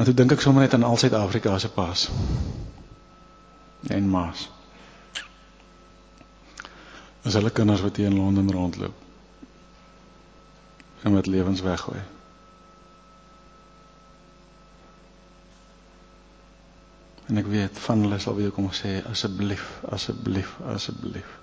En 0.00 0.06
toe 0.08 0.14
dink 0.16 0.32
ek 0.32 0.40
sommer 0.40 0.64
net 0.64 0.74
aan 0.74 0.86
al 0.88 0.96
Suid-Afrika 0.96 1.58
se 1.60 1.68
paas. 1.68 2.06
En 3.92 4.06
maas. 4.08 4.46
As 7.20 7.36
hulle 7.36 7.52
kinders 7.52 7.84
wat 7.84 8.00
hier 8.00 8.08
in 8.08 8.16
Londen 8.16 8.48
rondloop. 8.52 8.94
En 11.02 11.12
met 11.12 11.28
lewens 11.28 11.60
weggooi. 11.60 12.00
En 17.28 17.44
ek 17.44 17.52
weet 17.52 17.84
van 17.84 18.08
hulle 18.08 18.22
sal 18.24 18.40
weer 18.40 18.56
kom 18.56 18.72
sê 18.72 18.96
asseblief, 19.12 19.68
asseblief, 19.92 20.56
asseblief. 20.78 21.38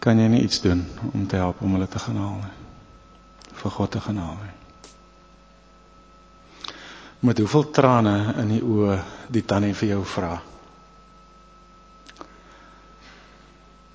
Kan 0.00 0.24
jy 0.24 0.32
nie 0.32 0.44
iets 0.48 0.64
doen 0.64 0.86
om 1.12 1.28
te 1.28 1.36
help 1.36 1.60
om 1.60 1.76
hulle 1.76 1.88
te 1.88 2.00
gaan 2.08 2.16
haal 2.24 2.44
nie? 2.48 2.58
Vir 3.60 3.80
God 3.80 3.92
te 3.92 4.00
gaan 4.08 4.24
haal 4.24 4.38
nie. 4.40 4.63
Met 7.24 7.38
hoeveel 7.40 7.70
trane 7.72 8.34
in 8.42 8.50
die 8.52 8.60
oë 8.60 8.98
die 9.32 9.42
tannie 9.48 9.72
vir 9.74 9.88
jou 9.94 10.02
vra. 10.04 10.34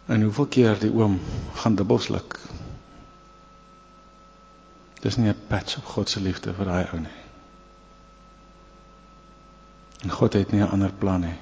En 0.09 0.23
hoeveel 0.25 0.47
keer 0.55 0.79
die 0.81 0.89
oom 0.89 1.19
gaan 1.61 1.75
dubbelsluk. 1.77 2.39
Dis 5.03 5.17
nie 5.21 5.29
'n 5.29 5.45
patch 5.47 5.77
op 5.77 5.85
God 5.85 6.09
se 6.09 6.19
liefde 6.19 6.53
vir 6.53 6.65
daai 6.65 6.87
ou 6.93 6.99
nie. 6.99 7.19
En 10.01 10.09
God 10.09 10.33
het 10.33 10.51
nie 10.51 10.61
'n 10.63 10.71
ander 10.71 10.91
plan 10.91 11.21
nie. 11.21 11.37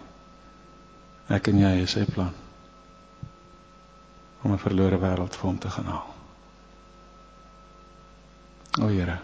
Ek 1.30 1.48
en 1.48 1.60
jy 1.60 1.82
is 1.84 1.92
sy 1.92 2.06
plan. 2.06 2.34
Om 4.42 4.52
'n 4.52 4.60
verlore 4.60 5.00
wêreld 5.00 5.36
vir 5.36 5.48
hom 5.50 5.60
te 5.60 5.70
gaan 5.70 5.86
haal. 5.86 6.14
O 8.82 8.88
Here. 8.88 9.20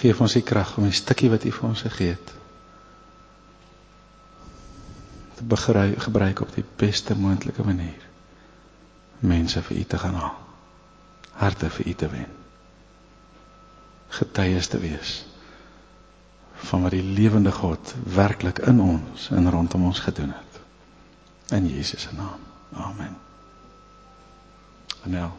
Geef 0.00 0.20
ons 0.20 0.36
die 0.36 0.44
krag 0.46 0.76
om 0.80 0.86
die 0.88 0.96
stukkie 0.96 1.30
wat 1.32 1.44
U 1.44 1.52
vir 1.52 1.68
ons 1.68 1.84
gegee 1.86 2.14
het 2.16 2.36
te 5.36 5.46
begryp 5.48 6.00
gebruik 6.04 6.40
op 6.44 6.50
die 6.52 6.64
beste 6.76 7.16
moontlike 7.16 7.64
manier. 7.64 8.02
Mense 9.20 9.62
vir 9.64 9.76
U 9.80 9.84
te 9.84 10.00
gaan 10.00 10.18
haal. 10.20 10.36
Harte 11.40 11.70
vir 11.72 11.92
U 11.92 11.94
te 11.94 12.08
wen 12.12 12.38
getuies 14.10 14.66
te 14.66 14.78
wees 14.82 15.24
van 16.66 16.82
wat 16.82 16.92
die 16.92 17.04
lewende 17.04 17.52
God 17.54 17.94
werklik 18.04 18.58
in 18.68 18.80
ons 18.82 19.28
en 19.32 19.50
rondom 19.50 19.86
ons 19.88 20.02
gedoen 20.04 20.32
het. 20.34 20.58
In 21.56 21.68
Jesus 21.68 22.02
se 22.02 22.14
naam. 22.16 22.42
Amen. 22.74 23.16
Anel 25.06 25.32